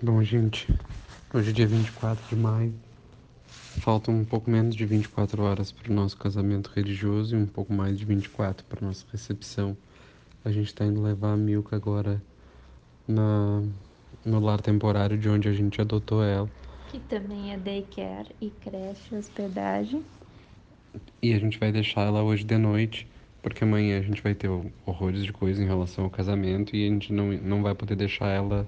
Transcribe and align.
Bom, 0.00 0.22
gente, 0.22 0.72
hoje 1.34 1.50
é 1.50 1.52
dia 1.52 1.66
24 1.66 2.24
de 2.28 2.36
maio. 2.36 2.72
Faltam 3.80 4.14
um 4.14 4.24
pouco 4.24 4.48
menos 4.48 4.76
de 4.76 4.86
24 4.86 5.42
horas 5.42 5.72
para 5.72 5.90
o 5.90 5.94
nosso 5.94 6.16
casamento 6.16 6.70
religioso 6.72 7.34
e 7.34 7.38
um 7.38 7.46
pouco 7.46 7.72
mais 7.72 7.98
de 7.98 8.04
24 8.04 8.64
para 8.64 8.86
nossa 8.86 9.04
recepção. 9.10 9.76
A 10.44 10.52
gente 10.52 10.68
está 10.68 10.84
indo 10.84 11.02
levar 11.02 11.32
a 11.32 11.36
Milka 11.36 11.74
agora 11.74 12.22
na, 13.08 13.60
no 14.24 14.38
lar 14.38 14.60
temporário 14.60 15.18
de 15.18 15.28
onde 15.28 15.48
a 15.48 15.52
gente 15.52 15.80
adotou 15.80 16.22
ela. 16.22 16.48
Que 16.92 17.00
também 17.00 17.52
é 17.52 17.56
daycare 17.56 18.30
e 18.40 18.50
creche 18.50 19.16
hospedagem. 19.16 20.04
E 21.20 21.34
a 21.34 21.40
gente 21.40 21.58
vai 21.58 21.72
deixar 21.72 22.02
ela 22.02 22.22
hoje 22.22 22.44
de 22.44 22.56
noite, 22.56 23.08
porque 23.42 23.64
amanhã 23.64 23.98
a 23.98 24.02
gente 24.02 24.22
vai 24.22 24.36
ter 24.36 24.48
horrores 24.86 25.24
de 25.24 25.32
coisa 25.32 25.60
em 25.60 25.66
relação 25.66 26.04
ao 26.04 26.10
casamento 26.10 26.76
e 26.76 26.86
a 26.86 26.88
gente 26.88 27.12
não, 27.12 27.32
não 27.32 27.64
vai 27.64 27.74
poder 27.74 27.96
deixar 27.96 28.28
ela 28.28 28.64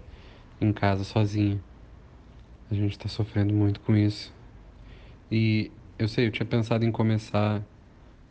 em 0.61 0.73
casa 0.73 1.05
sozinha. 1.05 1.61
A 2.71 2.75
gente 2.75 2.99
tá 2.99 3.09
sofrendo 3.09 3.53
muito 3.53 3.81
com 3.81 3.97
isso. 3.97 4.33
E 5.31 5.71
eu 5.99 6.09
sei, 6.09 6.27
eu 6.27 6.31
tinha 6.31 6.47
pensado 6.47 6.85
em 6.85 6.93
começar 6.93 7.63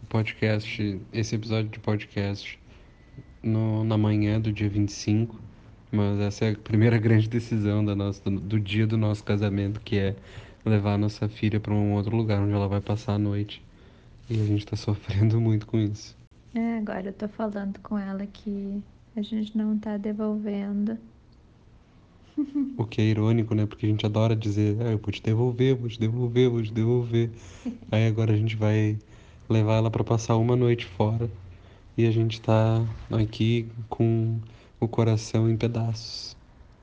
o 0.01 0.05
podcast, 0.05 1.01
esse 1.11 1.35
episódio 1.35 1.69
de 1.69 1.79
podcast, 1.79 2.59
no, 3.43 3.83
na 3.83 3.97
manhã 3.97 4.39
do 4.39 4.51
dia 4.51 4.69
25, 4.69 5.39
mas 5.91 6.19
essa 6.19 6.45
é 6.45 6.51
a 6.51 6.55
primeira 6.55 6.97
grande 6.99 7.27
decisão 7.27 7.83
da 7.83 7.95
nossa, 7.95 8.29
do, 8.29 8.39
do 8.39 8.59
dia 8.59 8.85
do 8.85 8.97
nosso 8.97 9.23
casamento, 9.23 9.81
que 9.81 9.97
é 9.97 10.15
levar 10.65 10.93
a 10.93 10.97
nossa 10.97 11.27
filha 11.27 11.59
para 11.59 11.73
um 11.73 11.93
outro 11.93 12.15
lugar 12.15 12.41
onde 12.41 12.53
ela 12.53 12.67
vai 12.67 12.81
passar 12.81 13.13
a 13.13 13.19
noite. 13.19 13.63
E 14.29 14.39
a 14.39 14.45
gente 14.45 14.65
tá 14.65 14.75
sofrendo 14.75 15.39
muito 15.41 15.65
com 15.65 15.79
isso. 15.79 16.15
É, 16.53 16.77
agora 16.77 17.07
eu 17.07 17.13
tô 17.13 17.27
falando 17.27 17.79
com 17.79 17.97
ela 17.97 18.25
que 18.25 18.81
a 19.15 19.21
gente 19.21 19.57
não 19.57 19.77
tá 19.77 19.97
devolvendo 19.97 20.97
o 22.77 22.85
que 22.85 23.01
é 23.01 23.05
irônico, 23.05 23.53
né? 23.53 23.65
Porque 23.65 23.85
a 23.85 23.89
gente 23.89 24.05
adora 24.05 24.35
dizer, 24.35 24.77
ah, 24.81 24.91
eu 24.91 24.97
vou 24.97 25.11
te 25.11 25.21
devolver, 25.21 25.75
vou 25.75 25.89
te 25.89 25.99
devolver, 25.99 26.49
vou 26.49 26.63
te 26.63 26.71
devolver. 26.71 27.29
Aí 27.91 28.07
agora 28.07 28.33
a 28.33 28.37
gente 28.37 28.55
vai 28.55 28.97
levar 29.49 29.75
ela 29.75 29.91
para 29.91 30.03
passar 30.03 30.37
uma 30.37 30.55
noite 30.55 30.85
fora 30.85 31.29
e 31.97 32.05
a 32.05 32.11
gente 32.11 32.39
tá 32.39 32.85
aqui 33.11 33.67
com 33.89 34.39
o 34.79 34.87
coração 34.87 35.49
em 35.49 35.57
pedaços. 35.57 36.35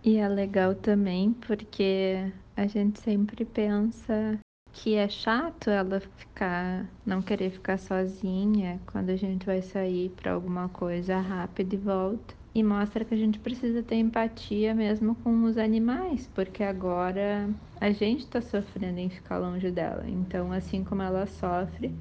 E 0.05 0.17
é 0.17 0.29
legal 0.29 0.75
também 0.75 1.33
porque 1.33 2.31
a 2.57 2.67
gente 2.67 3.01
sempre 3.01 3.45
pensa 3.45 4.39
que 4.73 4.95
é 4.95 5.09
chato 5.09 5.70
ela 5.70 6.01
ficar, 6.01 6.87
não 7.05 7.23
querer 7.23 7.51
ficar 7.51 7.79
sozinha 7.79 8.79
quando 8.87 9.11
a 9.11 9.17
gente 9.17 9.47
vai 9.47 9.63
sair 9.63 10.11
para 10.11 10.33
alguma 10.33 10.69
coisa 10.69 11.19
rápida 11.19 11.75
e 11.75 11.79
volta 11.79 12.35
e 12.57 12.62
mostra 12.62 13.05
que 13.05 13.12
a 13.12 13.19
gente 13.19 13.39
precisa 13.39 13.83
ter 13.83 13.97
empatia 13.97 14.75
mesmo 14.75 15.15
com 15.17 15.45
os 15.45 15.59
animais, 15.59 16.27
porque 16.35 16.63
agora 16.63 17.51
a 17.79 17.91
gente 17.91 18.21
está 18.21 18.41
sofrendo 18.41 18.98
em 18.98 19.11
ficar 19.11 19.37
longe 19.37 19.71
dela. 19.71 20.09
Então, 20.09 20.51
assim 20.51 20.83
como 20.83 21.03
ela 21.03 21.27
sofre, 21.27 21.95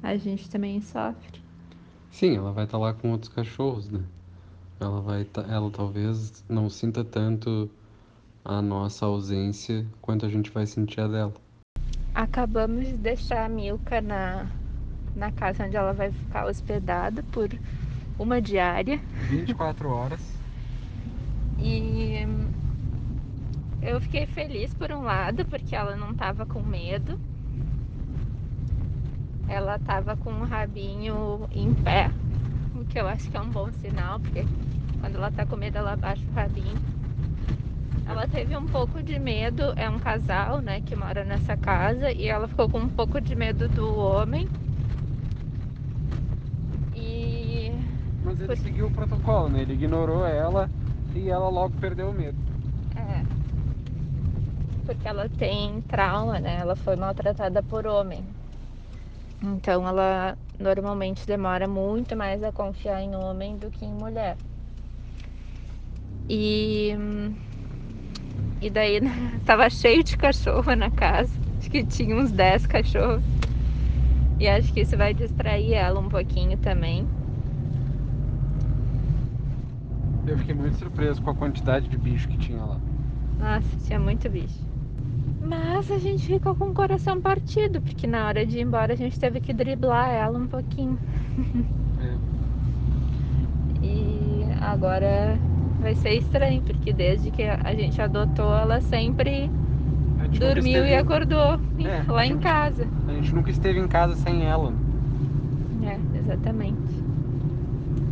a 0.00 0.16
gente 0.16 0.48
também 0.48 0.80
sofre. 0.80 1.42
Sim, 2.08 2.36
ela 2.36 2.52
vai 2.52 2.66
estar 2.66 2.78
tá 2.78 2.84
lá 2.84 2.94
com 2.94 3.10
outros 3.10 3.32
cachorros, 3.32 3.90
né? 3.90 4.00
Ela 4.78 5.00
vai, 5.00 5.24
tá, 5.24 5.44
ela 5.50 5.68
talvez 5.72 6.44
não 6.48 6.70
sinta 6.70 7.02
tanto 7.02 7.68
a 8.44 8.62
nossa 8.62 9.06
ausência 9.06 9.84
quanto 10.00 10.24
a 10.24 10.28
gente 10.28 10.52
vai 10.52 10.66
sentir 10.66 11.00
a 11.00 11.08
dela. 11.08 11.34
Acabamos 12.14 12.86
de 12.86 12.96
deixar 12.96 13.44
a 13.44 13.48
Milka 13.48 14.00
na, 14.00 14.46
na 15.16 15.32
casa 15.32 15.66
onde 15.66 15.76
ela 15.76 15.92
vai 15.92 16.12
ficar 16.12 16.46
hospedada 16.46 17.24
por 17.24 17.48
uma 18.18 18.40
diária. 18.40 19.00
24 19.28 19.88
horas. 19.90 20.20
E 21.58 22.26
eu 23.82 24.00
fiquei 24.00 24.26
feliz 24.26 24.72
por 24.74 24.90
um 24.90 25.02
lado, 25.02 25.44
porque 25.44 25.74
ela 25.74 25.96
não 25.96 26.14
tava 26.14 26.46
com 26.46 26.62
medo. 26.62 27.18
Ela 29.48 29.78
tava 29.78 30.16
com 30.16 30.32
o 30.32 30.44
rabinho 30.44 31.48
em 31.52 31.72
pé, 31.72 32.10
o 32.74 32.84
que 32.84 32.98
eu 32.98 33.06
acho 33.06 33.30
que 33.30 33.36
é 33.36 33.40
um 33.40 33.48
bom 33.48 33.70
sinal, 33.80 34.18
porque 34.18 34.44
quando 35.00 35.14
ela 35.16 35.30
tá 35.30 35.46
com 35.46 35.56
medo, 35.56 35.78
ela 35.78 35.94
baixa 35.94 36.22
o 36.28 36.34
rabinho. 36.34 36.76
Ela 38.08 38.26
teve 38.26 38.56
um 38.56 38.66
pouco 38.66 39.02
de 39.02 39.18
medo, 39.18 39.72
é 39.76 39.88
um 39.88 39.98
casal, 39.98 40.60
né, 40.60 40.80
que 40.80 40.96
mora 40.96 41.24
nessa 41.24 41.56
casa, 41.56 42.10
e 42.10 42.26
ela 42.26 42.48
ficou 42.48 42.68
com 42.68 42.78
um 42.78 42.88
pouco 42.88 43.20
de 43.20 43.36
medo 43.36 43.68
do 43.68 43.96
homem 43.96 44.48
Mas 48.38 48.48
ele 48.48 48.56
seguiu 48.56 48.86
o 48.86 48.90
protocolo, 48.90 49.48
né? 49.48 49.62
Ele 49.62 49.72
ignorou 49.72 50.26
ela 50.26 50.68
e 51.14 51.30
ela 51.30 51.48
logo 51.48 51.72
perdeu 51.80 52.10
o 52.10 52.12
medo. 52.12 52.36
É. 52.94 53.22
Porque 54.84 55.08
ela 55.08 55.28
tem 55.28 55.80
trauma, 55.82 56.38
né? 56.38 56.58
Ela 56.60 56.76
foi 56.76 56.96
maltratada 56.96 57.62
por 57.62 57.86
homem. 57.86 58.22
Então 59.42 59.88
ela 59.88 60.36
normalmente 60.58 61.26
demora 61.26 61.66
muito 61.66 62.14
mais 62.14 62.42
a 62.42 62.52
confiar 62.52 63.02
em 63.02 63.14
homem 63.16 63.56
do 63.56 63.70
que 63.70 63.84
em 63.84 63.92
mulher. 63.92 64.36
E 66.28 66.94
e 68.60 68.68
daí 68.68 69.00
tava 69.46 69.70
cheio 69.70 70.04
de 70.04 70.16
cachorro 70.16 70.74
na 70.74 70.90
casa. 70.90 71.32
Acho 71.58 71.70
que 71.70 71.84
tinha 71.84 72.14
uns 72.14 72.30
10 72.30 72.66
cachorros. 72.66 73.24
E 74.38 74.46
acho 74.46 74.72
que 74.72 74.80
isso 74.80 74.96
vai 74.96 75.14
distrair 75.14 75.72
ela 75.72 75.98
um 75.98 76.08
pouquinho 76.08 76.58
também. 76.58 77.06
Eu 80.26 80.36
fiquei 80.38 80.54
muito 80.54 80.76
surpreso 80.76 81.22
com 81.22 81.30
a 81.30 81.34
quantidade 81.34 81.88
de 81.88 81.96
bicho 81.96 82.26
que 82.28 82.36
tinha 82.36 82.62
lá. 82.64 82.78
Nossa, 83.38 83.68
tinha 83.86 83.98
muito 83.98 84.28
bicho. 84.28 84.66
Mas 85.40 85.88
a 85.90 85.98
gente 85.98 86.26
ficou 86.26 86.56
com 86.56 86.70
o 86.70 86.74
coração 86.74 87.20
partido, 87.20 87.80
porque 87.80 88.06
na 88.06 88.26
hora 88.26 88.44
de 88.44 88.58
ir 88.58 88.62
embora 88.62 88.92
a 88.92 88.96
gente 88.96 89.18
teve 89.18 89.40
que 89.40 89.52
driblar 89.52 90.10
ela 90.10 90.36
um 90.36 90.48
pouquinho. 90.48 90.98
É. 92.02 92.16
e 93.86 94.44
agora 94.60 95.38
vai 95.80 95.94
ser 95.94 96.14
estranho, 96.14 96.60
porque 96.62 96.92
desde 96.92 97.30
que 97.30 97.44
a 97.44 97.74
gente 97.74 98.02
adotou, 98.02 98.52
ela 98.52 98.80
sempre 98.80 99.48
dormiu 100.36 100.84
esteve... 100.84 100.88
e 100.88 100.94
acordou 100.96 101.60
é, 101.84 102.10
lá 102.10 102.24
gente, 102.24 102.34
em 102.34 102.38
casa. 102.40 102.88
A 103.06 103.12
gente 103.12 103.32
nunca 103.32 103.50
esteve 103.50 103.78
em 103.78 103.86
casa 103.86 104.16
sem 104.16 104.44
ela. 104.44 104.72
É, 105.84 106.18
exatamente. 106.18 106.76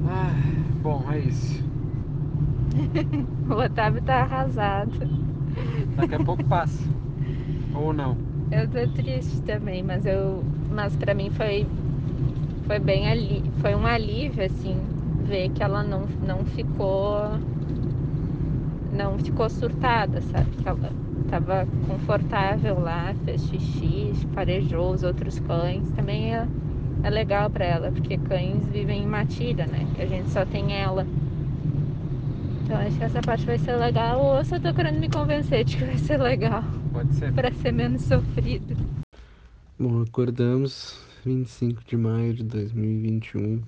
Ah, 0.07 0.31
bom, 0.81 1.05
é 1.11 1.19
isso. 1.19 1.74
o 3.49 3.55
Otávio 3.55 4.03
tá 4.03 4.23
arrasado. 4.23 4.93
Daqui 5.97 6.15
a 6.15 6.21
pouco 6.21 6.45
passa. 6.45 6.83
Ou 7.75 7.93
não. 7.93 8.17
Eu 8.51 8.69
tô 8.69 8.87
triste 8.89 9.41
também, 9.43 9.83
mas 9.83 10.05
eu. 10.07 10.43
Mas 10.71 10.97
pra 10.97 11.15
mim 11.15 11.31
foi. 11.31 11.67
Foi 12.67 12.79
bem 12.79 13.09
ali. 13.09 13.43
Foi 13.61 13.75
um 13.75 13.87
alívio, 13.87 14.45
assim, 14.45 14.77
ver 15.25 15.51
que 15.51 15.63
ela 15.63 15.83
não, 15.83 16.07
não 16.27 16.45
ficou. 16.45 17.41
Não 18.93 19.19
ficou 19.19 19.49
surtada, 19.51 20.21
sabe? 20.23 20.57
Que 20.57 20.69
ela 20.69 20.93
tava 21.29 21.67
confortável 21.87 22.79
lá, 22.79 23.15
fez 23.25 23.43
xixi, 23.49 24.13
farejou 24.35 24.93
os 24.93 25.03
outros 25.03 25.39
cães. 25.41 25.91
Também 25.93 26.35
é, 26.35 26.49
é 27.03 27.11
legal 27.11 27.51
para 27.51 27.65
ela, 27.65 27.93
porque 27.93 28.17
cães 28.19 28.69
vivem 28.69 29.03
em 29.03 29.07
matilha, 29.07 29.67
né? 29.67 29.89
Que 29.95 30.03
a 30.03 30.07
gente 30.07 30.31
só 30.31 30.45
tem 30.47 30.75
ela. 30.77 31.07
Então 32.65 32.79
acho 32.79 32.97
que 32.97 33.05
essa 33.05 33.21
parte 33.21 33.45
vai 33.45 33.59
ser 33.59 33.77
legal. 33.77 34.19
Ou 34.19 34.39
eu 34.39 34.45
só 34.45 34.59
tô 34.59 34.73
querendo 34.73 34.99
me 34.99 35.07
convencer 35.07 35.65
de 35.65 35.77
que 35.77 35.85
vai 35.85 35.99
ser 35.99 36.17
legal. 36.17 36.63
Pode 36.95 37.15
ser. 37.15 37.31
Pra 37.35 37.53
ser 37.53 37.73
menos 37.73 38.01
sofrido. 38.03 38.75
Bom, 39.79 40.01
acordamos 40.01 40.99
25 41.27 41.85
de 41.85 41.95
maio 41.95 42.33
de 42.33 42.43
2021, 42.43 43.63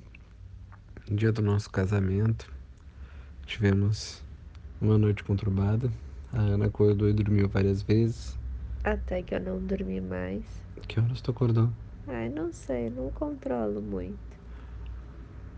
dia 1.10 1.30
do 1.30 1.42
nosso 1.42 1.70
casamento. 1.70 2.50
Tivemos 3.44 4.24
uma 4.80 4.96
noite 4.96 5.22
conturbada. 5.22 5.90
A 6.32 6.40
Ana 6.40 6.64
acordou 6.64 7.06
e 7.06 7.12
dormiu 7.12 7.50
várias 7.50 7.82
vezes. 7.82 8.38
Até 8.82 9.22
que 9.22 9.34
eu 9.34 9.40
não 9.40 9.58
dormi 9.58 10.00
mais. 10.00 10.42
Que 10.88 10.98
horas 11.00 11.20
tu 11.20 11.32
acordou? 11.32 11.68
Ai, 12.08 12.30
não 12.30 12.50
sei, 12.50 12.88
não 12.88 13.10
controlo 13.10 13.82
muito. 13.82 14.16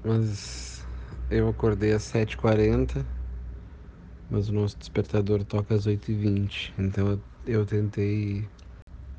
Mas 0.04 0.84
eu 1.30 1.48
acordei 1.48 1.92
às 1.92 2.02
7h40 2.02 3.17
mas 4.28 4.48
o 4.48 4.52
nosso 4.52 4.78
despertador 4.78 5.44
toca 5.44 5.74
às 5.74 5.86
8h20, 5.86 6.74
então 6.78 7.08
eu, 7.12 7.24
eu 7.44 7.66
tentei. 7.66 8.50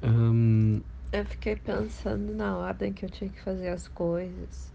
Um... 0.03 0.81
Eu 1.11 1.25
fiquei 1.25 1.55
pensando 1.55 2.33
na 2.33 2.57
ordem 2.57 2.93
que 2.93 3.05
eu 3.05 3.09
tinha 3.09 3.29
que 3.31 3.39
fazer 3.41 3.69
as 3.69 3.87
coisas. 3.87 4.73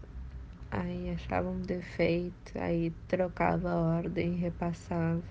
Aí 0.71 1.09
achava 1.11 1.49
um 1.51 1.61
defeito, 1.61 2.57
aí 2.59 2.91
trocava 3.07 3.71
a 3.71 3.77
ordem 3.97 4.35
e 4.35 4.37
repassava. 4.37 5.23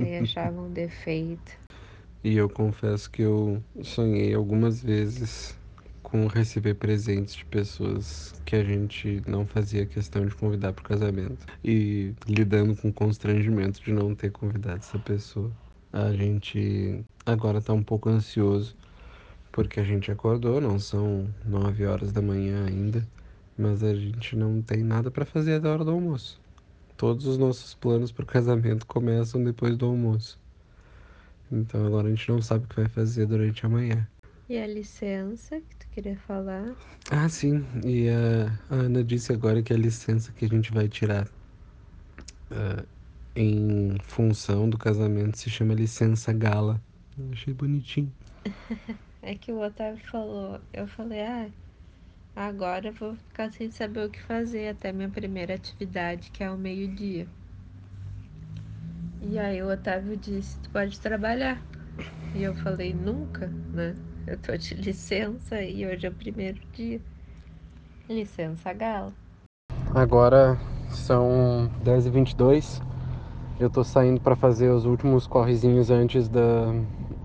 aí 0.00 0.18
achava 0.18 0.60
um 0.62 0.72
defeito. 0.72 1.52
E 2.24 2.36
eu 2.36 2.48
confesso 2.48 3.10
que 3.10 3.22
eu 3.22 3.64
sonhei 3.82 4.34
algumas 4.34 4.82
vezes 4.82 5.58
com 6.12 6.26
receber 6.26 6.74
presentes 6.74 7.34
de 7.34 7.44
pessoas 7.46 8.34
que 8.44 8.54
a 8.54 8.62
gente 8.62 9.22
não 9.26 9.46
fazia 9.46 9.86
questão 9.86 10.26
de 10.26 10.34
convidar 10.34 10.74
para 10.74 10.82
o 10.82 10.86
casamento 10.86 11.46
e 11.64 12.12
lidando 12.28 12.76
com 12.76 12.90
o 12.90 12.92
constrangimento 12.92 13.82
de 13.82 13.94
não 13.94 14.14
ter 14.14 14.30
convidado 14.30 14.76
essa 14.76 14.98
pessoa. 14.98 15.50
A 15.90 16.12
gente 16.12 17.02
agora 17.24 17.62
tá 17.62 17.72
um 17.72 17.82
pouco 17.82 18.10
ansioso 18.10 18.76
porque 19.50 19.80
a 19.80 19.84
gente 19.84 20.12
acordou, 20.12 20.60
não 20.60 20.78
são 20.78 21.26
nove 21.46 21.86
horas 21.86 22.12
da 22.12 22.20
manhã 22.20 22.66
ainda, 22.66 23.08
mas 23.56 23.82
a 23.82 23.94
gente 23.94 24.36
não 24.36 24.60
tem 24.60 24.84
nada 24.84 25.10
para 25.10 25.24
fazer 25.24 25.54
até 25.54 25.66
a 25.66 25.72
hora 25.72 25.84
do 25.84 25.92
almoço. 25.92 26.38
Todos 26.94 27.26
os 27.26 27.38
nossos 27.38 27.72
planos 27.72 28.12
para 28.12 28.24
o 28.24 28.26
casamento 28.26 28.86
começam 28.86 29.42
depois 29.42 29.78
do 29.78 29.86
almoço. 29.86 30.38
Então 31.50 31.86
agora 31.86 32.08
a 32.08 32.10
gente 32.10 32.28
não 32.28 32.42
sabe 32.42 32.66
o 32.66 32.68
que 32.68 32.76
vai 32.76 32.88
fazer 32.88 33.24
durante 33.24 33.64
a 33.64 33.68
manhã. 33.70 34.06
E 34.52 34.58
a 34.58 34.66
licença 34.66 35.58
que 35.62 35.76
tu 35.76 35.86
queria 35.94 36.14
falar? 36.14 36.76
Ah, 37.10 37.26
sim. 37.26 37.64
E 37.86 38.06
a, 38.10 38.52
a 38.68 38.80
Ana 38.80 39.02
disse 39.02 39.32
agora 39.32 39.62
que 39.62 39.72
a 39.72 39.76
licença 39.78 40.30
que 40.30 40.44
a 40.44 40.48
gente 40.48 40.70
vai 40.70 40.86
tirar 40.88 41.26
uh, 42.50 42.86
em 43.34 43.96
função 44.02 44.68
do 44.68 44.76
casamento 44.76 45.38
se 45.38 45.48
chama 45.48 45.72
licença 45.72 46.34
gala. 46.34 46.78
Eu 47.18 47.32
achei 47.32 47.54
bonitinho. 47.54 48.12
é 49.22 49.34
que 49.34 49.50
o 49.50 49.58
Otávio 49.58 50.04
falou. 50.10 50.60
Eu 50.70 50.86
falei, 50.86 51.22
ah, 51.22 51.48
agora 52.36 52.88
eu 52.88 52.92
vou 52.92 53.16
ficar 53.16 53.50
sem 53.50 53.70
saber 53.70 54.04
o 54.04 54.10
que 54.10 54.20
fazer 54.20 54.68
até 54.68 54.92
minha 54.92 55.08
primeira 55.08 55.54
atividade, 55.54 56.30
que 56.30 56.44
é 56.44 56.50
o 56.50 56.58
meio-dia. 56.58 57.26
E 59.22 59.38
aí 59.38 59.62
o 59.62 59.72
Otávio 59.72 60.14
disse, 60.14 60.58
tu 60.58 60.68
pode 60.68 61.00
trabalhar. 61.00 61.58
E 62.34 62.42
eu 62.42 62.54
falei, 62.54 62.92
nunca, 62.92 63.46
né? 63.72 63.96
Eu 64.26 64.38
tô 64.38 64.56
de 64.56 64.74
licença 64.74 65.60
e 65.60 65.84
hoje 65.84 66.06
é 66.06 66.08
o 66.08 66.12
primeiro 66.12 66.60
dia. 66.72 67.00
Licença, 68.08 68.72
Galo. 68.72 69.12
Agora 69.94 70.56
são 70.90 71.68
10h22. 71.84 72.80
Eu 73.58 73.68
tô 73.68 73.82
saindo 73.82 74.20
para 74.20 74.36
fazer 74.36 74.70
os 74.70 74.84
últimos 74.84 75.26
correzinhos 75.26 75.90
antes 75.90 76.28
da, 76.28 76.72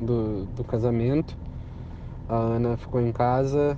do, 0.02 0.46
do 0.48 0.64
casamento. 0.64 1.38
A 2.28 2.36
Ana 2.36 2.78
ficou 2.78 3.00
em 3.00 3.12
casa 3.12 3.78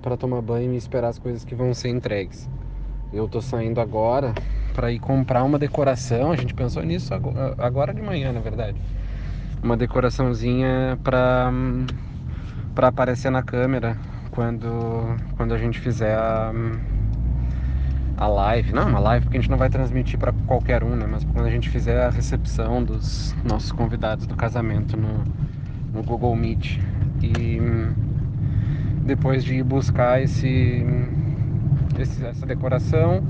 para 0.00 0.16
tomar 0.16 0.40
banho 0.40 0.72
e 0.72 0.76
esperar 0.76 1.08
as 1.08 1.18
coisas 1.18 1.44
que 1.44 1.54
vão 1.54 1.74
ser 1.74 1.88
entregues. 1.88 2.48
Eu 3.12 3.28
tô 3.28 3.42
saindo 3.42 3.80
agora 3.80 4.32
para 4.72 4.90
ir 4.92 5.00
comprar 5.00 5.42
uma 5.42 5.58
decoração. 5.58 6.30
A 6.30 6.36
gente 6.36 6.54
pensou 6.54 6.82
nisso 6.82 7.12
agora 7.58 7.92
de 7.92 8.00
manhã, 8.00 8.32
na 8.32 8.40
verdade. 8.40 8.80
Uma 9.62 9.76
decoraçãozinha 9.76 10.98
para 11.04 11.52
para 12.74 12.88
aparecer 12.88 13.30
na 13.30 13.42
câmera 13.42 13.96
quando 14.30 15.16
quando 15.36 15.54
a 15.54 15.58
gente 15.58 15.78
fizer 15.78 16.16
a, 16.16 16.52
a 18.16 18.26
live. 18.26 18.72
Não, 18.72 18.88
uma 18.88 18.98
live 18.98 19.26
porque 19.26 19.38
a 19.38 19.40
gente 19.40 19.50
não 19.50 19.58
vai 19.58 19.68
transmitir 19.68 20.18
para 20.18 20.32
qualquer 20.46 20.82
um, 20.82 20.96
né? 20.96 21.06
Mas 21.08 21.24
quando 21.24 21.46
a 21.46 21.50
gente 21.50 21.68
fizer 21.68 22.02
a 22.02 22.10
recepção 22.10 22.82
dos 22.82 23.34
nossos 23.44 23.72
convidados 23.72 24.26
do 24.26 24.34
casamento 24.34 24.96
no, 24.96 25.24
no 25.92 26.02
Google 26.02 26.34
Meet. 26.34 26.78
E 27.22 27.60
depois 29.04 29.44
de 29.44 29.56
ir 29.56 29.62
buscar 29.62 30.22
esse, 30.22 30.84
esse 31.98 32.24
essa 32.24 32.46
decoração, 32.46 33.22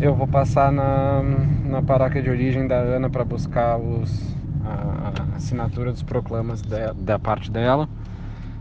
eu 0.00 0.14
vou 0.14 0.28
passar 0.28 0.70
na, 0.70 1.22
na 1.64 1.82
paróquia 1.82 2.22
de 2.22 2.30
origem 2.30 2.66
da 2.68 2.76
Ana 2.76 3.08
para 3.08 3.24
buscar 3.24 3.78
os, 3.78 4.36
a, 4.64 5.32
a, 5.32 5.36
assinatura 5.36 5.90
dos 5.90 6.02
proclamas 6.02 6.62
de, 6.62 6.92
da 6.94 7.18
parte 7.18 7.50
dela 7.50 7.88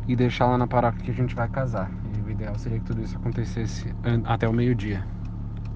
e 0.07 0.15
deixar 0.15 0.45
lá 0.45 0.57
na 0.57 0.67
paróquia 0.67 1.03
que 1.03 1.11
a 1.11 1.13
gente 1.13 1.35
vai 1.35 1.49
casar. 1.49 1.91
E 2.15 2.21
o 2.21 2.29
ideal 2.31 2.57
seria 2.57 2.79
que 2.79 2.85
tudo 2.85 3.01
isso 3.01 3.17
acontecesse 3.17 3.93
até 4.25 4.47
o 4.47 4.53
meio-dia. 4.53 5.05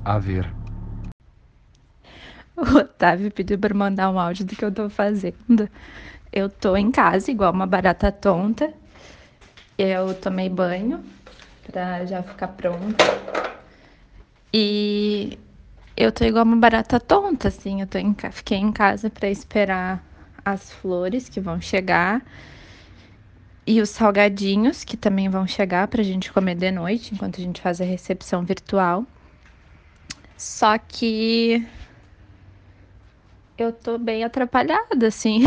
A 0.05 0.17
ver. 0.17 0.49
O 2.55 2.77
Otávio 2.77 3.31
pediu 3.31 3.57
para 3.57 3.73
mandar 3.73 4.09
um 4.09 4.19
áudio 4.19 4.45
do 4.45 4.55
que 4.55 4.63
eu 4.63 4.71
tô 4.71 4.89
fazendo. 4.89 5.69
Eu 6.31 6.49
tô 6.49 6.77
em 6.77 6.91
casa, 6.91 7.29
igual 7.29 7.51
uma 7.51 7.67
barata 7.67 8.11
tonta. 8.11 8.71
Eu 9.77 10.13
tomei 10.13 10.47
banho 10.47 11.03
para 11.65 12.05
já 12.05 12.23
ficar 12.23 12.49
pronta. 12.49 13.03
E 14.53 15.39
eu 15.97 16.11
tô 16.11 16.23
igual 16.23 16.45
uma 16.45 16.57
barata 16.57 16.99
tonta, 16.99 17.47
assim. 17.47 17.81
Eu 17.81 17.87
tô 17.87 17.97
em, 17.97 18.15
fiquei 18.31 18.57
em 18.57 18.71
casa 18.71 19.09
para 19.09 19.29
esperar 19.29 20.03
as 20.43 20.71
flores 20.71 21.29
que 21.29 21.39
vão 21.39 21.59
chegar 21.59 22.21
e 23.71 23.79
os 23.79 23.89
salgadinhos 23.89 24.83
que 24.83 24.97
também 24.97 25.29
vão 25.29 25.47
chegar 25.47 25.87
pra 25.87 26.03
gente 26.03 26.33
comer 26.33 26.55
de 26.55 26.69
noite 26.71 27.13
enquanto 27.13 27.39
a 27.39 27.41
gente 27.41 27.61
faz 27.61 27.79
a 27.79 27.85
recepção 27.85 28.43
virtual. 28.43 29.05
Só 30.35 30.77
que 30.77 31.65
eu 33.57 33.71
tô 33.71 33.97
bem 33.97 34.25
atrapalhada, 34.25 35.07
assim. 35.07 35.43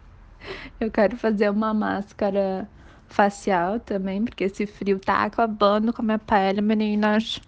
eu 0.80 0.90
quero 0.90 1.14
fazer 1.18 1.50
uma 1.50 1.74
máscara 1.74 2.66
facial 3.06 3.78
também, 3.78 4.24
porque 4.24 4.44
esse 4.44 4.66
frio 4.66 4.98
tá 4.98 5.24
acabando 5.24 5.92
com 5.92 6.00
a 6.00 6.04
minha 6.06 6.18
pele, 6.18 6.62
meninas. 6.62 7.38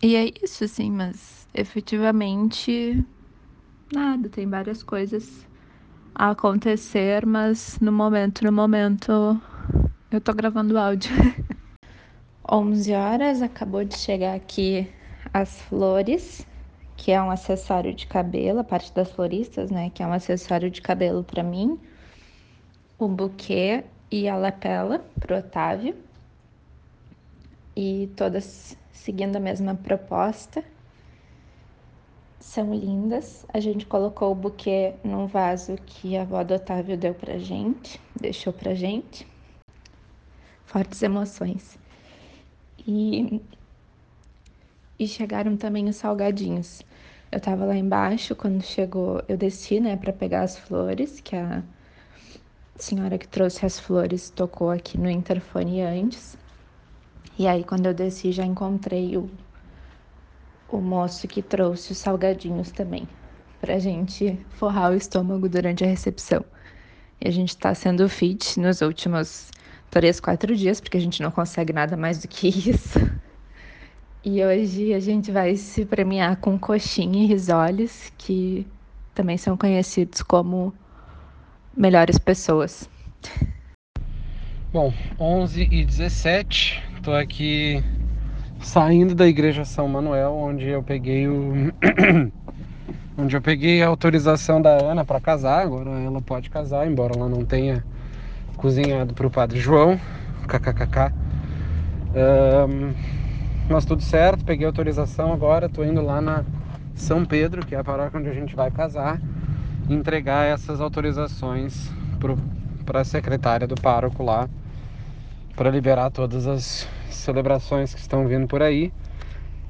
E 0.00 0.14
é 0.14 0.30
isso, 0.40 0.62
assim, 0.62 0.92
mas 0.92 1.48
efetivamente 1.52 3.04
nada, 3.92 4.28
tem 4.28 4.48
várias 4.48 4.80
coisas 4.80 5.44
a 5.44 5.51
acontecer, 6.14 7.26
mas 7.26 7.78
no 7.80 7.92
momento, 7.92 8.44
no 8.44 8.52
momento, 8.52 9.40
eu 10.10 10.20
tô 10.20 10.32
gravando 10.32 10.78
áudio. 10.78 11.10
11 12.50 12.92
horas, 12.92 13.40
acabou 13.40 13.84
de 13.84 13.96
chegar 13.96 14.34
aqui 14.34 14.88
as 15.32 15.60
flores, 15.62 16.46
que 16.96 17.12
é 17.12 17.22
um 17.22 17.30
acessório 17.30 17.94
de 17.94 18.06
cabelo, 18.06 18.60
a 18.60 18.64
parte 18.64 18.92
das 18.92 19.10
floristas, 19.10 19.70
né, 19.70 19.90
que 19.90 20.02
é 20.02 20.06
um 20.06 20.12
acessório 20.12 20.70
de 20.70 20.82
cabelo 20.82 21.24
para 21.24 21.42
mim, 21.42 21.78
o 22.98 23.08
buquê 23.08 23.84
e 24.10 24.28
a 24.28 24.36
lapela 24.36 24.98
pro 25.20 25.36
Otávio. 25.38 25.94
E 27.74 28.10
todas 28.16 28.76
seguindo 28.92 29.36
a 29.36 29.40
mesma 29.40 29.74
proposta. 29.74 30.62
São 32.42 32.74
lindas. 32.74 33.46
A 33.54 33.60
gente 33.60 33.86
colocou 33.86 34.32
o 34.32 34.34
buquê 34.34 34.94
num 35.04 35.28
vaso 35.28 35.76
que 35.86 36.16
a 36.16 36.22
avó 36.22 36.42
do 36.42 36.54
Otávio 36.54 36.96
deu 36.98 37.14
pra 37.14 37.38
gente, 37.38 38.00
deixou 38.20 38.52
pra 38.52 38.74
gente. 38.74 39.24
Fortes 40.66 41.00
emoções. 41.04 41.78
E, 42.84 43.40
e 44.98 45.06
chegaram 45.06 45.56
também 45.56 45.88
os 45.88 45.94
salgadinhos. 45.94 46.82
Eu 47.30 47.40
tava 47.40 47.64
lá 47.64 47.76
embaixo 47.76 48.34
quando 48.34 48.60
chegou, 48.60 49.22
eu 49.28 49.36
desci, 49.36 49.78
né, 49.78 49.96
para 49.96 50.12
pegar 50.12 50.42
as 50.42 50.58
flores, 50.58 51.20
que 51.20 51.36
a 51.36 51.62
senhora 52.74 53.18
que 53.18 53.28
trouxe 53.28 53.64
as 53.64 53.78
flores 53.78 54.30
tocou 54.30 54.68
aqui 54.68 54.98
no 54.98 55.08
interfone 55.08 55.80
antes. 55.80 56.36
E 57.38 57.46
aí, 57.46 57.62
quando 57.62 57.86
eu 57.86 57.94
desci, 57.94 58.32
já 58.32 58.44
encontrei 58.44 59.16
o, 59.16 59.30
o 60.72 60.80
moço 60.80 61.28
que 61.28 61.42
trouxe 61.42 61.92
os 61.92 61.98
salgadinhos 61.98 62.70
também, 62.70 63.06
pra 63.60 63.78
gente 63.78 64.38
forrar 64.50 64.92
o 64.92 64.96
estômago 64.96 65.48
durante 65.48 65.84
a 65.84 65.86
recepção. 65.86 66.44
E 67.20 67.28
a 67.28 67.30
gente 67.30 67.56
tá 67.56 67.74
sendo 67.74 68.08
fit 68.08 68.58
nos 68.58 68.80
últimos 68.80 69.50
três, 69.90 70.18
quatro 70.18 70.56
dias, 70.56 70.80
porque 70.80 70.96
a 70.96 71.00
gente 71.00 71.22
não 71.22 71.30
consegue 71.30 71.72
nada 71.72 71.96
mais 71.96 72.20
do 72.20 72.26
que 72.26 72.48
isso. 72.70 72.98
E 74.24 74.42
hoje 74.42 74.94
a 74.94 75.00
gente 75.00 75.30
vai 75.30 75.56
se 75.56 75.84
premiar 75.84 76.36
com 76.36 76.58
coxinha 76.58 77.24
e 77.24 77.26
risoles, 77.26 78.12
que 78.16 78.66
também 79.14 79.36
são 79.36 79.56
conhecidos 79.56 80.22
como 80.22 80.72
melhores 81.76 82.18
pessoas. 82.18 82.88
Bom, 84.72 84.92
11 85.20 85.68
e 85.70 85.84
17, 85.84 86.82
tô 87.02 87.12
aqui 87.12 87.82
saindo 88.62 89.14
da 89.14 89.26
igreja 89.26 89.64
São 89.64 89.86
Manuel, 89.88 90.32
onde 90.32 90.68
eu 90.68 90.82
peguei 90.82 91.28
o 91.28 91.72
onde 93.18 93.36
eu 93.36 93.42
peguei 93.42 93.82
a 93.82 93.88
autorização 93.88 94.62
da 94.62 94.70
Ana 94.70 95.04
para 95.04 95.20
casar. 95.20 95.62
Agora 95.62 95.90
ela 95.90 96.22
pode 96.22 96.48
casar, 96.48 96.86
embora 96.86 97.14
ela 97.16 97.28
não 97.28 97.44
tenha 97.44 97.84
cozinhado 98.56 99.12
para 99.12 99.26
o 99.26 99.30
Padre 99.30 99.58
João. 99.58 100.00
KKKK. 100.46 101.12
Um, 102.14 102.92
mas 103.68 103.84
tudo 103.84 104.02
certo, 104.02 104.44
peguei 104.44 104.66
a 104.66 104.68
autorização 104.68 105.32
agora, 105.32 105.68
tô 105.68 105.84
indo 105.84 106.02
lá 106.02 106.20
na 106.20 106.44
São 106.94 107.24
Pedro, 107.24 107.64
que 107.64 107.74
é 107.74 107.78
a 107.78 107.84
paróquia 107.84 108.18
onde 108.18 108.28
a 108.28 108.34
gente 108.34 108.54
vai 108.54 108.70
casar, 108.70 109.20
entregar 109.88 110.44
essas 110.46 110.80
autorizações 110.80 111.90
para 112.84 113.00
a 113.00 113.04
secretária 113.04 113.66
do 113.66 113.74
pároco 113.74 114.22
lá 114.22 114.48
para 115.56 115.70
liberar 115.70 116.10
todas 116.10 116.46
as 116.46 116.88
celebrações 117.14 117.94
que 117.94 118.00
estão 118.00 118.26
vindo 118.26 118.46
por 118.46 118.62
aí 118.62 118.92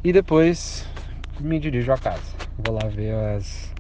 e 0.05 0.13
depois 0.13 0.87
me 1.41 1.59
dirijo 1.59 1.93
a 1.93 1.99
casa. 1.99 2.37
Vou 2.59 2.75
lá 2.75 2.89
ver 2.89 3.15
as, 3.15 3.73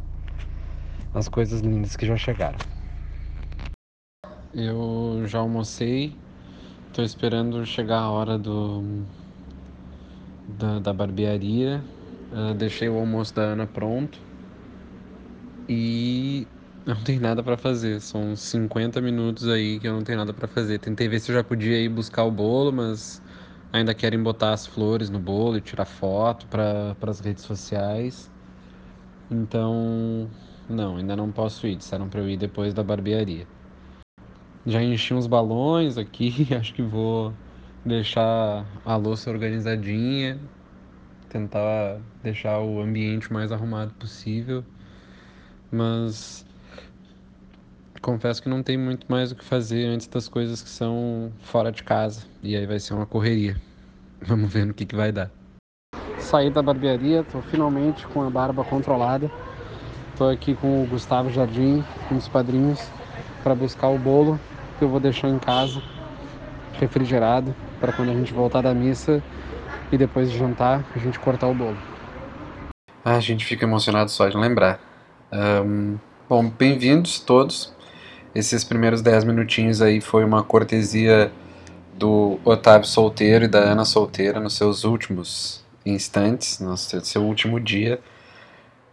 as 1.14 1.28
coisas 1.28 1.60
lindas 1.60 1.96
que 1.96 2.06
já 2.06 2.16
chegaram. 2.16 2.60
Eu 4.54 5.24
já 5.26 5.38
almocei, 5.38 6.16
estou 6.88 7.04
esperando 7.04 7.64
chegar 7.66 8.00
a 8.00 8.10
hora 8.10 8.38
do 8.38 9.04
da, 10.46 10.78
da 10.78 10.92
barbearia. 10.92 11.84
Uh, 12.32 12.54
deixei 12.54 12.88
o 12.88 12.96
almoço 12.98 13.34
da 13.34 13.42
Ana 13.42 13.66
pronto 13.66 14.18
e 15.68 16.48
Não 16.86 17.02
tem 17.04 17.18
nada 17.20 17.42
para 17.42 17.56
fazer. 17.56 18.00
São 18.00 18.36
50 18.36 19.00
minutos 19.00 19.48
aí 19.48 19.80
que 19.80 19.88
eu 19.88 19.92
não 19.94 20.02
tenho 20.04 20.18
nada 20.18 20.34
para 20.34 20.48
fazer. 20.48 20.78
Tentei 20.80 21.08
ver 21.08 21.20
se 21.20 21.30
eu 21.30 21.36
já 21.36 21.44
podia 21.44 21.80
ir 21.80 21.88
buscar 21.88 22.24
o 22.24 22.30
bolo, 22.32 22.72
mas 22.72 23.21
ainda 23.72 23.94
querem 23.94 24.22
botar 24.22 24.52
as 24.52 24.66
flores 24.66 25.10
no 25.10 25.18
bolo 25.20 25.56
e 25.56 25.60
tirar 25.62 25.86
foto 25.86 26.46
para 26.48 26.96
as 27.02 27.20
redes 27.20 27.44
sociais. 27.44 28.32
Então, 29.30 30.38
não, 30.68 30.96
ainda 30.96 31.16
não 31.16 31.32
posso 31.32 31.66
ir. 31.66 31.76
Disseram 31.76 32.08
para 32.10 32.20
eu 32.20 32.28
ir 32.30 32.36
depois 32.36 32.74
da 32.74 32.84
barbearia. 32.84 33.50
Já 34.64 34.82
enchi 34.82 35.12
uns 35.14 35.26
balões 35.26 35.96
aqui, 35.98 36.48
acho 36.54 36.72
que 36.74 36.82
vou 36.82 37.40
deixar 37.84 38.80
a 38.84 38.96
louça 38.96 39.30
organizadinha, 39.30 40.52
tentar 41.28 42.00
deixar 42.22 42.60
o 42.62 42.80
ambiente 42.80 43.32
mais 43.32 43.52
arrumado 43.52 43.94
possível. 43.94 44.64
Mas 45.70 46.44
confesso 48.02 48.42
que 48.42 48.48
não 48.48 48.62
tem 48.62 48.76
muito 48.76 49.06
mais 49.08 49.30
o 49.30 49.36
que 49.36 49.44
fazer 49.44 49.86
antes 49.86 50.08
das 50.08 50.28
coisas 50.28 50.60
que 50.60 50.68
são 50.68 51.32
fora 51.40 51.70
de 51.70 51.82
casa. 51.82 52.26
E 52.42 52.56
aí 52.56 52.66
vai 52.66 52.80
ser 52.80 52.94
uma 52.94 53.06
correria. 53.06 53.56
Vamos 54.20 54.52
ver 54.52 54.66
no 54.66 54.74
que, 54.74 54.84
que 54.84 54.94
vai 54.94 55.12
dar. 55.12 55.30
Saí 56.18 56.50
da 56.50 56.62
barbearia, 56.62 57.24
tô 57.24 57.40
finalmente 57.42 58.06
com 58.08 58.22
a 58.22 58.30
barba 58.30 58.64
controlada. 58.64 59.30
Tô 60.18 60.28
aqui 60.28 60.54
com 60.54 60.82
o 60.82 60.86
Gustavo 60.86 61.30
Jardim, 61.30 61.82
com 62.08 62.16
os 62.16 62.28
padrinhos, 62.28 62.80
para 63.42 63.54
buscar 63.54 63.88
o 63.88 63.98
bolo 63.98 64.38
que 64.78 64.84
eu 64.84 64.88
vou 64.88 65.00
deixar 65.00 65.28
em 65.28 65.38
casa, 65.38 65.82
refrigerado, 66.74 67.54
para 67.80 67.92
quando 67.92 68.10
a 68.10 68.14
gente 68.14 68.32
voltar 68.32 68.62
da 68.62 68.74
missa 68.74 69.22
e 69.90 69.98
depois 69.98 70.30
de 70.30 70.38
jantar 70.38 70.84
a 70.94 70.98
gente 70.98 71.18
cortar 71.18 71.48
o 71.48 71.54
bolo. 71.54 71.76
Ah, 73.04 73.16
a 73.16 73.20
gente 73.20 73.44
fica 73.44 73.64
emocionado 73.64 74.10
só 74.10 74.28
de 74.28 74.36
lembrar. 74.36 74.80
Um, 75.32 75.98
bom, 76.28 76.48
bem-vindos 76.48 77.18
todos. 77.18 77.74
Esses 78.34 78.64
primeiros 78.64 79.02
10 79.02 79.24
minutinhos 79.24 79.82
aí 79.82 80.00
foi 80.00 80.24
uma 80.24 80.42
cortesia 80.42 81.30
do 81.94 82.40
Otávio 82.44 82.86
solteiro 82.86 83.44
e 83.44 83.48
da 83.48 83.58
Ana 83.58 83.84
solteira 83.84 84.40
nos 84.40 84.54
seus 84.56 84.84
últimos 84.84 85.62
instantes, 85.84 86.58
no 86.58 86.76
seu 86.76 87.22
último 87.22 87.60
dia. 87.60 88.00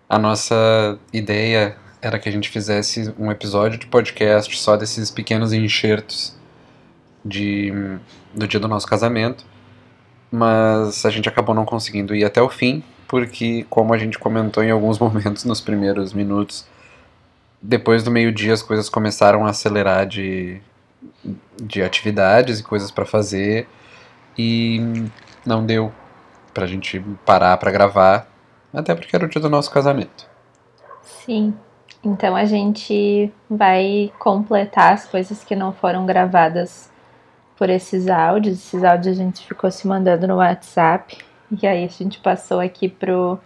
A 0.09 0.19
nossa 0.19 0.99
ideia 1.13 1.77
era 2.01 2.19
que 2.19 2.27
a 2.27 2.31
gente 2.31 2.49
fizesse 2.49 3.13
um 3.17 3.31
episódio 3.31 3.77
de 3.77 3.87
podcast 3.87 4.57
só 4.57 4.75
desses 4.75 5.11
pequenos 5.11 5.53
enxertos 5.53 6.35
de, 7.23 7.71
do 8.33 8.47
dia 8.47 8.59
do 8.59 8.67
nosso 8.67 8.87
casamento, 8.87 9.45
mas 10.31 11.05
a 11.05 11.09
gente 11.09 11.29
acabou 11.29 11.53
não 11.53 11.65
conseguindo 11.65 12.15
ir 12.15 12.23
até 12.23 12.41
o 12.41 12.49
fim, 12.49 12.83
porque, 13.07 13.65
como 13.69 13.93
a 13.93 13.97
gente 13.97 14.17
comentou 14.19 14.63
em 14.63 14.71
alguns 14.71 14.97
momentos 14.99 15.45
nos 15.45 15.61
primeiros 15.61 16.13
minutos, 16.13 16.65
depois 17.61 18.03
do 18.03 18.11
meio-dia 18.11 18.53
as 18.53 18.61
coisas 18.61 18.89
começaram 18.89 19.45
a 19.45 19.49
acelerar 19.49 20.05
de, 20.05 20.61
de 21.61 21.81
atividades 21.81 22.59
e 22.59 22.63
coisas 22.63 22.91
para 22.91 23.05
fazer 23.05 23.67
e 24.37 24.79
não 25.45 25.65
deu 25.65 25.91
pra 26.53 26.65
gente 26.65 26.99
parar 27.25 27.57
para 27.57 27.71
gravar, 27.71 28.27
até 28.73 28.95
porque 28.95 29.15
era 29.15 29.25
o 29.25 29.29
dia 29.29 29.41
do 29.41 29.49
nosso 29.49 29.71
casamento. 29.71 30.27
Sim. 31.01 31.53
Então 32.03 32.35
a 32.35 32.45
gente 32.45 33.31
vai 33.49 34.11
completar 34.19 34.93
as 34.93 35.05
coisas 35.05 35.43
que 35.43 35.55
não 35.55 35.73
foram 35.73 36.05
gravadas 36.05 36.89
por 37.57 37.69
esses 37.69 38.07
áudios. 38.07 38.57
Esses 38.57 38.83
áudios 38.83 39.19
a 39.19 39.23
gente 39.23 39.45
ficou 39.45 39.69
se 39.69 39.85
mandando 39.85 40.27
no 40.27 40.37
WhatsApp 40.37 41.17
e 41.61 41.67
aí 41.67 41.83
a 41.83 41.87
gente 41.87 42.19
passou 42.19 42.59
aqui 42.59 42.87
pro 42.87 43.37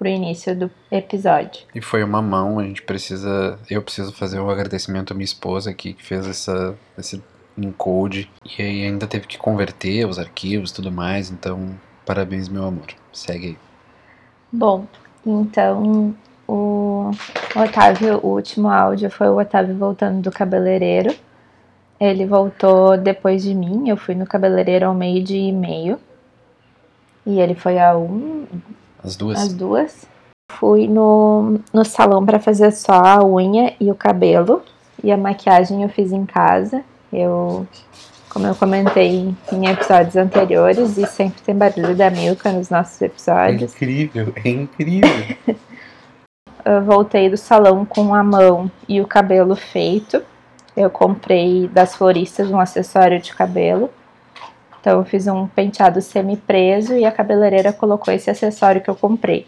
pro 0.00 0.08
início 0.08 0.56
do 0.56 0.70
episódio. 0.90 1.66
E 1.74 1.82
foi 1.82 2.02
uma 2.02 2.22
mão, 2.22 2.58
a 2.58 2.64
gente 2.64 2.80
precisa. 2.80 3.58
Eu 3.68 3.82
preciso 3.82 4.10
fazer 4.14 4.40
um 4.40 4.48
agradecimento 4.48 5.12
à 5.12 5.14
minha 5.14 5.26
esposa 5.26 5.68
aqui, 5.68 5.92
que 5.92 6.02
fez 6.02 6.26
essa, 6.26 6.74
esse 6.96 7.22
encode. 7.58 8.30
E 8.58 8.62
aí 8.62 8.86
ainda 8.86 9.06
teve 9.06 9.26
que 9.26 9.36
converter 9.36 10.06
os 10.06 10.18
arquivos 10.18 10.70
e 10.70 10.74
tudo 10.74 10.90
mais. 10.90 11.30
Então, 11.30 11.78
parabéns, 12.06 12.48
meu 12.48 12.64
amor. 12.64 12.86
Segue 13.12 13.48
aí. 13.48 13.58
Bom, 14.50 14.86
então 15.24 16.14
o 16.48 17.10
Otávio, 17.54 18.20
o 18.22 18.28
último 18.28 18.68
áudio 18.68 19.10
foi 19.10 19.28
o 19.28 19.38
Otávio 19.38 19.76
voltando 19.76 20.22
do 20.22 20.30
cabeleireiro. 20.30 21.14
Ele 22.00 22.24
voltou 22.24 22.96
depois 22.96 23.42
de 23.42 23.54
mim, 23.54 23.90
eu 23.90 23.98
fui 23.98 24.14
no 24.14 24.26
cabeleireiro 24.26 24.86
ao 24.86 24.94
meio-dia 24.94 25.50
e 25.50 25.52
meio. 25.52 26.00
E 27.26 27.38
ele 27.38 27.54
foi 27.54 27.78
a 27.78 27.94
um, 27.94 28.46
as 29.02 29.16
duas? 29.16 29.38
As 29.38 29.52
duas. 29.52 30.06
Fui 30.52 30.86
no, 30.86 31.60
no 31.72 31.84
salão 31.84 32.24
para 32.24 32.40
fazer 32.40 32.72
só 32.72 32.92
a 32.92 33.24
unha 33.24 33.74
e 33.80 33.90
o 33.90 33.94
cabelo. 33.94 34.62
E 35.02 35.10
a 35.10 35.16
maquiagem 35.16 35.82
eu 35.82 35.88
fiz 35.88 36.12
em 36.12 36.26
casa. 36.26 36.82
Eu, 37.12 37.66
como 38.28 38.46
eu 38.46 38.54
comentei 38.54 39.34
em 39.52 39.66
episódios 39.66 40.16
anteriores, 40.16 40.98
e 40.98 41.06
sempre 41.06 41.40
tem 41.42 41.54
barulho 41.54 41.96
da 41.96 42.10
Milka 42.10 42.52
nos 42.52 42.68
nossos 42.68 43.00
episódios. 43.00 43.72
É 43.72 43.76
incrível, 43.76 44.32
é 44.44 44.48
incrível. 44.48 45.36
eu 46.64 46.82
voltei 46.82 47.30
do 47.30 47.36
salão 47.36 47.84
com 47.84 48.14
a 48.14 48.22
mão 48.22 48.70
e 48.88 49.00
o 49.00 49.06
cabelo 49.06 49.56
feito. 49.56 50.22
Eu 50.76 50.90
comprei 50.90 51.68
das 51.68 51.94
floristas 51.94 52.50
um 52.50 52.60
acessório 52.60 53.20
de 53.20 53.34
cabelo. 53.34 53.90
Então 54.80 54.98
eu 54.98 55.04
fiz 55.04 55.26
um 55.26 55.46
penteado 55.46 56.00
semi-preso 56.00 56.94
e 56.94 57.04
a 57.04 57.12
cabeleireira 57.12 57.72
colocou 57.72 58.12
esse 58.12 58.30
acessório 58.30 58.80
que 58.80 58.88
eu 58.88 58.94
comprei. 58.94 59.46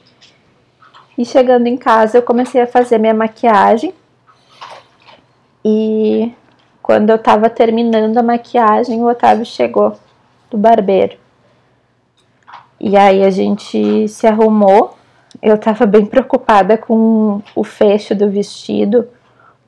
E 1.16 1.24
chegando 1.24 1.66
em 1.66 1.76
casa 1.76 2.18
eu 2.18 2.22
comecei 2.22 2.60
a 2.60 2.66
fazer 2.66 2.98
minha 2.98 3.14
maquiagem. 3.14 3.94
E 5.64 6.32
quando 6.82 7.10
eu 7.10 7.18
tava 7.18 7.48
terminando 7.48 8.18
a 8.18 8.22
maquiagem, 8.22 9.02
o 9.02 9.08
Otávio 9.08 9.46
chegou 9.46 9.96
do 10.50 10.58
barbeiro. 10.58 11.16
E 12.78 12.96
aí 12.96 13.22
a 13.22 13.30
gente 13.30 14.08
se 14.08 14.26
arrumou. 14.26 14.96
Eu 15.40 15.56
tava 15.56 15.86
bem 15.86 16.04
preocupada 16.04 16.76
com 16.76 17.40
o 17.54 17.64
fecho 17.64 18.14
do 18.14 18.28
vestido, 18.28 19.08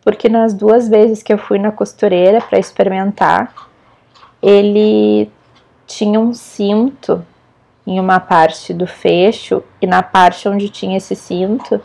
porque 0.02 0.28
nas 0.28 0.52
duas 0.52 0.88
vezes 0.88 1.23
que 1.23 1.33
eu 1.33 1.38
fui 1.38 1.59
na 1.59 1.73
costureira 1.73 2.40
para 2.40 2.59
experimentar, 2.59 3.54
ele 4.42 5.30
tinha 5.86 6.18
um 6.18 6.32
cinto 6.32 7.24
em 7.86 8.00
uma 8.00 8.18
parte 8.18 8.72
do 8.72 8.86
fecho 8.86 9.62
e 9.80 9.86
na 9.86 10.02
parte 10.02 10.48
onde 10.48 10.68
tinha 10.68 10.96
esse 10.96 11.14
cinto, 11.14 11.80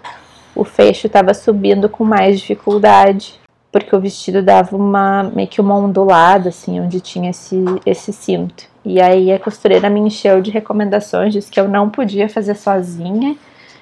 o 0.55 0.63
fecho 0.63 1.07
estava 1.07 1.33
subindo 1.33 1.89
com 1.89 2.03
mais 2.03 2.39
dificuldade, 2.39 3.39
porque 3.71 3.95
o 3.95 3.99
vestido 3.99 4.41
dava 4.41 4.75
uma 4.75 5.23
meio 5.23 5.47
que 5.47 5.61
uma 5.61 5.75
ondulada 5.75 6.49
assim, 6.49 6.79
onde 6.79 6.99
tinha 6.99 7.29
esse 7.29 7.63
esse 7.85 8.11
cinto. 8.11 8.65
E 8.83 9.01
aí 9.01 9.31
a 9.31 9.39
costureira 9.39 9.89
me 9.89 9.99
encheu 9.99 10.41
de 10.41 10.51
recomendações, 10.51 11.33
disse 11.33 11.51
que 11.51 11.59
eu 11.59 11.67
não 11.67 11.89
podia 11.89 12.29
fazer 12.29 12.55
sozinha, 12.55 13.35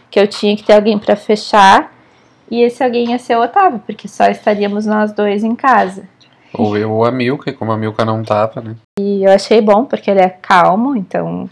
que 0.10 0.20
eu 0.20 0.28
tinha 0.28 0.56
que 0.56 0.64
ter 0.64 0.74
alguém 0.74 0.98
para 0.98 1.16
fechar, 1.16 1.94
e 2.50 2.62
esse 2.62 2.84
alguém 2.84 3.12
ia 3.12 3.20
ser 3.20 3.38
o 3.38 3.44
Otávio, 3.44 3.82
porque 3.86 4.08
só 4.08 4.26
estaríamos 4.26 4.86
nós 4.86 5.12
dois 5.12 5.44
em 5.44 5.56
casa. 5.56 6.04
Ou 6.62 6.78
eu 6.78 6.92
ou 6.92 7.06
a 7.06 7.12
Milka, 7.12 7.50
e 7.50 7.54
como 7.54 7.72
a 7.72 7.78
Milka 7.78 8.06
não 8.06 8.24
tava, 8.24 8.62
né? 8.62 8.76
E 9.00 9.24
eu 9.24 9.32
achei 9.32 9.62
bom, 9.62 9.86
porque 9.86 10.10
ele 10.10 10.22
é 10.22 10.30
calmo, 10.30 10.96
então 10.96 11.50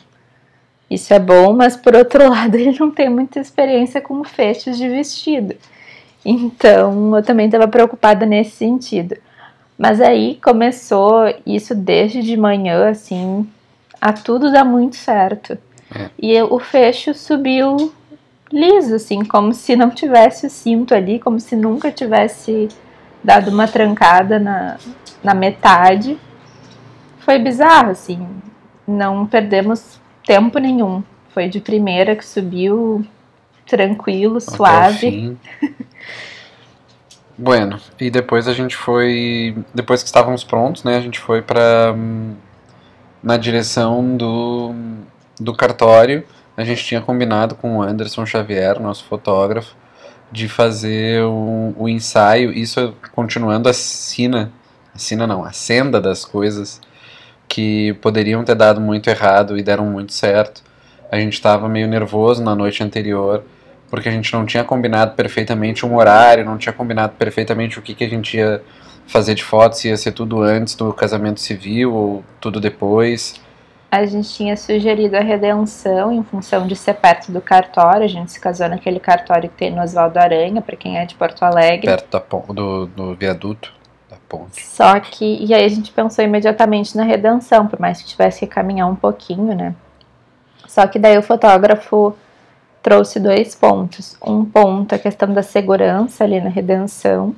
isso 0.89 1.13
é 1.13 1.19
bom, 1.19 1.53
mas 1.53 1.75
por 1.75 1.95
outro 1.95 2.27
lado 2.29 2.55
ele 2.55 2.77
não 2.79 2.91
tem 2.91 3.09
muita 3.09 3.39
experiência 3.39 4.01
com 4.01 4.23
fechos 4.23 4.77
de 4.77 4.87
vestido. 4.87 5.55
Então 6.25 7.15
eu 7.15 7.23
também 7.23 7.45
estava 7.45 7.67
preocupada 7.67 8.25
nesse 8.25 8.51
sentido. 8.51 9.15
Mas 9.77 9.99
aí 9.99 10.39
começou 10.41 11.33
isso 11.45 11.75
desde 11.75 12.21
de 12.21 12.37
manhã, 12.37 12.89
assim, 12.89 13.47
a 13.99 14.13
tudo 14.13 14.51
dar 14.51 14.63
muito 14.63 14.95
certo. 14.95 15.57
É. 15.93 16.09
E 16.17 16.41
o 16.41 16.59
fecho 16.59 17.13
subiu 17.13 17.91
liso, 18.51 18.95
assim, 18.95 19.23
como 19.25 19.53
se 19.53 19.75
não 19.75 19.89
tivesse 19.89 20.47
o 20.47 20.49
cinto 20.49 20.95
ali, 20.95 21.19
como 21.19 21.39
se 21.39 21.55
nunca 21.55 21.91
tivesse 21.91 22.69
dado 23.25 23.49
uma 23.49 23.67
trancada 23.67 24.39
na, 24.39 24.77
na 25.23 25.33
metade. 25.33 26.17
Foi 27.19 27.39
bizarro, 27.39 27.89
assim. 27.91 28.27
Não 28.87 29.25
perdemos 29.25 29.99
tempo 30.25 30.59
nenhum. 30.59 31.03
Foi 31.33 31.49
de 31.49 31.59
primeira 31.59 32.15
que 32.15 32.25
subiu 32.25 33.05
tranquilo, 33.65 34.37
Até 34.37 34.55
suave. 34.55 35.37
bueno, 37.37 37.79
e 37.99 38.11
depois 38.11 38.47
a 38.47 38.53
gente 38.53 38.75
foi, 38.75 39.57
depois 39.73 40.03
que 40.03 40.07
estávamos 40.07 40.43
prontos, 40.43 40.83
né, 40.83 40.95
a 40.95 41.01
gente 41.01 41.19
foi 41.19 41.41
para 41.41 41.95
na 43.23 43.37
direção 43.37 44.15
do 44.15 44.73
do 45.39 45.53
cartório. 45.53 46.23
A 46.55 46.63
gente 46.63 46.83
tinha 46.85 47.01
combinado 47.01 47.55
com 47.55 47.77
o 47.77 47.81
Anderson 47.81 48.25
Xavier, 48.25 48.79
nosso 48.79 49.03
fotógrafo, 49.05 49.75
de 50.35 50.49
fazer 50.49 51.23
o, 51.23 51.73
o 51.77 51.87
ensaio, 51.87 52.51
isso 52.51 52.93
continuando 53.13 53.69
a 53.69 53.73
cena, 53.73 54.51
a 54.93 55.27
não, 55.27 55.45
a 55.45 55.53
senda 55.53 56.01
das 56.01 56.25
coisas 56.25 56.81
que 57.47 57.93
poderiam 58.01 58.43
ter 58.43 58.55
dado 58.55 58.81
muito 58.81 59.09
errado 59.09 59.57
e 59.57 59.63
deram 59.63 59.85
muito 59.85 60.11
certo. 60.11 60.61
A 61.09 61.17
gente 61.17 61.33
estava 61.33 61.69
meio 61.69 61.87
nervoso 61.87 62.43
na 62.43 62.53
noite 62.53 62.83
anterior, 62.83 63.45
porque 63.89 64.09
a 64.09 64.11
gente 64.11 64.33
não 64.33 64.45
tinha 64.45 64.63
combinado 64.63 65.15
perfeitamente 65.15 65.85
um 65.85 65.95
horário, 65.95 66.43
não 66.43 66.57
tinha 66.57 66.73
combinado 66.73 67.13
perfeitamente 67.13 67.79
o 67.79 67.81
que, 67.81 67.95
que 67.95 68.03
a 68.03 68.09
gente 68.09 68.35
ia 68.35 68.61
fazer 69.07 69.35
de 69.35 69.43
foto, 69.43 69.77
se 69.77 69.87
ia 69.87 69.95
ser 69.95 70.11
tudo 70.11 70.41
antes 70.41 70.75
do 70.75 70.91
casamento 70.91 71.39
civil 71.39 71.93
ou 71.93 72.25
tudo 72.41 72.59
depois. 72.59 73.35
A 73.95 74.05
gente 74.05 74.27
tinha 74.27 74.57
sugerido 74.57 75.15
a 75.15 75.21
redenção 75.21 76.11
em 76.11 76.21
função 76.21 76.67
de 76.67 76.75
ser 76.75 76.95
perto 76.95 77.31
do 77.31 77.39
cartório. 77.39 78.03
A 78.03 78.07
gente 78.09 78.29
se 78.29 78.39
casou 78.41 78.67
naquele 78.67 78.99
cartório 78.99 79.47
que 79.49 79.55
tem 79.55 79.71
no 79.71 79.81
Oswaldo 79.81 80.19
Aranha, 80.19 80.61
para 80.61 80.75
quem 80.75 80.97
é 80.97 81.05
de 81.05 81.15
Porto 81.15 81.43
Alegre. 81.43 81.87
Perto 81.87 82.53
do, 82.53 82.87
do 82.87 83.15
viaduto 83.15 83.73
da 84.09 84.17
ponte. 84.27 84.61
Só 84.65 84.99
que. 84.99 85.45
E 85.45 85.53
aí 85.53 85.63
a 85.63 85.69
gente 85.69 85.93
pensou 85.93 86.25
imediatamente 86.25 86.97
na 86.97 87.03
redenção, 87.03 87.67
por 87.67 87.79
mais 87.79 88.01
que 88.01 88.09
tivesse 88.09 88.41
que 88.41 88.47
caminhar 88.47 88.89
um 88.89 88.97
pouquinho, 88.97 89.55
né? 89.55 89.73
Só 90.67 90.85
que 90.87 90.99
daí 90.99 91.17
o 91.17 91.23
fotógrafo 91.23 92.13
trouxe 92.83 93.17
dois 93.17 93.55
pontos. 93.55 94.17
Um 94.21 94.43
ponto, 94.43 94.93
a 94.93 94.99
questão 94.99 95.33
da 95.33 95.41
segurança 95.41 96.25
ali 96.25 96.41
na 96.41 96.49
redenção, 96.49 97.33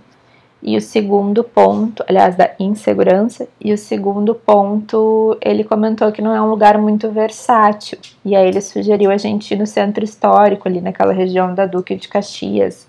e 0.61 0.75
o 0.75 0.81
segundo 0.81 1.43
ponto, 1.43 2.03
aliás, 2.07 2.35
da 2.35 2.49
insegurança, 2.59 3.47
e 3.61 3.71
o 3.71 3.77
segundo 3.77 4.33
ponto, 4.33 5.37
ele 5.39 5.63
comentou 5.63 6.11
que 6.11 6.21
não 6.21 6.33
é 6.33 6.41
um 6.41 6.49
lugar 6.49 6.77
muito 6.79 7.09
versátil. 7.11 7.97
E 8.25 8.35
aí 8.35 8.47
ele 8.47 8.59
sugeriu 8.59 9.11
a 9.11 9.17
gente 9.17 9.53
ir 9.53 9.57
no 9.57 9.67
centro 9.67 10.03
histórico, 10.03 10.67
ali 10.67 10.81
naquela 10.81 11.13
região 11.13 11.53
da 11.53 11.65
Duque 11.67 11.95
de 11.95 12.07
Caxias, 12.07 12.87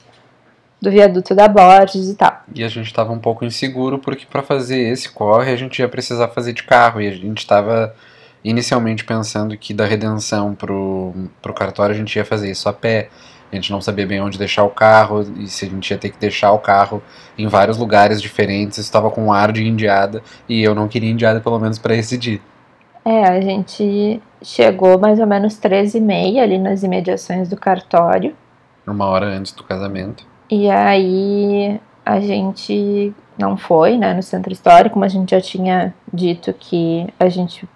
do 0.81 0.91
viaduto 0.91 1.35
da 1.35 1.47
Borges 1.47 2.09
e 2.09 2.15
tal. 2.15 2.43
E 2.55 2.65
a 2.65 2.69
gente 2.69 2.87
estava 2.87 3.13
um 3.13 3.19
pouco 3.19 3.45
inseguro 3.45 3.99
porque 3.99 4.25
para 4.25 4.43
fazer 4.43 4.81
esse 4.91 5.11
corre 5.11 5.53
a 5.53 5.57
gente 5.57 5.81
ia 5.81 5.89
precisar 5.89 6.29
fazer 6.29 6.53
de 6.53 6.63
carro 6.63 7.01
e 7.01 7.09
a 7.09 7.11
gente 7.11 7.39
estava 7.39 7.95
inicialmente 8.45 9.05
pensando 9.05 9.57
que 9.57 9.75
da 9.75 9.85
redenção 9.85 10.55
pro, 10.55 11.13
pro 11.43 11.53
cartório 11.53 11.95
a 11.95 11.99
gente 11.99 12.17
ia 12.17 12.25
fazer 12.25 12.51
isso 12.51 12.69
a 12.69 12.73
pé. 12.73 13.11
A 13.50 13.55
gente 13.55 13.73
não 13.73 13.81
sabia 13.81 14.07
bem 14.07 14.21
onde 14.21 14.38
deixar 14.38 14.64
o 14.64 14.71
carro 14.71 15.23
e 15.38 15.47
se 15.47 15.64
a 15.64 15.69
gente 15.69 15.90
ia 15.90 15.99
ter 15.99 16.11
que 16.11 16.19
deixar 16.19 16.52
o 16.52 16.59
carro 16.59 17.02
em 17.37 17.47
vários 17.47 17.78
lugares 17.78 18.21
diferentes. 18.21 18.78
Estava 18.78 19.11
com 19.11 19.26
um 19.26 19.33
ar 19.33 19.52
de 19.52 19.67
indiada 19.67 20.23
e 20.49 20.62
eu 20.62 20.75
não 20.75 20.87
queria 20.87 21.11
indiada 21.11 21.40
pelo 21.40 21.59
menos 21.59 21.78
para 21.78 21.95
esse 21.95 22.19
dia. 22.19 22.40
É, 23.05 23.25
a 23.25 23.40
gente 23.40 24.21
chegou 24.43 24.99
mais 24.99 25.19
ou 25.19 25.26
menos 25.26 25.57
13 25.57 25.97
e 25.97 26.00
meia 26.00 26.43
ali 26.43 26.59
nas 26.59 26.83
imediações 26.83 27.49
do 27.49 27.57
cartório. 27.57 28.37
Uma 28.87 29.07
hora 29.07 29.26
antes 29.26 29.52
do 29.52 29.64
casamento. 29.64 30.26
E 30.50 30.71
aí 30.71 31.81
a 32.05 32.21
gente 32.21 33.14
não 33.38 33.57
foi, 33.57 33.97
né, 33.97 34.12
no 34.12 34.23
centro 34.23 34.52
histórico, 34.52 34.99
mas 34.99 35.12
a 35.12 35.19
gente 35.19 35.31
já 35.31 35.40
tinha 35.40 35.95
dito 36.12 36.52
que 36.52 37.07
a 37.19 37.28
gente 37.28 37.69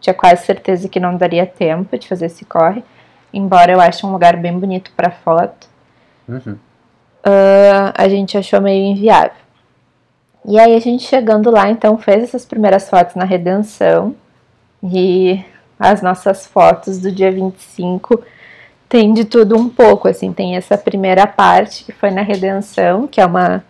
tinha 0.00 0.14
quase 0.14 0.44
certeza 0.44 0.88
que 0.88 1.00
não 1.00 1.16
daria 1.16 1.46
tempo 1.46 1.96
de 1.98 2.08
fazer 2.08 2.26
esse 2.26 2.44
corre 2.44 2.82
embora 3.32 3.72
eu 3.72 3.80
ache 3.80 4.04
um 4.04 4.12
lugar 4.12 4.36
bem 4.36 4.58
bonito 4.58 4.92
para 4.96 5.10
foto, 5.10 5.68
uhum. 6.28 6.52
uh, 6.54 7.92
a 7.94 8.08
gente 8.08 8.36
achou 8.36 8.60
meio 8.60 8.92
inviável. 8.92 9.42
E 10.44 10.58
aí 10.58 10.74
a 10.74 10.80
gente 10.80 11.04
chegando 11.04 11.50
lá, 11.50 11.70
então, 11.70 11.96
fez 11.96 12.24
essas 12.24 12.44
primeiras 12.44 12.88
fotos 12.90 13.14
na 13.14 13.24
Redenção. 13.24 14.14
E 14.82 15.44
as 15.78 16.02
nossas 16.02 16.46
fotos 16.46 16.98
do 16.98 17.12
dia 17.12 17.30
25 17.30 18.22
tem 18.88 19.14
de 19.14 19.24
tudo 19.24 19.56
um 19.56 19.68
pouco, 19.68 20.06
assim, 20.06 20.32
tem 20.32 20.54
essa 20.54 20.76
primeira 20.76 21.26
parte 21.26 21.82
que 21.84 21.92
foi 21.92 22.10
na 22.10 22.20
Redenção, 22.20 23.06
que 23.06 23.20
é 23.20 23.26
uma, 23.26 23.64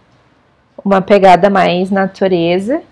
uma 0.85 1.01
pegada 1.01 1.49
mais 1.49 1.93
natureza, 1.93 2.83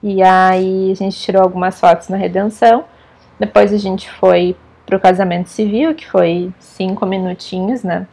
e 0.00 0.22
aí 0.22 0.92
a 0.92 0.94
gente 0.94 1.18
tirou 1.18 1.42
algumas 1.42 1.80
fotos 1.80 2.08
na 2.08 2.16
Redenção, 2.16 2.84
depois 3.36 3.72
a 3.72 3.78
gente 3.78 4.08
foi 4.08 4.56
para 4.88 4.96
o 4.96 5.00
casamento 5.00 5.50
civil, 5.50 5.94
que 5.94 6.08
foi 6.08 6.50
cinco 6.58 7.04
minutinhos, 7.04 7.82
né? 7.82 8.06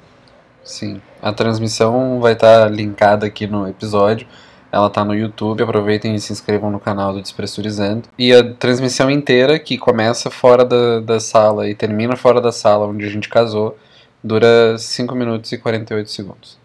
Sim. 0.62 1.02
A 1.22 1.32
transmissão 1.32 2.20
vai 2.20 2.34
estar 2.34 2.64
tá 2.64 2.68
linkada 2.68 3.26
aqui 3.26 3.48
no 3.48 3.66
episódio. 3.66 4.28
Ela 4.70 4.90
tá 4.90 5.06
no 5.06 5.16
YouTube, 5.16 5.64
aproveitem 5.64 6.14
e 6.16 6.20
se 6.20 6.34
inscrevam 6.34 6.70
no 6.70 6.82
canal 6.82 7.14
do 7.14 7.22
Despressurizando. 7.22 8.10
E 8.18 8.34
a 8.34 8.54
transmissão 8.56 9.10
inteira, 9.10 9.58
que 9.58 9.78
começa 9.78 10.30
fora 10.30 10.66
da, 10.66 11.00
da 11.00 11.20
sala 11.20 11.70
e 11.70 11.74
termina 11.74 12.18
fora 12.18 12.42
da 12.42 12.52
sala 12.52 12.86
onde 12.86 13.06
a 13.06 13.10
gente 13.10 13.30
casou, 13.30 13.78
dura 14.22 14.78
5 14.78 15.16
minutos 15.16 15.50
e 15.54 15.58
48 15.58 16.12
segundos. 16.12 16.60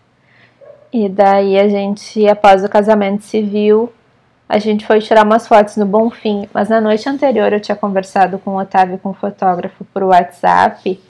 E 0.92 1.08
daí 1.08 1.56
a 1.56 1.68
gente, 1.68 2.26
após 2.26 2.64
o 2.64 2.68
casamento 2.68 3.22
civil, 3.22 3.92
a 4.50 4.58
gente 4.58 4.84
foi 4.84 4.98
tirar 4.98 5.24
umas 5.24 5.46
fotos 5.46 5.76
no 5.76 5.86
Bonfim, 5.86 6.48
mas 6.52 6.68
na 6.68 6.80
noite 6.80 7.08
anterior 7.08 7.52
eu 7.52 7.60
tinha 7.60 7.76
conversado 7.76 8.36
com 8.36 8.50
o 8.50 8.58
Otávio, 8.58 8.98
com 8.98 9.10
o 9.10 9.14
fotógrafo, 9.14 9.84
por 9.94 10.02
WhatsApp. 10.02 11.00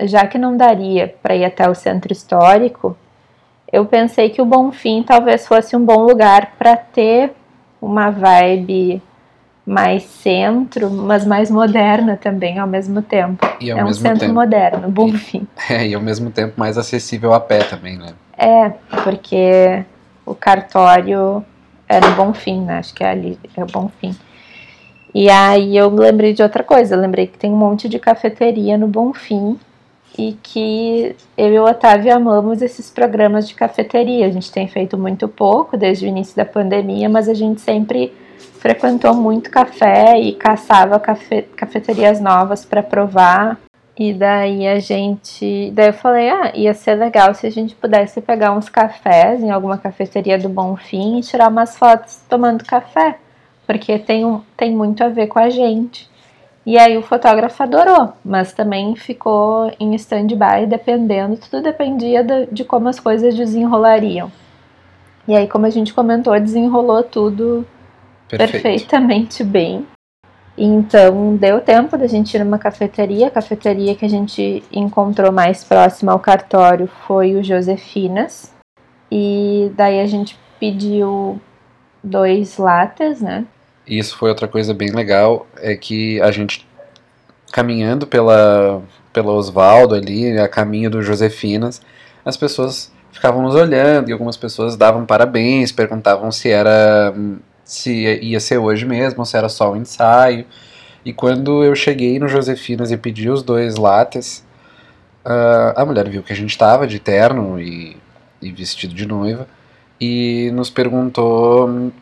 Já 0.00 0.28
que 0.28 0.38
não 0.38 0.56
daria 0.56 1.12
para 1.20 1.34
ir 1.34 1.44
até 1.44 1.68
o 1.68 1.74
centro 1.74 2.12
histórico, 2.12 2.96
eu 3.72 3.84
pensei 3.84 4.30
que 4.30 4.40
o 4.40 4.44
Bonfim 4.44 5.02
talvez 5.02 5.44
fosse 5.44 5.74
um 5.74 5.84
bom 5.84 6.04
lugar 6.04 6.52
para 6.56 6.76
ter 6.76 7.32
uma 7.82 8.10
vibe 8.10 9.02
mais 9.66 10.04
centro, 10.04 10.88
mas 10.88 11.26
mais 11.26 11.50
moderna 11.50 12.16
também 12.16 12.60
ao 12.60 12.66
mesmo 12.68 13.02
tempo. 13.02 13.44
E 13.60 13.72
ao 13.72 13.78
é 13.78 13.82
um 13.82 13.86
mesmo 13.86 14.02
centro 14.02 14.20
tempo, 14.20 14.34
moderno, 14.34 14.88
Bonfim. 14.88 15.48
É, 15.68 15.84
e 15.84 15.94
ao 15.96 16.00
mesmo 16.00 16.30
tempo 16.30 16.54
mais 16.56 16.78
acessível 16.78 17.34
a 17.34 17.40
pé 17.40 17.64
também, 17.64 17.98
né? 17.98 18.14
É, 18.38 18.70
porque 19.02 19.84
o 20.24 20.32
cartório 20.32 21.44
é 21.88 22.00
no 22.00 22.12
Bonfim, 22.12 22.62
né? 22.62 22.78
Acho 22.78 22.94
que 22.94 23.04
é 23.04 23.10
ali, 23.10 23.38
é 23.56 23.62
o 23.62 23.66
Bonfim. 23.66 24.14
E 25.14 25.30
aí 25.30 25.76
eu 25.76 25.88
lembrei 25.88 26.32
de 26.32 26.42
outra 26.42 26.64
coisa, 26.64 26.94
eu 26.94 27.00
lembrei 27.00 27.26
que 27.26 27.38
tem 27.38 27.52
um 27.52 27.56
monte 27.56 27.88
de 27.88 27.98
cafeteria 27.98 28.76
no 28.76 28.88
Bonfim 28.88 29.58
e 30.18 30.36
que 30.42 31.14
eu 31.36 31.52
e 31.52 31.58
o 31.58 31.64
Otávio 31.64 32.14
amamos 32.14 32.62
esses 32.62 32.90
programas 32.90 33.48
de 33.48 33.54
cafeteria. 33.54 34.26
A 34.26 34.30
gente 34.30 34.50
tem 34.50 34.66
feito 34.66 34.98
muito 34.98 35.28
pouco 35.28 35.76
desde 35.76 36.06
o 36.06 36.08
início 36.08 36.36
da 36.36 36.44
pandemia, 36.44 37.08
mas 37.08 37.28
a 37.28 37.34
gente 37.34 37.60
sempre 37.60 38.12
frequentou 38.58 39.14
muito 39.14 39.50
café 39.50 40.18
e 40.18 40.32
caçava 40.32 40.98
cafe 40.98 41.42
cafeterias 41.56 42.20
novas 42.20 42.64
para 42.64 42.82
provar. 42.82 43.58
E 43.96 44.12
daí 44.12 44.66
a 44.66 44.80
gente. 44.80 45.70
Daí 45.72 45.88
eu 45.88 45.92
falei, 45.92 46.28
ah, 46.28 46.52
ia 46.54 46.74
ser 46.74 46.96
legal 46.96 47.32
se 47.34 47.46
a 47.46 47.50
gente 47.50 47.74
pudesse 47.76 48.20
pegar 48.20 48.52
uns 48.52 48.68
cafés 48.68 49.40
em 49.42 49.50
alguma 49.50 49.78
cafeteria 49.78 50.36
do 50.36 50.48
Bonfim 50.48 51.18
e 51.18 51.22
tirar 51.22 51.48
umas 51.48 51.76
fotos 51.78 52.20
tomando 52.28 52.64
café. 52.64 53.18
Porque 53.66 53.98
tem, 53.98 54.24
um, 54.24 54.42
tem 54.56 54.74
muito 54.74 55.02
a 55.02 55.08
ver 55.08 55.28
com 55.28 55.38
a 55.38 55.48
gente. 55.48 56.10
E 56.66 56.78
aí 56.78 56.96
o 56.96 57.02
fotógrafo 57.02 57.62
adorou, 57.62 58.14
mas 58.24 58.52
também 58.52 58.96
ficou 58.96 59.70
em 59.78 59.94
stand-by 59.94 60.66
dependendo, 60.66 61.36
tudo 61.36 61.62
dependia 61.62 62.24
de, 62.24 62.46
de 62.46 62.64
como 62.64 62.88
as 62.88 62.98
coisas 62.98 63.34
desenrolariam. 63.34 64.32
E 65.28 65.34
aí, 65.34 65.46
como 65.48 65.66
a 65.66 65.70
gente 65.70 65.94
comentou, 65.94 66.38
desenrolou 66.38 67.02
tudo 67.02 67.66
Perfeito. 68.28 68.62
perfeitamente 68.62 69.42
bem. 69.42 69.86
Então 70.56 71.36
deu 71.36 71.60
tempo 71.60 71.98
da 71.98 72.06
gente 72.06 72.34
ir 72.34 72.44
numa 72.44 72.58
cafeteria. 72.58 73.26
A 73.26 73.30
cafeteria 73.30 73.94
que 73.94 74.04
a 74.04 74.08
gente 74.08 74.62
encontrou 74.72 75.32
mais 75.32 75.64
próxima 75.64 76.12
ao 76.12 76.18
cartório 76.18 76.88
foi 77.06 77.34
o 77.34 77.42
Josefinas. 77.42 78.52
E 79.10 79.70
daí 79.76 80.00
a 80.00 80.06
gente 80.06 80.38
pediu 80.58 81.40
dois 82.02 82.56
latas, 82.56 83.20
né? 83.20 83.44
Isso 83.86 84.16
foi 84.16 84.30
outra 84.30 84.48
coisa 84.48 84.72
bem 84.72 84.90
legal, 84.90 85.46
é 85.58 85.76
que 85.76 86.20
a 86.20 86.30
gente 86.30 86.66
caminhando 87.52 88.06
pela 88.06 88.82
pela 89.12 89.32
Osvaldo 89.32 89.94
ali, 89.94 90.36
a 90.36 90.48
caminho 90.48 90.90
do 90.90 91.00
Josefinas, 91.00 91.80
as 92.24 92.36
pessoas 92.36 92.90
ficavam 93.12 93.42
nos 93.42 93.54
olhando 93.54 94.08
e 94.08 94.12
algumas 94.12 94.36
pessoas 94.36 94.76
davam 94.76 95.06
parabéns, 95.06 95.70
perguntavam 95.70 96.32
se 96.32 96.50
era 96.50 97.14
se 97.64 97.90
ia 98.20 98.40
ser 98.40 98.58
hoje 98.58 98.84
mesmo, 98.84 99.24
se 99.24 99.36
era 99.36 99.48
só 99.48 99.72
um 99.72 99.76
ensaio. 99.76 100.44
E 101.04 101.12
quando 101.12 101.64
eu 101.64 101.74
cheguei 101.74 102.18
no 102.18 102.28
Josefinas 102.28 102.90
e 102.90 102.96
pedi 102.96 103.28
os 103.28 103.42
dois 103.42 103.76
lattes, 103.76 104.44
uh, 105.24 105.72
a 105.76 105.84
mulher 105.84 106.08
viu 106.08 106.22
que 106.22 106.32
a 106.32 106.36
gente 106.36 106.50
estava 106.50 106.86
de 106.86 106.98
terno 106.98 107.60
e, 107.60 107.96
e, 108.40 108.52
vestido 108.52 108.94
de 108.94 109.06
noiva 109.06 109.46
e 110.00 110.50
nos 110.52 110.70
perguntou 110.70 111.92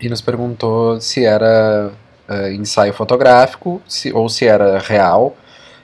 e 0.00 0.08
nos 0.08 0.20
perguntou 0.20 1.00
se 1.00 1.24
era 1.24 1.92
uh, 2.28 2.48
ensaio 2.52 2.92
fotográfico 2.92 3.80
se, 3.86 4.12
ou 4.12 4.28
se 4.28 4.46
era 4.46 4.78
real 4.78 5.36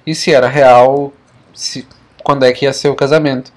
e 0.07 0.15
se 0.15 0.33
era 0.33 0.49
real 0.49 1.13
se, 1.55 1.87
quando 2.23 2.45
é 2.45 2.53
que 2.53 2.65
ia 2.65 2.73
ser 2.73 2.89
o 2.89 2.95
casamento. 2.95 3.53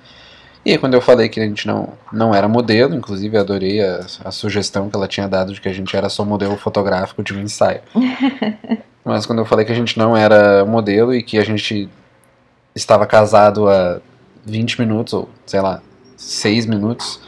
E 0.66 0.72
aí, 0.72 0.78
quando 0.78 0.94
eu 0.94 1.02
falei 1.02 1.28
que 1.28 1.42
a 1.42 1.46
gente 1.46 1.68
não, 1.68 1.90
não 2.12 2.34
era 2.34 2.48
modelo, 2.48 2.96
inclusive 2.96 3.38
adorei 3.38 3.82
a, 3.82 4.06
a 4.24 4.32
sugestão 4.32 4.90
que 4.90 4.96
ela 4.96 5.08
tinha 5.08 5.28
dado 5.28 5.54
de 5.54 5.60
que 5.60 5.68
a 5.68 5.74
gente 5.74 5.96
era 5.96 6.08
só 6.08 6.24
modelo 6.24 6.56
fotográfico 6.56 7.22
de 7.22 7.34
um 7.34 7.42
ensaio. 7.42 7.82
Mas 9.04 9.26
quando 9.26 9.40
eu 9.40 9.46
falei 9.46 9.66
que 9.66 9.72
a 9.74 9.76
gente 9.76 9.98
não 9.98 10.16
era 10.16 10.64
modelo 10.64 11.14
e 11.14 11.22
que 11.22 11.38
a 11.38 11.44
gente 11.44 11.90
estava 12.74 13.06
casado 13.06 13.70
há 13.70 14.00
20 14.46 14.80
minutos, 14.80 15.14
ou 15.14 15.30
sei 15.46 15.60
lá, 15.60 15.82
6 16.16 16.66
minutos, 16.66 17.20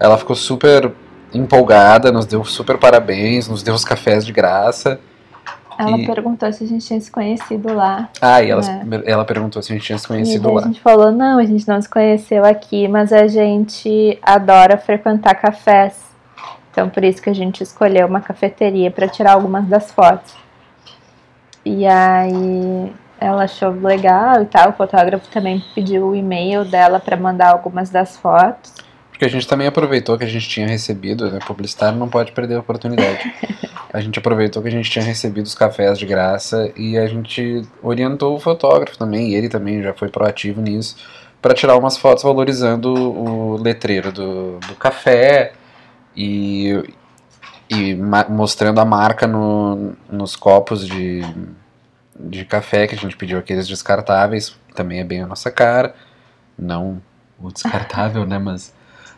ela 0.00 0.16
ficou 0.16 0.34
super 0.34 0.90
empolgada, 1.34 2.10
nos 2.10 2.24
deu 2.24 2.42
super 2.44 2.78
parabéns, 2.78 3.48
nos 3.48 3.62
deu 3.62 3.74
os 3.74 3.84
cafés 3.84 4.24
de 4.24 4.32
graça. 4.32 4.98
Ela 5.78 5.98
E- 5.98 6.06
perguntou 6.06 6.50
se 6.52 6.64
a 6.64 6.66
gente 6.66 6.86
tinha 6.86 7.00
se 7.00 7.10
conhecido 7.10 7.72
lá. 7.74 8.08
Ah, 8.20 8.42
e 8.42 8.50
ela, 8.50 8.62
É. 8.62 9.10
ela 9.12 9.24
perguntou 9.24 9.62
se 9.62 9.72
a 9.72 9.76
gente 9.76 9.84
tinha 9.86 9.98
se 9.98 10.06
conhecido 10.08 10.52
lá. 10.52 10.62
a 10.62 10.66
gente 10.66 10.80
falou, 10.80 11.12
não, 11.12 11.38
a 11.38 11.44
gente 11.44 11.66
não 11.68 11.80
se 11.80 11.88
conheceu 11.88 12.44
aqui, 12.44 12.88
mas 12.88 13.12
a 13.12 13.26
gente 13.26 14.18
adora 14.22 14.76
frequentar 14.78 15.34
cafés. 15.34 16.04
Então 16.70 16.88
por 16.88 17.04
isso 17.04 17.20
que 17.22 17.30
a 17.30 17.34
gente 17.34 17.62
escolheu 17.62 18.06
uma 18.06 18.20
cafeteria 18.20 18.90
para 18.90 19.08
tirar 19.08 19.32
algumas 19.32 19.66
das 19.66 19.90
fotos. 19.92 20.34
E 21.64 21.86
aí 21.86 22.92
ela 23.18 23.44
achou 23.44 23.70
legal 23.70 24.42
e 24.42 24.46
tal. 24.46 24.70
O 24.70 24.72
fotógrafo 24.72 25.28
também 25.30 25.62
pediu 25.74 26.08
o 26.08 26.14
e-mail 26.14 26.64
dela 26.64 27.00
para 27.00 27.16
mandar 27.16 27.50
algumas 27.52 27.90
das 27.90 28.16
fotos. 28.16 28.72
Porque 29.16 29.24
a 29.24 29.30
gente 29.30 29.48
também 29.48 29.66
aproveitou 29.66 30.18
que 30.18 30.24
a 30.24 30.28
gente 30.28 30.46
tinha 30.46 30.68
recebido, 30.68 31.30
né? 31.30 31.38
Publicitário 31.46 31.98
não 31.98 32.06
pode 32.06 32.32
perder 32.32 32.56
a 32.56 32.60
oportunidade. 32.60 33.32
A 33.90 34.00
gente 34.00 34.18
aproveitou 34.18 34.60
que 34.60 34.68
a 34.68 34.70
gente 34.70 34.90
tinha 34.90 35.02
recebido 35.02 35.46
os 35.46 35.54
cafés 35.54 35.98
de 35.98 36.04
graça 36.04 36.70
e 36.76 36.98
a 36.98 37.06
gente 37.06 37.62
orientou 37.82 38.36
o 38.36 38.38
fotógrafo 38.38 38.98
também, 38.98 39.30
e 39.30 39.34
ele 39.34 39.48
também 39.48 39.82
já 39.82 39.94
foi 39.94 40.10
proativo 40.10 40.60
nisso, 40.60 40.96
para 41.40 41.54
tirar 41.54 41.78
umas 41.78 41.96
fotos 41.96 42.24
valorizando 42.24 42.92
o 42.92 43.56
letreiro 43.56 44.12
do, 44.12 44.58
do 44.58 44.74
café 44.74 45.52
e, 46.14 46.84
e 47.70 47.94
mostrando 47.94 48.80
a 48.80 48.84
marca 48.84 49.26
no, 49.26 49.96
nos 50.10 50.36
copos 50.36 50.86
de, 50.86 51.22
de 52.20 52.44
café 52.44 52.86
que 52.86 52.94
a 52.94 52.98
gente 52.98 53.16
pediu 53.16 53.38
aqueles 53.38 53.66
descartáveis, 53.66 54.58
também 54.74 55.00
é 55.00 55.04
bem 55.04 55.22
a 55.22 55.26
nossa 55.26 55.50
cara. 55.50 55.94
Não 56.58 57.00
o 57.40 57.50
descartável, 57.50 58.26
né? 58.26 58.38
Mas 58.38 58.75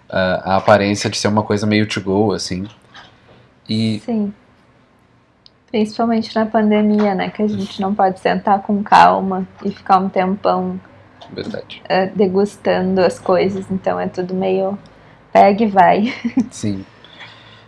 a, 0.08 0.54
a 0.54 0.56
aparência 0.56 1.08
de 1.10 1.16
ser 1.16 1.28
uma 1.28 1.42
coisa 1.42 1.66
meio 1.66 1.86
to 1.86 2.00
go, 2.00 2.32
assim. 2.32 2.66
E 3.68 4.00
Sim. 4.04 4.32
Principalmente 5.70 6.34
na 6.34 6.46
pandemia, 6.46 7.14
né? 7.14 7.28
Que 7.28 7.42
a 7.42 7.46
gente 7.48 7.80
não 7.80 7.94
pode 7.94 8.18
sentar 8.20 8.62
com 8.62 8.82
calma 8.82 9.46
e 9.62 9.70
ficar 9.70 9.98
um 9.98 10.08
tempão 10.08 10.80
verdade. 11.30 11.82
eh, 11.88 12.06
degustando 12.06 13.00
as 13.02 13.18
coisas. 13.18 13.70
Então 13.70 14.00
é 14.00 14.08
tudo 14.08 14.34
meio 14.34 14.78
pega 15.32 15.64
e 15.64 15.66
vai. 15.66 16.14
Sim. 16.50 16.84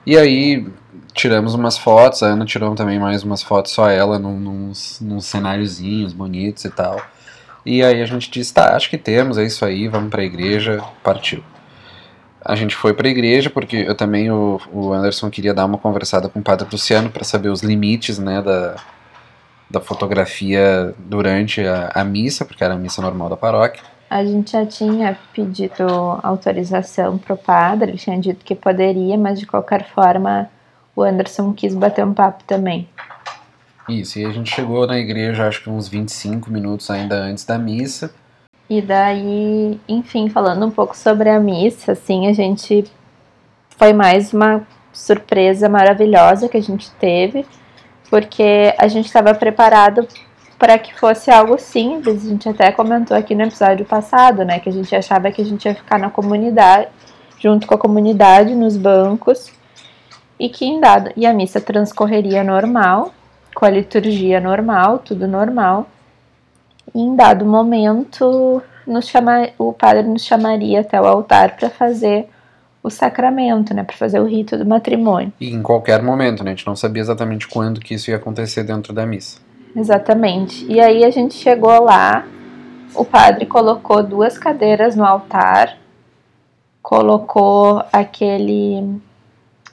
E 0.07 0.16
aí 0.16 0.66
tiramos 1.12 1.55
umas 1.55 1.76
fotos, 1.76 2.22
a 2.22 2.29
Ana 2.29 2.44
tirou 2.44 2.74
também 2.74 2.98
mais 2.98 3.22
umas 3.22 3.42
fotos, 3.42 3.72
só 3.72 3.88
ela, 3.90 4.18
num, 4.18 4.38
nos, 4.38 5.00
nos 5.00 5.26
cenáriozinhos 5.26 6.12
bonitos 6.12 6.64
e 6.64 6.70
tal. 6.70 7.00
E 7.66 7.83
aí 7.83 8.00
a 8.00 8.07
gente 8.07 8.31
disse, 8.31 8.55
tá, 8.55 8.74
acho 8.74 8.88
que 8.88 8.96
temos, 8.96 9.37
é 9.37 9.44
isso 9.44 9.64
aí, 9.64 9.87
vamos 9.88 10.09
pra 10.09 10.24
igreja, 10.24 10.83
partiu. 11.03 11.42
A 12.44 12.55
gente 12.55 12.74
foi 12.74 12.94
pra 12.94 13.09
igreja 13.09 13.50
porque 13.50 13.76
eu 13.76 13.94
também, 13.94 14.31
o, 14.31 14.61
o 14.72 14.92
Anderson 14.92 15.31
queria 15.31 15.53
dar 15.53 15.66
uma 15.66 15.79
conversada 15.79 16.29
com 16.29 16.40
o 16.40 16.42
Padre 16.42 16.66
Luciano 16.70 17.11
para 17.11 17.24
saber 17.24 17.50
os 17.50 17.62
limites, 17.62 18.18
né, 18.18 18.40
da, 18.40 18.76
da 19.70 19.81
fotografia 19.81 20.94
durante 20.98 21.61
a, 21.61 21.90
a 21.94 22.05
missa, 22.05 22.44
porque 22.44 22.64
era 22.64 22.74
a 22.74 22.79
missa 22.79 23.03
normal 23.03 23.29
da 23.29 23.37
paróquia. 23.37 23.83
A 24.09 24.24
gente 24.24 24.53
já 24.53 24.66
tinha 24.66 25.16
pedido 25.33 25.85
autorização 26.22 27.16
pro 27.16 27.37
padre, 27.37 27.92
ele 27.92 27.98
tinha 27.98 28.18
dito 28.18 28.44
que 28.44 28.57
poderia, 28.57 29.16
mas 29.16 29.38
de 29.38 29.46
qualquer 29.46 29.87
forma 29.88 30.50
o 30.96 31.03
Anderson 31.03 31.53
quis 31.53 31.74
bater 31.74 32.05
um 32.05 32.12
papo 32.12 32.42
também. 32.44 32.88
Isso, 33.88 34.18
e 34.18 34.24
a 34.24 34.31
gente 34.31 34.50
chegou 34.53 34.87
na 34.87 34.98
igreja 34.98 35.46
acho 35.46 35.62
que 35.62 35.70
uns 35.70 35.88
25 35.88 36.50
minutos 36.50 36.90
ainda 36.90 37.16
antes 37.16 37.44
da 37.44 37.57
missa. 37.57 38.12
E 38.70 38.80
daí, 38.80 39.80
enfim, 39.88 40.28
falando 40.30 40.64
um 40.64 40.70
pouco 40.70 40.96
sobre 40.96 41.28
a 41.28 41.40
missa, 41.40 41.90
assim, 41.90 42.28
a 42.28 42.33
gente 42.33 42.85
foi 43.76 43.92
mais 43.92 44.33
uma 44.33 44.64
surpresa 44.92 45.68
maravilhosa 45.68 46.48
que 46.48 46.56
a 46.56 46.62
gente 46.62 46.88
teve, 46.92 47.44
porque 48.09 48.72
a 48.78 48.87
gente 48.87 49.06
estava 49.06 49.35
preparado 49.35 50.06
para 50.56 50.78
que 50.78 50.94
fosse 50.94 51.33
algo 51.33 51.59
simples. 51.59 52.24
A 52.24 52.28
gente 52.28 52.48
até 52.48 52.70
comentou 52.70 53.16
aqui 53.16 53.35
no 53.35 53.42
episódio 53.42 53.85
passado, 53.85 54.44
né, 54.44 54.61
que 54.61 54.68
a 54.68 54.72
gente 54.72 54.94
achava 54.94 55.33
que 55.33 55.42
a 55.42 55.44
gente 55.44 55.64
ia 55.64 55.74
ficar 55.74 55.98
na 55.98 56.09
comunidade, 56.09 56.87
junto 57.40 57.66
com 57.66 57.74
a 57.74 57.78
comunidade, 57.78 58.54
nos 58.54 58.76
bancos, 58.76 59.50
e 60.38 60.48
que 60.48 60.64
em 60.64 60.78
dado 60.78 61.11
e 61.16 61.26
a 61.26 61.33
missa 61.33 61.61
transcorreria 61.61 62.44
normal, 62.44 63.12
com 63.52 63.64
a 63.64 63.70
liturgia 63.70 64.40
normal, 64.40 65.00
tudo 65.00 65.26
normal. 65.26 65.88
E 66.94 67.00
em 67.00 67.14
dado 67.14 67.44
momento, 67.44 68.62
nos 68.87 69.07
chama, 69.09 69.48
o 69.59 69.72
padre 69.72 70.03
nos 70.03 70.24
chamaria 70.24 70.81
até 70.81 71.00
o 71.00 71.07
altar 71.07 71.57
para 71.57 71.70
fazer 71.70 72.29
o 72.83 72.90
sacramento, 72.90 73.74
né, 73.74 73.83
para 73.83 73.96
fazer 73.96 74.20
o 74.20 74.24
rito 74.24 74.57
do 74.57 74.64
matrimônio. 74.64 75.33
E 75.40 75.50
em 75.50 75.62
qualquer 75.62 76.03
momento, 76.03 76.42
né? 76.42 76.53
A 76.53 76.55
gente 76.55 76.66
não 76.66 76.74
sabia 76.74 77.03
exatamente 77.03 77.46
quando 77.46 77.81
que 77.81 77.94
isso 77.94 78.11
ia 78.11 78.16
acontecer 78.16 78.64
dentro 78.64 78.92
da 78.92 79.05
missa. 79.05 79.38
Exatamente. 79.76 80.64
E 80.66 80.81
aí 80.81 81.05
a 81.05 81.11
gente 81.11 81.35
chegou 81.35 81.85
lá, 81.85 82.26
o 82.94 83.05
padre 83.05 83.46
colocou 83.46 84.03
duas 84.03 84.38
cadeiras 84.38 84.96
no 84.96 85.05
altar, 85.05 85.76
colocou 86.83 87.83
aquele 87.92 89.00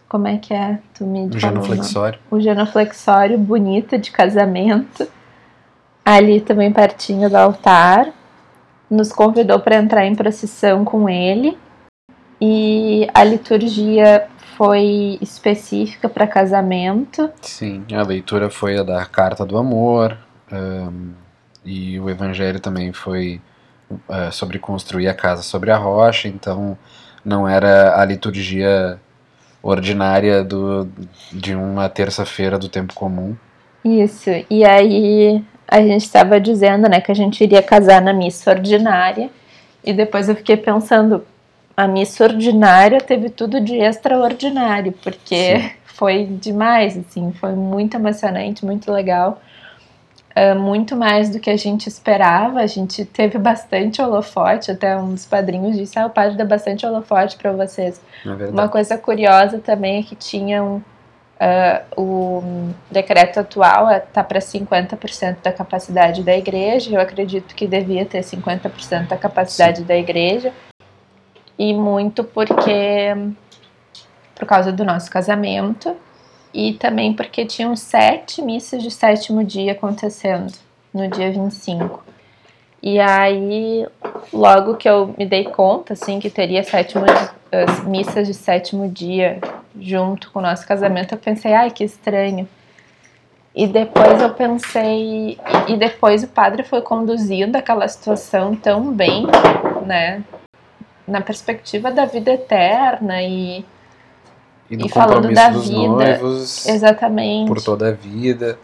como 0.07 0.27
é 0.27 0.37
que 0.37 0.53
é? 0.53 0.79
Tu 0.93 1.05
me 1.05 1.27
o 1.27 1.39
genuflexório. 1.39 2.19
o 2.31 2.39
genuflexório 2.39 3.37
bonito 3.37 3.97
de 3.97 4.09
casamento, 4.09 5.07
ali 6.07 6.39
também 6.39 6.71
pertinho 6.71 7.29
do 7.29 7.35
altar. 7.35 8.13
Nos 8.89 9.11
convidou 9.11 9.59
para 9.59 9.75
entrar 9.75 10.05
em 10.05 10.15
procissão 10.15 10.85
com 10.85 11.09
ele. 11.09 11.57
E 12.39 13.05
a 13.13 13.25
liturgia 13.25 14.27
foi 14.55 15.17
específica 15.21 16.07
para 16.07 16.25
casamento. 16.25 17.29
Sim, 17.41 17.83
a 17.93 18.01
leitura 18.03 18.49
foi 18.49 18.77
a 18.77 18.83
da 18.83 19.05
Carta 19.05 19.45
do 19.45 19.57
Amor. 19.57 20.17
ahn, 20.49 21.11
e 21.65 21.99
o 21.99 22.09
evangelho 22.09 22.61
também 22.61 22.93
foi 22.93 23.41
ah, 24.07 24.31
sobre 24.31 24.59
construir 24.59 25.09
a 25.09 25.13
casa 25.13 25.41
sobre 25.41 25.71
a 25.71 25.77
rocha. 25.77 26.29
Então 26.29 26.77
não 27.25 27.45
era 27.45 27.99
a 27.99 28.05
liturgia 28.05 28.97
ordinária 29.61 30.41
do, 30.41 30.87
de 31.33 31.53
uma 31.53 31.89
terça-feira 31.89 32.57
do 32.57 32.69
tempo 32.69 32.93
comum. 32.93 33.35
Isso. 33.83 34.29
E 34.49 34.63
aí 34.63 35.43
a 35.67 35.81
gente 35.81 36.03
estava 36.03 36.39
dizendo, 36.39 36.87
né, 36.87 37.01
que 37.01 37.11
a 37.11 37.15
gente 37.15 37.43
iria 37.43 37.61
casar 37.61 38.01
na 38.01 38.13
missa 38.13 38.51
ordinária. 38.51 39.29
E 39.83 39.93
depois 39.93 40.29
eu 40.29 40.35
fiquei 40.35 40.57
pensando, 40.57 41.25
a 41.75 41.87
missa 41.87 42.23
ordinária 42.23 42.99
teve 42.99 43.29
tudo 43.29 43.59
de 43.59 43.75
extraordinário, 43.75 44.93
porque 45.03 45.59
Sim. 45.59 45.69
foi 45.85 46.25
demais, 46.25 46.97
assim, 46.97 47.31
foi 47.33 47.53
muito 47.53 47.95
emocionante, 47.95 48.65
muito 48.65 48.91
legal. 48.91 49.41
Ah, 50.37 50.53
muito 50.53 50.95
mais 50.95 51.31
do 51.31 51.39
que 51.39 51.49
a 51.49 51.57
gente 51.57 51.87
esperava. 51.87 52.59
A 52.59 52.67
gente 52.67 53.03
teve 53.03 53.39
bastante 53.39 53.99
holofote, 53.99 54.69
até 54.69 54.95
um 54.95 55.09
dos 55.09 55.25
padrinhos 55.25 55.75
disse: 55.75 55.97
Ah, 55.97 56.05
o 56.05 56.11
padre 56.11 56.37
dá 56.37 56.45
bastante 56.45 56.85
holofote 56.85 57.35
para 57.37 57.51
vocês. 57.51 57.99
Verdade. 58.23 58.51
Uma 58.51 58.69
coisa 58.69 58.99
curiosa 58.99 59.57
também 59.57 59.99
é 59.99 60.03
que 60.03 60.15
tinham. 60.15 60.83
Ah, 61.39 61.83
o 61.95 62.71
decreto 62.89 63.39
atual 63.39 63.91
está 63.91 64.23
para 64.23 64.39
50% 64.39 65.37
da 65.43 65.51
capacidade 65.51 66.23
da 66.23 66.35
igreja. 66.35 66.95
Eu 66.95 67.01
acredito 67.01 67.55
que 67.55 67.67
devia 67.67 68.05
ter 68.05 68.21
50% 68.21 69.07
da 69.07 69.17
capacidade 69.17 69.83
da 69.83 69.95
igreja. 69.95 70.51
E 71.57 71.73
muito 71.73 72.23
porque. 72.23 73.15
por 74.35 74.45
causa 74.45 74.71
do 74.71 74.83
nosso 74.83 75.09
casamento. 75.11 75.95
E 76.53 76.73
também 76.73 77.13
porque 77.13 77.45
tinham 77.45 77.75
sete 77.75 78.41
missas 78.41 78.81
de 78.81 78.89
sétimo 78.89 79.43
dia 79.43 79.73
acontecendo 79.73 80.51
no 80.93 81.07
dia 81.07 81.31
25. 81.31 82.03
E 82.81 82.99
aí, 82.99 83.85
logo 84.31 84.75
que 84.75 84.87
eu 84.87 85.13
me 85.17 85.25
dei 85.25 85.43
conta, 85.43 85.93
assim, 85.93 86.19
que 86.19 86.29
teria 86.29 86.63
sétimo, 86.63 87.05
as 87.51 87.83
missas 87.83 88.27
de 88.27 88.33
sétimo 88.33 88.87
dia 88.87 89.39
junto 89.79 90.31
com 90.31 90.39
o 90.39 90.41
nosso 90.41 90.67
casamento, 90.67 91.13
eu 91.13 91.17
pensei, 91.17 91.53
ai, 91.53 91.71
que 91.71 91.83
estranho. 91.83 92.47
E 93.55 93.65
depois 93.65 94.21
eu 94.21 94.29
pensei, 94.33 95.37
e 95.67 95.75
depois 95.77 96.23
o 96.23 96.27
padre 96.27 96.63
foi 96.63 96.81
conduzindo 96.81 97.55
aquela 97.55 97.87
situação 97.87 98.55
tão 98.55 98.91
bem, 98.93 99.25
né, 99.85 100.23
na 101.07 101.21
perspectiva 101.21 101.89
da 101.89 102.05
vida 102.05 102.31
eterna 102.31 103.21
e 103.23 103.65
E 104.69 104.75
e 104.85 104.89
falando 104.89 105.33
da 105.33 105.49
vida, 105.49 105.87
noivos 105.87 106.67
exatamente. 106.67 107.47
por 107.47 107.61
toda 107.61 107.89
a 107.89 107.91
vida. 107.93 108.59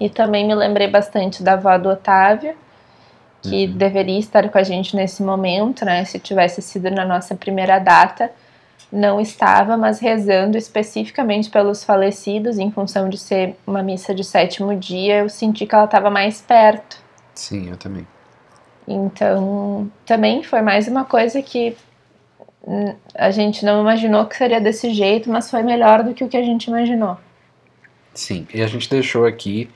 E 0.00 0.08
também 0.08 0.44
me 0.44 0.54
lembrei 0.54 0.88
bastante 0.88 1.42
da 1.42 1.52
avó 1.52 1.78
do 1.78 1.90
Otávio, 1.90 2.56
que 3.42 3.66
Uhum. 3.66 3.72
deveria 3.72 4.18
estar 4.18 4.48
com 4.48 4.58
a 4.58 4.62
gente 4.62 4.96
nesse 4.96 5.22
momento, 5.22 5.84
né? 5.84 6.04
Se 6.04 6.18
tivesse 6.18 6.60
sido 6.62 6.90
na 6.90 7.04
nossa 7.04 7.34
primeira 7.36 7.78
data, 7.78 8.30
não 8.92 9.18
estava, 9.18 9.76
mas 9.76 9.98
rezando 9.98 10.58
especificamente 10.58 11.48
pelos 11.48 11.82
falecidos, 11.82 12.58
em 12.58 12.70
função 12.70 13.08
de 13.08 13.16
ser 13.16 13.56
uma 13.66 13.82
missa 13.82 14.14
de 14.14 14.22
sétimo 14.22 14.76
dia, 14.76 15.20
eu 15.20 15.28
senti 15.30 15.64
que 15.64 15.74
ela 15.74 15.86
estava 15.86 16.10
mais 16.10 16.42
perto. 16.42 16.98
Sim, 17.34 17.70
eu 17.70 17.76
também. 17.78 18.06
Então, 18.86 19.90
também 20.04 20.42
foi 20.42 20.60
mais 20.60 20.86
uma 20.88 21.04
coisa 21.04 21.40
que 21.40 21.74
hum, 22.66 22.94
a 23.14 23.30
gente 23.30 23.64
não 23.64 23.80
imaginou 23.80 24.26
que 24.26 24.36
seria 24.36 24.60
desse 24.60 24.92
jeito, 24.92 25.30
mas 25.30 25.50
foi 25.50 25.62
melhor 25.62 26.02
do 26.02 26.12
que 26.12 26.22
o 26.22 26.28
que 26.28 26.36
a 26.36 26.42
gente 26.42 26.66
imaginou. 26.66 27.16
Sim, 28.12 28.46
e 28.52 28.60
a 28.60 28.66
gente 28.66 28.90
deixou 28.90 29.24
aqui 29.24 29.70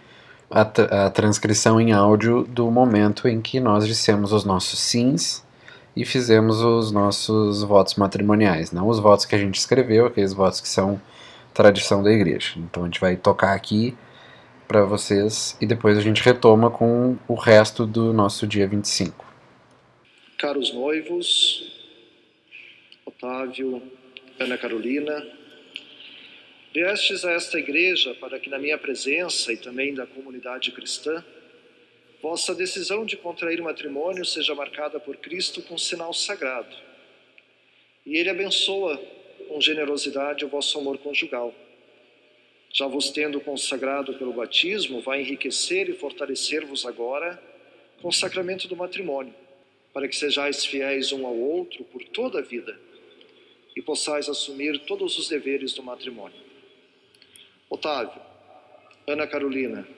a, 0.50 0.60
a 1.06 1.10
transcrição 1.10 1.80
em 1.80 1.92
áudio 1.92 2.44
do 2.44 2.70
momento 2.70 3.26
em 3.26 3.40
que 3.40 3.60
nós 3.60 3.86
dissemos 3.86 4.30
os 4.32 4.44
nossos 4.44 4.78
sims 4.78 5.45
e 5.96 6.04
fizemos 6.04 6.60
os 6.60 6.92
nossos 6.92 7.62
votos 7.62 7.94
matrimoniais, 7.94 8.70
não 8.70 8.86
os 8.86 8.98
votos 8.98 9.24
que 9.24 9.34
a 9.34 9.38
gente 9.38 9.54
escreveu, 9.54 10.04
aqueles 10.04 10.34
votos 10.34 10.60
que 10.60 10.68
são 10.68 11.00
tradição 11.54 12.02
da 12.02 12.12
igreja. 12.12 12.52
Então 12.58 12.82
a 12.82 12.86
gente 12.86 13.00
vai 13.00 13.16
tocar 13.16 13.54
aqui 13.54 13.96
para 14.68 14.84
vocês 14.84 15.56
e 15.58 15.66
depois 15.66 15.96
a 15.96 16.02
gente 16.02 16.22
retoma 16.22 16.70
com 16.70 17.16
o 17.26 17.34
resto 17.34 17.86
do 17.86 18.12
nosso 18.12 18.46
dia 18.46 18.66
25. 18.66 19.24
Caros 20.36 20.74
noivos, 20.74 21.72
Otávio, 23.06 23.82
Ana 24.38 24.58
Carolina, 24.58 25.26
viestes 26.74 27.24
a 27.24 27.32
esta 27.32 27.58
igreja 27.58 28.14
para 28.20 28.38
que 28.38 28.50
na 28.50 28.58
minha 28.58 28.76
presença 28.76 29.50
e 29.50 29.56
também 29.56 29.94
da 29.94 30.06
comunidade 30.06 30.72
cristã, 30.72 31.24
vossa 32.22 32.54
decisão 32.54 33.04
de 33.04 33.16
contrair 33.16 33.60
matrimônio 33.62 34.24
seja 34.24 34.54
marcada 34.54 34.98
por 34.98 35.16
Cristo 35.16 35.62
com 35.62 35.76
sinal 35.76 36.12
sagrado. 36.12 36.74
E 38.04 38.16
Ele 38.16 38.30
abençoa 38.30 39.00
com 39.48 39.60
generosidade 39.60 40.44
o 40.44 40.48
vosso 40.48 40.78
amor 40.78 40.98
conjugal 40.98 41.54
já 42.76 42.86
vos 42.86 43.08
tendo 43.08 43.40
consagrado 43.40 44.12
pelo 44.18 44.34
batismo, 44.34 45.00
vai 45.00 45.22
enriquecer 45.22 45.88
e 45.88 45.94
fortalecer-vos 45.94 46.84
agora 46.84 47.42
com 48.02 48.08
o 48.08 48.12
sacramento 48.12 48.68
do 48.68 48.76
matrimônio, 48.76 49.34
para 49.94 50.06
que 50.06 50.14
sejais 50.14 50.62
fiéis 50.62 51.10
um 51.10 51.26
ao 51.26 51.34
outro 51.34 51.84
por 51.84 52.04
toda 52.04 52.40
a 52.40 52.42
vida 52.42 52.78
e 53.74 53.80
possais 53.80 54.28
assumir 54.28 54.78
todos 54.80 55.18
os 55.18 55.26
deveres 55.26 55.72
do 55.72 55.82
matrimônio. 55.82 56.36
Otávio, 57.70 58.20
Ana 59.06 59.26
Carolina, 59.26 59.88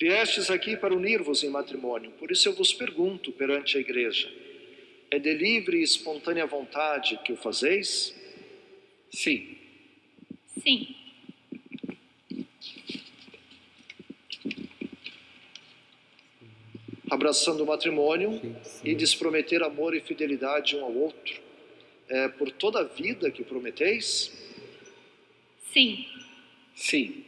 viestes 0.00 0.50
aqui 0.50 0.76
para 0.76 0.94
unir-vos 0.94 1.42
em 1.42 1.50
matrimônio, 1.50 2.10
por 2.12 2.30
isso 2.30 2.48
eu 2.48 2.54
vos 2.54 2.72
pergunto 2.72 3.32
perante 3.32 3.76
a 3.76 3.80
igreja: 3.80 4.32
é 5.10 5.18
de 5.18 5.32
livre 5.34 5.78
e 5.78 5.82
espontânea 5.82 6.46
vontade 6.46 7.18
que 7.24 7.32
o 7.32 7.36
fazeis? 7.36 8.14
Sim. 9.10 9.56
Sim. 10.62 10.94
abraçando 17.10 17.62
o 17.62 17.66
matrimônio 17.66 18.38
sim, 18.38 18.56
sim. 18.62 18.88
e 18.88 18.94
desprometer 18.94 19.62
amor 19.62 19.94
e 19.94 20.00
fidelidade 20.00 20.76
um 20.76 20.84
ao 20.84 20.92
outro, 20.92 21.40
é, 22.08 22.28
por 22.28 22.50
toda 22.50 22.80
a 22.80 22.84
vida 22.84 23.30
que 23.30 23.42
prometeis? 23.42 24.32
Sim. 25.72 26.06
Sim. 26.74 27.24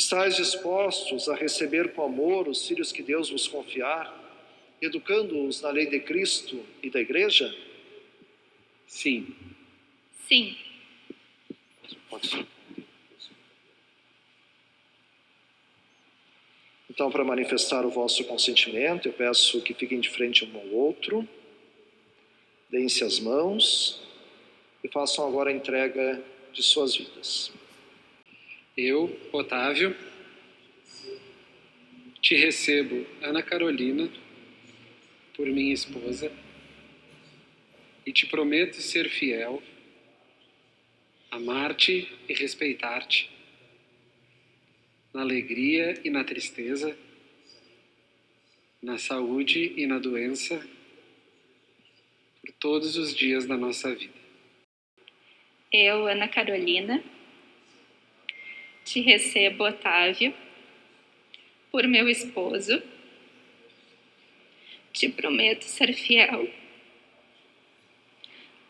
Estais 0.00 0.36
dispostos 0.36 1.28
a 1.28 1.34
receber 1.34 1.92
com 1.92 2.02
amor 2.02 2.48
os 2.48 2.66
filhos 2.66 2.90
que 2.90 3.02
Deus 3.02 3.28
vos 3.28 3.46
confiar, 3.46 4.10
educando-os 4.80 5.60
na 5.60 5.68
lei 5.68 5.84
de 5.90 6.00
Cristo 6.00 6.64
e 6.82 6.88
da 6.88 6.98
Igreja? 6.98 7.54
Sim. 8.86 9.36
Sim. 10.26 10.56
Então, 16.88 17.10
para 17.10 17.22
manifestar 17.22 17.84
o 17.84 17.90
vosso 17.90 18.24
consentimento, 18.24 19.06
eu 19.06 19.12
peço 19.12 19.60
que 19.60 19.74
fiquem 19.74 20.00
de 20.00 20.08
frente 20.08 20.46
um 20.46 20.58
ao 20.58 20.66
outro, 20.68 21.28
deem-se 22.70 23.04
as 23.04 23.20
mãos 23.20 24.00
e 24.82 24.88
façam 24.88 25.28
agora 25.28 25.50
a 25.50 25.52
entrega 25.52 26.24
de 26.54 26.62
suas 26.62 26.96
vidas. 26.96 27.59
Eu, 28.76 29.18
Otávio, 29.32 29.96
te 32.22 32.36
recebo, 32.36 33.04
Ana 33.20 33.42
Carolina, 33.42 34.08
por 35.34 35.46
minha 35.48 35.74
esposa, 35.74 36.32
e 38.06 38.12
te 38.12 38.26
prometo 38.26 38.76
ser 38.76 39.08
fiel, 39.08 39.60
amar-te 41.32 42.08
e 42.28 42.32
respeitar-te 42.32 43.28
na 45.12 45.22
alegria 45.22 46.00
e 46.04 46.10
na 46.10 46.22
tristeza, 46.22 46.96
na 48.80 48.98
saúde 48.98 49.74
e 49.76 49.84
na 49.84 49.98
doença, 49.98 50.64
por 52.40 52.52
todos 52.52 52.96
os 52.96 53.14
dias 53.14 53.46
da 53.46 53.56
nossa 53.56 53.92
vida. 53.94 54.14
Eu, 55.72 56.06
Ana 56.06 56.28
Carolina, 56.28 57.02
te 58.90 59.00
recebo, 59.00 59.64
Otávio, 59.64 60.34
por 61.70 61.86
meu 61.86 62.08
esposo. 62.08 62.82
Te 64.92 65.08
prometo 65.08 65.64
ser 65.64 65.92
fiel, 65.92 66.52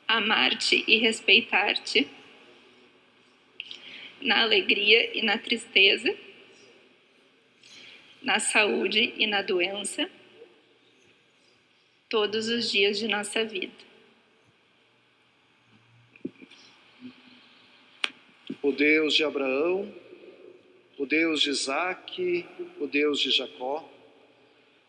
amar-te 0.07 0.85
e 0.87 0.99
respeitar-te, 0.99 2.07
na 4.21 4.43
alegria 4.43 5.17
e 5.17 5.23
na 5.23 5.39
tristeza 5.39 6.15
na 8.23 8.39
saúde 8.39 9.15
e 9.17 9.27
na 9.27 9.41
doença, 9.41 10.11
todos 12.09 12.49
os 12.49 12.71
dias 12.71 12.99
de 12.99 13.09
nossa 13.09 13.45
vida. 13.45 13.73
O 18.63 18.73
Deus 18.73 19.15
de 19.15 19.25
Abraão, 19.25 19.91
o 21.01 21.07
Deus 21.07 21.41
de 21.41 21.49
Isaac, 21.49 22.45
o 22.79 22.87
Deus 22.87 23.19
de 23.19 23.31
Jacó, 23.31 23.91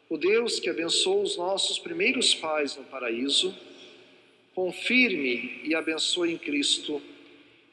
o 0.09 0.17
Deus 0.17 0.59
que 0.59 0.69
abençoou 0.69 1.21
os 1.23 1.37
nossos 1.37 1.79
primeiros 1.79 2.35
pais 2.35 2.75
no 2.75 2.83
paraíso, 2.83 3.57
confirme 4.53 5.61
e 5.63 5.73
abençoe 5.73 6.33
em 6.33 6.37
Cristo 6.37 7.01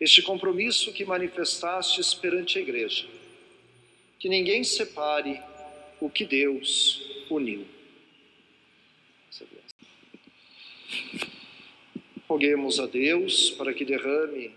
este 0.01 0.22
compromisso 0.22 0.92
que 0.92 1.05
manifestastes 1.05 2.14
perante 2.14 2.59
a 2.59 2.62
Igreja. 2.62 3.07
Que 4.20 4.29
ninguém 4.29 4.62
separe 4.62 5.40
o 6.01 6.09
que 6.09 6.24
Deus 6.24 7.27
uniu. 7.29 7.66
Roguemos 12.29 12.79
a 12.79 12.87
Deus 12.87 13.51
para 13.51 13.74
que 13.74 13.85
derrame 13.85 14.53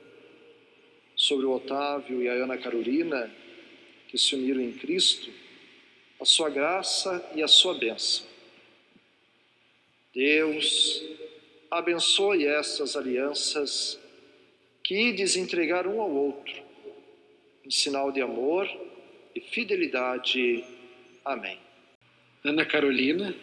sobre 1.15 1.47
o 1.47 1.51
Otávio 1.55 2.21
e 2.21 2.29
a 2.29 2.33
Ana 2.33 2.59
Carolina, 2.59 3.41
que 4.11 4.17
se 4.17 4.35
uniram 4.35 4.59
em 4.59 4.73
Cristo, 4.73 5.31
a 6.19 6.25
sua 6.25 6.49
graça 6.49 7.31
e 7.33 7.41
a 7.41 7.47
sua 7.47 7.73
bênção. 7.73 8.27
Deus 10.13 11.01
abençoe 11.71 12.45
essas 12.45 12.97
alianças 12.97 13.97
que 14.83 15.13
desentregaram 15.13 15.95
um 15.95 16.01
ao 16.01 16.11
outro, 16.11 16.61
em 17.65 17.71
sinal 17.71 18.11
de 18.11 18.19
amor 18.19 18.69
e 19.33 19.39
fidelidade 19.39 20.65
Amém. 21.23 21.57
Ana 22.43 22.65
Carolina 22.65 23.33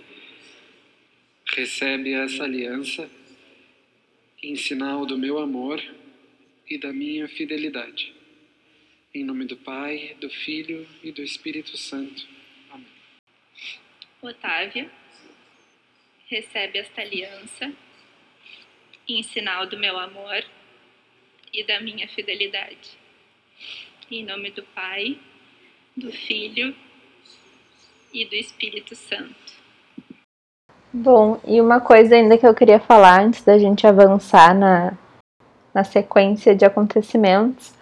recebe 1.46 2.12
essa 2.12 2.42
aliança 2.42 3.08
em 4.42 4.54
sinal 4.56 5.06
do 5.06 5.16
meu 5.16 5.38
amor 5.38 5.82
e 6.68 6.76
da 6.76 6.92
minha 6.92 7.26
fidelidade. 7.28 8.17
Em 9.14 9.24
nome 9.24 9.46
do 9.46 9.56
Pai, 9.56 10.14
do 10.20 10.28
Filho 10.28 10.86
e 11.02 11.10
do 11.10 11.22
Espírito 11.22 11.78
Santo. 11.78 12.28
Amém. 12.70 12.86
Otávio 14.20 14.90
recebe 16.28 16.78
esta 16.78 17.00
aliança 17.00 17.72
em 19.08 19.22
sinal 19.22 19.66
do 19.66 19.78
meu 19.78 19.98
amor 19.98 20.44
e 21.50 21.66
da 21.66 21.80
minha 21.80 22.06
fidelidade. 22.06 22.98
Em 24.10 24.26
nome 24.26 24.50
do 24.50 24.62
Pai, 24.62 25.18
do 25.96 26.12
Filho 26.12 26.76
e 28.12 28.26
do 28.26 28.34
Espírito 28.34 28.94
Santo. 28.94 29.54
Bom, 30.92 31.40
e 31.46 31.62
uma 31.62 31.80
coisa 31.80 32.14
ainda 32.14 32.36
que 32.36 32.46
eu 32.46 32.54
queria 32.54 32.78
falar 32.78 33.22
antes 33.22 33.42
da 33.42 33.58
gente 33.58 33.86
avançar 33.86 34.54
na, 34.54 34.98
na 35.72 35.82
sequência 35.82 36.54
de 36.54 36.66
acontecimentos 36.66 37.77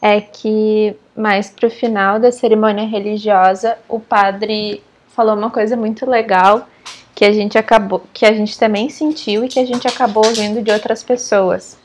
é 0.00 0.20
que 0.20 0.96
mais 1.16 1.50
para 1.50 1.66
o 1.66 1.70
final 1.70 2.20
da 2.20 2.30
cerimônia 2.30 2.86
religiosa 2.86 3.76
o 3.88 3.98
padre 3.98 4.82
falou 5.08 5.34
uma 5.34 5.50
coisa 5.50 5.76
muito 5.76 6.08
legal 6.08 6.68
que 7.14 7.24
a 7.24 7.32
gente 7.32 7.58
acabou, 7.58 8.04
que 8.14 8.24
a 8.24 8.32
gente 8.32 8.56
também 8.56 8.88
sentiu 8.88 9.44
e 9.44 9.48
que 9.48 9.58
a 9.58 9.66
gente 9.66 9.88
acabou 9.88 10.24
ouvindo 10.24 10.62
de 10.62 10.70
outras 10.70 11.02
pessoas. 11.02 11.76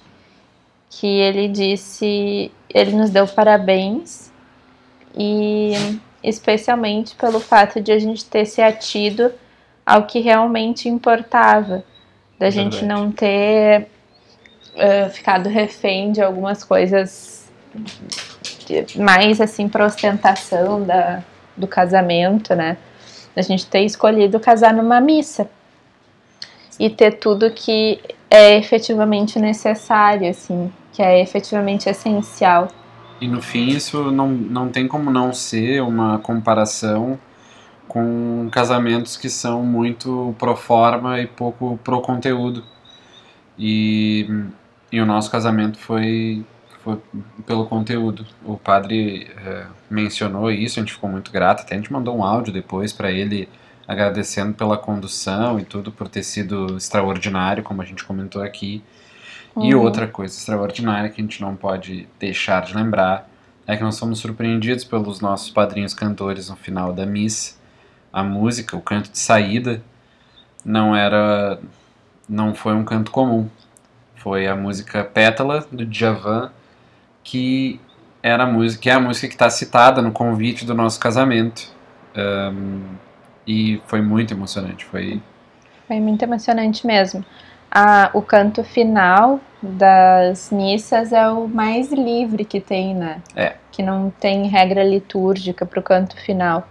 Que 0.92 1.08
ele 1.08 1.48
disse, 1.48 2.52
ele 2.70 2.92
nos 2.92 3.10
deu 3.10 3.28
parabéns 3.28 4.32
e 5.18 5.74
especialmente 6.24 7.16
pelo 7.16 7.40
fato 7.40 7.82
de 7.82 7.92
a 7.92 7.98
gente 7.98 8.24
ter 8.26 8.46
se 8.46 8.62
atido 8.62 9.32
ao 9.84 10.04
que 10.06 10.20
realmente 10.20 10.88
importava, 10.88 11.84
da 12.38 12.50
Verdade. 12.50 12.52
gente 12.52 12.86
não 12.86 13.12
ter 13.12 13.88
uh, 14.76 15.10
ficado 15.10 15.50
refém 15.50 16.12
de 16.12 16.22
algumas 16.22 16.64
coisas 16.64 17.43
mais 18.98 19.42
assim 19.42 19.68
para 19.68 19.86
ostentação 19.86 20.84
da, 20.84 21.24
do 21.56 21.68
casamento, 21.68 22.56
né? 22.56 22.78
A 23.36 23.42
gente 23.42 23.66
ter 23.66 23.82
escolhido 23.82 24.40
casar 24.40 24.74
numa 24.74 25.02
missa 25.02 25.50
e 26.80 26.90
ter 26.90 27.14
tudo 27.14 27.50
que 27.52 28.00
é 28.30 28.58
efetivamente 28.58 29.40
necessário, 29.40 30.30
assim, 30.30 30.72
que 30.92 31.02
é 31.02 31.22
efetivamente 31.22 31.90
essencial. 31.90 32.68
E 33.22 33.28
no 33.28 33.42
fim 33.42 33.68
isso 33.68 34.12
não, 34.12 34.30
não 34.30 34.70
tem 34.70 34.88
como 34.88 35.12
não 35.12 35.34
ser 35.34 35.82
uma 35.82 36.20
comparação 36.20 37.18
com 37.88 38.50
casamentos 38.52 39.16
que 39.16 39.30
são 39.30 39.64
muito 39.64 40.36
pro 40.40 40.56
forma 40.56 41.20
e 41.22 41.28
pouco 41.28 41.80
pro 41.84 42.02
conteúdo. 42.02 42.64
E, 43.58 44.28
e 44.92 45.00
o 45.00 45.06
nosso 45.06 45.30
casamento 45.30 45.78
foi, 45.78 46.44
foi 46.84 47.00
pelo 47.46 47.66
conteúdo. 47.66 48.26
O 48.44 48.58
padre 48.58 49.32
é, 49.46 49.66
mencionou 49.90 50.52
isso, 50.52 50.80
a 50.80 50.84
gente 50.84 50.94
ficou 50.94 51.10
muito 51.10 51.32
grato, 51.32 51.62
até 51.62 51.76
a 51.76 51.78
gente 51.78 51.92
mandou 51.92 52.18
um 52.18 52.24
áudio 52.24 52.52
depois 52.52 52.92
para 52.92 53.12
ele 53.12 53.48
agradecendo 53.88 54.54
pela 54.54 54.78
condução 54.78 55.60
e 55.60 55.66
tudo 55.66 55.92
por 55.92 56.08
ter 56.08 56.24
sido 56.24 56.78
extraordinário, 56.78 57.64
como 57.64 57.82
a 57.82 57.86
gente 57.86 58.04
comentou 58.04 58.42
aqui. 58.42 58.84
Uhum. 59.56 59.66
E 59.66 59.76
outra 59.76 60.08
coisa 60.08 60.36
extraordinária 60.36 61.10
que 61.10 61.22
a 61.22 61.24
gente 61.24 61.42
não 61.42 61.56
pode 61.56 62.08
deixar 62.20 62.62
de 62.62 62.76
lembrar 62.76 63.30
é 63.66 63.78
que 63.78 63.84
nós 63.84 63.98
fomos 63.98 64.20
surpreendidos 64.20 64.84
pelos 64.84 65.22
nossos 65.22 65.50
padrinhos 65.50 65.94
cantores 65.94 66.50
no 66.50 66.56
final 66.56 66.92
da 66.92 67.06
missa. 67.06 67.56
A 68.12 68.24
música, 68.24 68.76
o 68.76 68.82
canto 68.82 69.12
de 69.12 69.20
saída, 69.20 69.82
não 70.64 70.96
era, 70.96 71.60
não 72.28 72.54
foi 72.54 72.74
um 72.74 72.84
canto 72.84 73.12
comum. 73.12 73.50
Foi 74.16 74.48
a 74.48 74.56
música 74.56 75.04
Pétala 75.04 75.66
do 75.72 75.86
Djavan, 75.86 76.52
que 77.24 77.80
era 78.22 78.44
a 78.44 78.48
música, 78.48 78.82
que 78.82 78.90
é 78.90 78.94
a 78.94 79.00
música 79.00 79.28
que 79.28 79.36
está 79.36 79.50
citada 79.50 80.02
no 80.02 80.12
convite 80.12 80.66
do 80.66 80.74
nosso 80.74 81.00
casamento. 81.00 81.72
Um, 82.16 82.82
e 83.46 83.82
foi 83.88 84.02
muito 84.02 84.34
emocionante. 84.34 84.86
Foi, 84.86 85.22
foi 85.88 86.00
muito 86.00 86.24
emocionante 86.24 86.88
mesmo. 86.88 87.26
Ah, 87.70 88.12
o 88.14 88.22
canto 88.22 88.64
final 88.64 89.40
das 89.62 90.52
missas 90.52 91.12
é 91.12 91.28
o 91.28 91.48
mais 91.48 91.92
livre 91.92 92.46
que 92.46 92.62
tem, 92.62 92.94
né? 92.94 93.22
É. 93.36 93.56
Que 93.72 93.82
não 93.82 94.12
tem 94.20 94.48
regra 94.48 94.84
litúrgica 94.84 95.66
para 95.66 95.80
o 95.80 95.84
canto 95.84 96.16
final. 96.18 96.68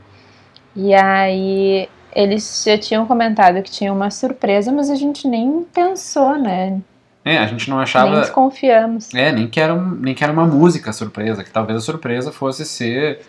E 0.77 0.95
aí 0.95 1.89
eles 2.15 2.63
já 2.65 2.79
tinham 2.79 3.07
comentado 3.07 3.63
que 3.63 3.71
tinha 3.71 3.93
uma 3.93 4.11
surpresa, 4.11 4.71
mas 4.71 4.91
a 4.91 4.95
gente 4.95 5.27
nem 5.27 5.65
pensou, 5.75 6.39
né? 6.39 6.81
É, 7.25 7.39
a 7.39 7.47
gente 7.47 7.71
não 7.71 7.79
achava. 7.79 8.11
Nem 8.11 8.21
desconfiamos. 8.21 9.15
É, 9.15 9.31
nem 9.31 9.47
que 9.47 9.61
era, 9.61 9.75
um, 9.75 9.91
nem 9.91 10.15
que 10.15 10.25
era 10.25 10.33
uma 10.33 10.45
música 10.45 10.93
surpresa, 10.93 11.45
que 11.45 11.51
talvez 11.51 11.79
a 11.79 11.81
surpresa 11.81 12.33
fosse 12.33 12.65
ser 12.65 13.21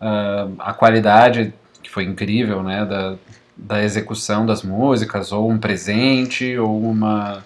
uh, 0.00 0.54
a 0.58 0.72
qualidade 0.74 1.54
que 1.82 1.90
foi 1.90 2.04
incrível, 2.04 2.62
né, 2.62 2.84
da, 2.84 3.16
da 3.56 3.82
execução 3.82 4.44
das 4.44 4.62
músicas, 4.62 5.32
ou 5.32 5.50
um 5.50 5.58
presente, 5.58 6.58
ou 6.58 6.82
uma, 6.82 7.42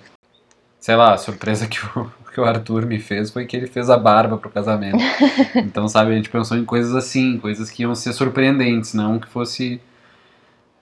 sei 0.80 0.96
lá, 0.96 1.14
a 1.14 1.18
surpresa 1.18 1.66
que 1.68 1.78
o, 1.96 2.10
que 2.32 2.40
o 2.40 2.44
Arthur 2.44 2.84
me 2.86 2.98
fez 2.98 3.30
foi 3.30 3.46
que 3.46 3.56
ele 3.56 3.68
fez 3.68 3.88
a 3.88 3.96
barba 3.96 4.36
pro 4.36 4.50
casamento. 4.50 4.98
então, 5.54 5.86
sabe, 5.86 6.10
a 6.10 6.14
gente 6.16 6.30
pensou 6.30 6.56
em 6.56 6.64
coisas 6.64 6.94
assim, 6.96 7.38
coisas 7.38 7.70
que 7.70 7.82
iam 7.82 7.94
ser 7.94 8.12
surpreendentes, 8.12 8.92
não 8.92 9.20
que 9.20 9.28
fosse 9.28 9.80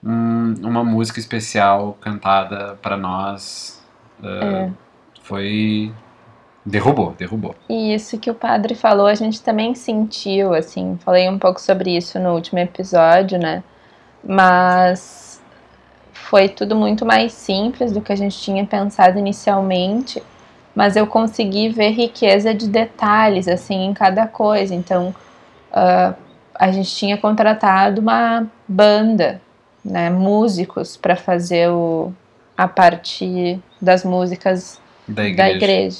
um, 0.03 0.55
uma 0.63 0.83
música 0.83 1.19
especial 1.19 1.97
cantada 2.01 2.79
para 2.81 2.97
nós. 2.97 3.79
Uh, 4.19 4.25
é. 4.25 4.71
Foi 5.31 5.93
Derrubou, 6.65 7.15
derrubou. 7.17 7.55
E 7.69 7.93
isso 7.93 8.19
que 8.19 8.29
o 8.29 8.35
padre 8.35 8.75
falou, 8.75 9.07
a 9.07 9.15
gente 9.15 9.41
também 9.41 9.73
sentiu, 9.73 10.53
assim, 10.53 10.97
falei 11.03 11.29
um 11.29 11.39
pouco 11.39 11.59
sobre 11.59 11.95
isso 11.95 12.19
no 12.19 12.33
último 12.33 12.59
episódio, 12.59 13.39
né? 13.39 13.63
Mas 14.21 15.41
foi 16.11 16.49
tudo 16.49 16.75
muito 16.75 17.05
mais 17.05 17.31
simples 17.31 17.93
do 17.93 18.01
que 18.01 18.11
a 18.11 18.15
gente 18.15 18.37
tinha 18.37 18.65
pensado 18.65 19.17
inicialmente, 19.17 20.21
mas 20.75 20.97
eu 20.97 21.07
consegui 21.07 21.69
ver 21.69 21.91
riqueza 21.91 22.53
de 22.53 22.67
detalhes, 22.67 23.47
assim, 23.47 23.85
em 23.85 23.93
cada 23.93 24.27
coisa. 24.27 24.75
Então, 24.75 25.15
uh, 25.71 26.13
a 26.53 26.71
gente 26.71 26.93
tinha 26.93 27.17
contratado 27.17 28.01
uma 28.01 28.45
banda, 28.67 29.41
né, 29.83 30.09
músicos, 30.09 30.97
para 30.97 31.15
fazer 31.15 31.69
o, 31.69 32.13
a 32.55 32.67
parte 32.67 33.59
das 33.81 34.03
músicas 34.03 34.79
da 35.07 35.25
igreja. 35.25 35.35
Da 35.37 35.49
igreja. 35.55 35.97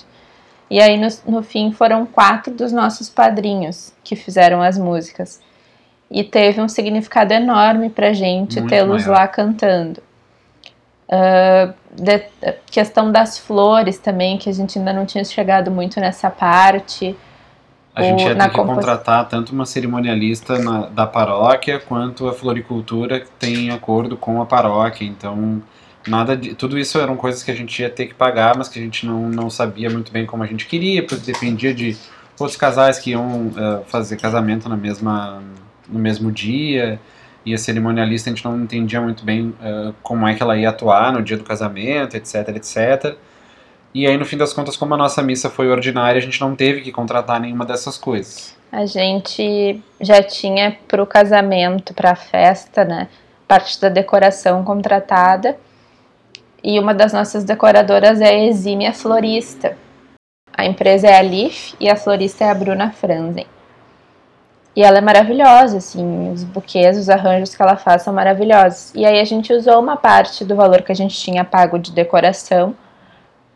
E 0.70 0.82
aí, 0.82 0.98
no, 0.98 1.08
no 1.28 1.44
fim, 1.44 1.72
foram 1.74 2.06
quatro 2.06 2.54
dos 2.54 2.72
nossos 2.72 3.10
padrinhos 3.10 3.94
que 4.04 4.16
fizeram 4.16 4.62
as 4.62 4.78
músicas. 4.78 5.42
E 6.10 6.24
teve 6.24 6.62
um 6.62 6.68
significado 6.70 7.34
enorme 7.34 7.90
pra 7.90 8.14
gente 8.14 8.62
tê-los 8.64 9.06
lá 9.06 9.28
cantando. 9.28 10.02
Uh, 11.10 11.74
de, 11.94 12.24
questão 12.68 13.12
das 13.12 13.38
flores 13.38 13.98
também, 13.98 14.38
que 14.38 14.50
a 14.50 14.54
gente 14.54 14.80
ainda 14.80 14.94
não 14.94 15.06
tinha 15.06 15.26
chegado 15.26 15.70
muito 15.70 16.00
nessa 16.00 16.30
parte. 16.30 17.18
A 17.94 18.04
gente 18.04 18.24
ia 18.24 18.34
ter 18.36 18.50
que 18.50 18.56
contratar 18.56 19.28
tanto 19.28 19.52
uma 19.52 19.66
cerimonialista 19.66 20.58
na, 20.58 20.86
da 20.88 21.06
paróquia 21.06 21.80
quanto 21.80 22.30
a 22.30 22.34
floricultura 22.34 23.20
que 23.20 23.30
tem 23.32 23.72
acordo 23.72 24.16
com 24.16 24.42
a 24.42 24.46
paróquia. 24.46 25.06
Então 25.06 25.62
nada 26.08 26.36
de, 26.36 26.56
tudo 26.56 26.78
isso 26.78 27.00
eram 27.00 27.16
coisas 27.16 27.44
que 27.44 27.52
a 27.52 27.56
gente 27.56 27.82
ia 27.82 27.90
ter 27.90 28.08
que 28.08 28.14
pagar, 28.14 28.58
mas 28.58 28.68
que 28.68 28.80
a 28.80 28.82
gente 28.82 29.06
não, 29.06 29.30
não 29.30 29.50
sabia 29.50 29.90
muito 29.90 30.12
bem 30.12 30.26
como 30.26 30.44
a 30.44 30.48
gente 30.48 30.66
queria, 30.66 31.06
porque 31.06 31.32
dependia 31.32 31.74
de 31.74 31.98
outros 32.40 32.58
casais 32.58 33.00
que 33.00 33.12
iam 33.12 33.48
uh, 33.48 33.84
fazer 33.88 34.18
casamento 34.18 34.68
na 34.68 34.78
mesma, 34.78 35.42
no 35.88 36.00
mesmo 36.00 36.32
dia, 36.32 37.00
e 37.46 37.54
a 37.54 37.58
cerimonialista 37.58 38.30
a 38.30 38.34
gente 38.34 38.46
não 38.46 38.60
entendia 38.60 39.02
muito 39.02 39.24
bem 39.24 39.50
uh, 39.62 39.94
como 40.02 40.28
é 40.28 40.34
que 40.34 40.42
ela 40.44 40.58
ia 40.58 40.70
atuar 40.70 41.12
no 41.12 41.22
dia 41.22 41.38
do 41.38 41.44
casamento, 41.44 42.16
etc, 42.16 42.50
etc. 42.50 43.16
E 43.94 44.08
aí, 44.08 44.18
no 44.18 44.26
fim 44.26 44.38
das 44.38 44.54
contas, 44.54 44.78
como 44.78 44.94
a 44.94 44.98
nossa 44.98 45.22
missa 45.22 45.50
foi 45.50 45.70
ordinária, 45.70 46.18
a 46.18 46.22
gente 46.22 46.40
não 46.40 46.56
teve 46.56 46.82
que 46.82 46.92
contratar 46.92 47.40
nenhuma 47.40 47.66
dessas 47.66 47.98
coisas. 47.98 48.56
A 48.72 48.86
gente 48.86 49.82
já 50.00 50.24
tinha 50.24 50.78
para 50.88 51.04
o 51.04 51.06
casamento, 51.06 51.94
para 51.94 52.12
a 52.12 52.16
festa, 52.16 52.86
né, 52.86 53.10
parte 53.48 53.82
da 53.82 53.90
decoração 53.90 54.64
contratada, 54.64 55.58
e 56.64 56.80
uma 56.80 56.94
das 56.94 57.14
nossas 57.14 57.44
decoradoras 57.44 58.22
é 58.22 58.30
a 58.30 58.46
Exímia 58.46 58.94
Florista. 58.94 59.78
A 60.54 60.66
empresa 60.66 61.08
é 61.08 61.18
a 61.18 61.22
Leaf 61.22 61.74
e 61.80 61.90
a 61.90 61.96
florista 61.96 62.44
é 62.44 62.50
a 62.52 62.54
Bruna 62.54 62.92
Franzen. 62.92 63.48
E 64.76 64.84
ela 64.84 65.00
é 65.00 65.02
maravilhosa, 65.02 65.78
assim, 65.78 66.32
os 66.32 66.44
buquês, 66.44 66.98
os 66.98 67.10
arranjos 67.10 67.56
que 67.56 67.62
ela 67.62 67.76
faz 67.76 68.04
são 68.04 68.14
maravilhosos. 68.14 68.94
E 68.94 69.06
aí 69.06 69.20
a 69.20 69.26
gente 69.26 69.52
usou 69.52 69.80
uma 69.80 69.98
parte 69.98 70.46
do 70.46 70.56
valor 70.56 70.84
que 70.84 70.92
a 70.92 70.96
gente 70.96 71.18
tinha 71.18 71.44
pago 71.44 71.80
de 71.80 71.92
decoração 71.92 72.76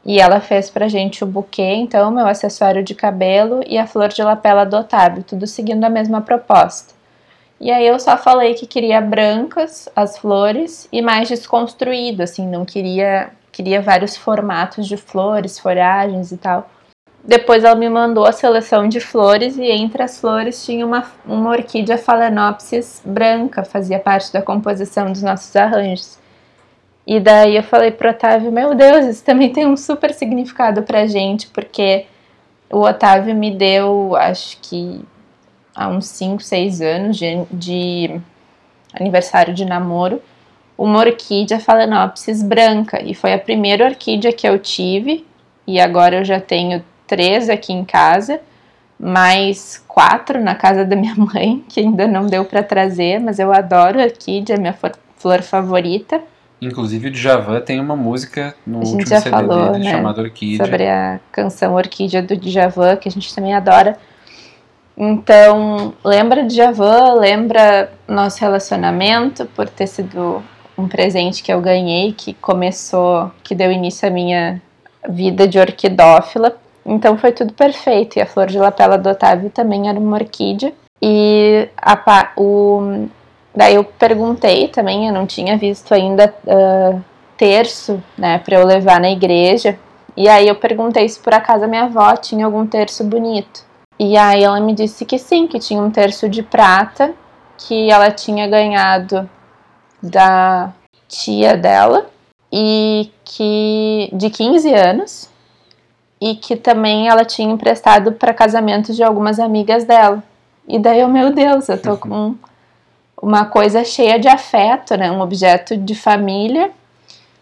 e 0.04 0.20
ela 0.20 0.40
fez 0.40 0.70
pra 0.70 0.88
gente 0.88 1.24
o 1.24 1.28
buquê, 1.28 1.74
então, 1.76 2.12
meu 2.12 2.28
acessório 2.28 2.84
de 2.84 2.96
cabelo 2.96 3.62
e 3.68 3.78
a 3.78 3.88
flor 3.88 4.10
de 4.10 4.24
lapela 4.24 4.66
do 4.66 4.78
Otávio, 4.78 5.24
tudo 5.24 5.46
seguindo 5.46 5.84
a 5.84 5.90
mesma 5.90 6.22
proposta. 6.22 6.95
E 7.60 7.72
aí 7.72 7.88
eu 7.88 8.00
só 8.00 8.18
falei 8.18 8.54
que 8.54 8.68
queria 8.68 9.00
brancas 9.00 9.88
as 9.96 10.18
flores 10.18 10.88
e 10.92 11.02
mais 11.02 11.30
desconstruído, 11.30 12.24
assim, 12.24 12.48
não 12.48 12.66
queria 12.66 13.32
queria 13.52 13.82
vários 13.82 14.18
formatos 14.18 14.86
de 14.86 14.98
flores, 14.98 15.58
folhagens 15.58 16.34
e 16.34 16.38
tal. 16.38 16.70
Depois 17.24 17.64
ela 17.64 17.76
me 17.76 17.90
mandou 17.90 18.26
a 18.26 18.34
seleção 18.34 18.88
de 18.88 19.00
flores 19.00 19.58
e 19.58 19.64
entre 19.64 20.04
as 20.04 20.20
flores 20.20 20.64
tinha 20.66 20.86
uma, 20.86 21.10
uma 21.26 21.52
orquídea 21.52 21.98
Phalaenopsis 21.98 23.02
branca, 23.04 23.64
fazia 23.64 23.98
parte 23.98 24.32
da 24.34 24.42
composição 24.42 25.12
dos 25.12 25.24
nossos 25.24 25.56
arranjos. 25.56 26.20
E 27.08 27.20
daí 27.20 27.56
eu 27.56 27.64
falei 27.64 27.92
pro 27.92 28.10
Otávio, 28.10 28.52
meu 28.52 28.76
Deus, 28.76 29.06
isso 29.06 29.24
também 29.24 29.52
tem 29.54 29.66
um 29.66 29.78
super 29.78 30.14
significado 30.14 30.84
pra 30.84 31.08
gente, 31.08 31.48
porque 31.48 32.06
o 32.70 32.82
Otávio 32.82 33.34
me 33.34 33.52
deu, 33.52 34.16
acho 34.16 34.58
que 34.62 35.04
há 35.76 35.88
uns 35.90 36.06
5, 36.08 36.42
6 36.42 36.82
anos 36.82 37.18
de, 37.18 37.44
de 37.52 38.22
aniversário 38.94 39.54
de 39.54 39.66
namoro, 39.66 40.22
uma 40.78 41.00
orquídea 41.00 41.60
Phalaenopsis 41.60 42.42
branca. 42.42 43.02
E 43.04 43.14
foi 43.14 43.34
a 43.34 43.40
primeira 43.40 43.86
orquídea 43.86 44.32
que 44.32 44.48
eu 44.48 44.58
tive, 44.58 45.26
e 45.68 45.80
agora 45.80 46.18
eu 46.18 46.26
já 46.26 46.40
tenho 46.40 46.84
três 47.06 47.50
aqui 47.50 47.74
em 47.74 47.84
casa, 47.84 48.40
mais 49.00 49.84
quatro 49.88 50.42
na 50.42 50.56
casa 50.56 50.86
da 50.86 50.96
minha 50.96 51.16
mãe, 51.18 51.64
que 51.68 51.80
ainda 51.80 52.08
não 52.08 52.28
deu 52.28 52.46
para 52.46 52.64
trazer, 52.64 53.20
mas 53.20 53.40
eu 53.40 53.52
adoro 53.52 54.02
orquídea, 54.02 54.56
é 54.56 54.60
minha 54.60 54.76
flor 55.18 55.42
favorita. 55.42 56.22
Inclusive 56.62 57.10
o 57.10 57.12
Djavan 57.12 57.60
tem 57.62 57.80
uma 57.80 57.96
música 57.96 58.56
no 58.66 58.80
último 58.80 59.06
CD 59.06 59.30
falou, 59.30 59.72
dele 59.72 59.84
né, 59.84 59.92
chamada 59.92 60.22
Orquídea. 60.22 60.66
Sobre 60.66 60.88
a 60.88 61.20
canção 61.32 61.74
Orquídea 61.76 62.22
do 62.22 62.36
Djavan, 62.38 62.96
que 62.96 63.10
a 63.10 63.12
gente 63.12 63.34
também 63.36 63.54
adora. 63.54 63.98
Então, 64.98 65.94
lembra 66.04 66.44
de 66.44 66.56
Javan, 66.56 67.16
lembra 67.16 67.92
nosso 68.08 68.40
relacionamento 68.40 69.46
por 69.48 69.68
ter 69.68 69.88
sido 69.88 70.42
um 70.78 70.88
presente 70.88 71.44
que 71.44 71.52
eu 71.52 71.60
ganhei, 71.60 72.14
que 72.14 72.34
começou, 72.34 73.32
que 73.44 73.54
deu 73.54 73.72
início 73.72 74.08
à 74.08 74.12
minha 74.12 74.62
vida 75.10 75.48
de 75.48 75.60
orquidófila. 75.60 76.58
Então 76.86 77.18
foi 77.18 77.32
tudo 77.32 77.54
perfeito. 77.54 78.18
E 78.18 78.22
a 78.22 78.26
flor 78.26 78.48
de 78.48 78.58
lapela 78.58 78.98
do 78.98 79.10
Otávio 79.10 79.50
também 79.50 79.90
era 79.90 80.00
uma 80.00 80.16
orquídea. 80.16 80.74
E 81.02 81.68
a, 81.78 82.32
o, 82.38 83.08
daí 83.54 83.76
eu 83.76 83.84
perguntei 83.84 84.68
também, 84.68 85.08
eu 85.08 85.14
não 85.14 85.26
tinha 85.26 85.58
visto 85.58 85.94
ainda 85.94 86.34
uh, 86.46 87.02
terço, 87.38 88.02
né, 88.18 88.38
para 88.40 88.58
eu 88.60 88.66
levar 88.66 89.00
na 89.00 89.10
igreja. 89.10 89.78
E 90.16 90.30
aí 90.30 90.48
eu 90.48 90.56
perguntei 90.56 91.08
se 91.10 91.20
por 91.20 91.34
acaso 91.34 91.66
a 91.66 91.68
minha 91.68 91.84
avó 91.84 92.16
tinha 92.16 92.46
algum 92.46 92.66
terço 92.66 93.04
bonito. 93.04 93.66
E 93.98 94.18
aí 94.18 94.44
ela 94.44 94.60
me 94.60 94.74
disse 94.74 95.06
que 95.06 95.18
sim, 95.18 95.48
que 95.48 95.60
tinha 95.60 95.82
um 95.82 95.90
terço 95.90 96.28
de 96.28 96.44
prata 96.44 97.14
que 97.58 97.90
ela 97.90 98.12
tinha 98.12 98.48
ganhado 98.48 99.30
da 100.02 100.74
tia 101.08 101.56
dela 101.56 102.10
e 102.52 103.12
que 103.24 104.10
de 104.14 104.30
15 104.30 104.74
anos 104.74 105.30
e 106.20 106.36
que 106.36 106.56
também 106.56 107.08
ela 107.08 107.26
tinha 107.26 107.52
emprestado 107.52 108.14
para 108.14 108.34
casamentos 108.34 108.96
de 108.96 109.04
algumas 109.04 109.40
amigas 109.40 109.84
dela. 109.84 110.24
E 110.68 110.80
daí 110.80 111.00
eu, 111.00 111.08
meu 111.08 111.32
Deus, 111.34 111.70
eu 111.70 111.82
tô 111.82 111.96
com 111.98 112.36
uma 113.22 113.46
coisa 113.46 113.84
cheia 113.84 114.20
de 114.20 114.28
afeto, 114.28 114.96
né? 114.98 115.12
Um 115.12 115.22
objeto 115.22 115.78
de 115.78 115.96
família, 115.96 116.72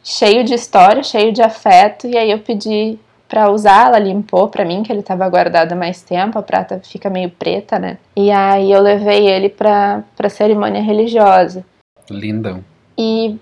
cheio 0.04 0.44
de 0.44 0.54
história, 0.54 1.04
cheio 1.04 1.32
de 1.32 1.42
afeto. 1.42 2.08
E 2.08 2.18
aí 2.18 2.32
eu 2.32 2.40
pedi 2.40 3.00
para 3.34 3.50
usar, 3.50 3.88
ela 3.88 3.98
limpou 3.98 4.48
para 4.48 4.64
mim, 4.64 4.84
que 4.84 4.92
ele 4.92 5.00
estava 5.00 5.28
guardado 5.28 5.74
há 5.74 5.76
mais 5.76 6.04
tempo, 6.04 6.38
a 6.38 6.44
prata 6.44 6.80
fica 6.84 7.10
meio 7.10 7.32
preta, 7.32 7.80
né? 7.80 7.98
E 8.16 8.30
aí 8.30 8.72
eu 8.72 8.80
levei 8.80 9.28
ele 9.28 9.50
para 9.50 10.04
pra 10.16 10.30
cerimônia 10.30 10.84
religiosa. 10.84 11.66
Lindão. 12.12 12.64
E 12.96 13.36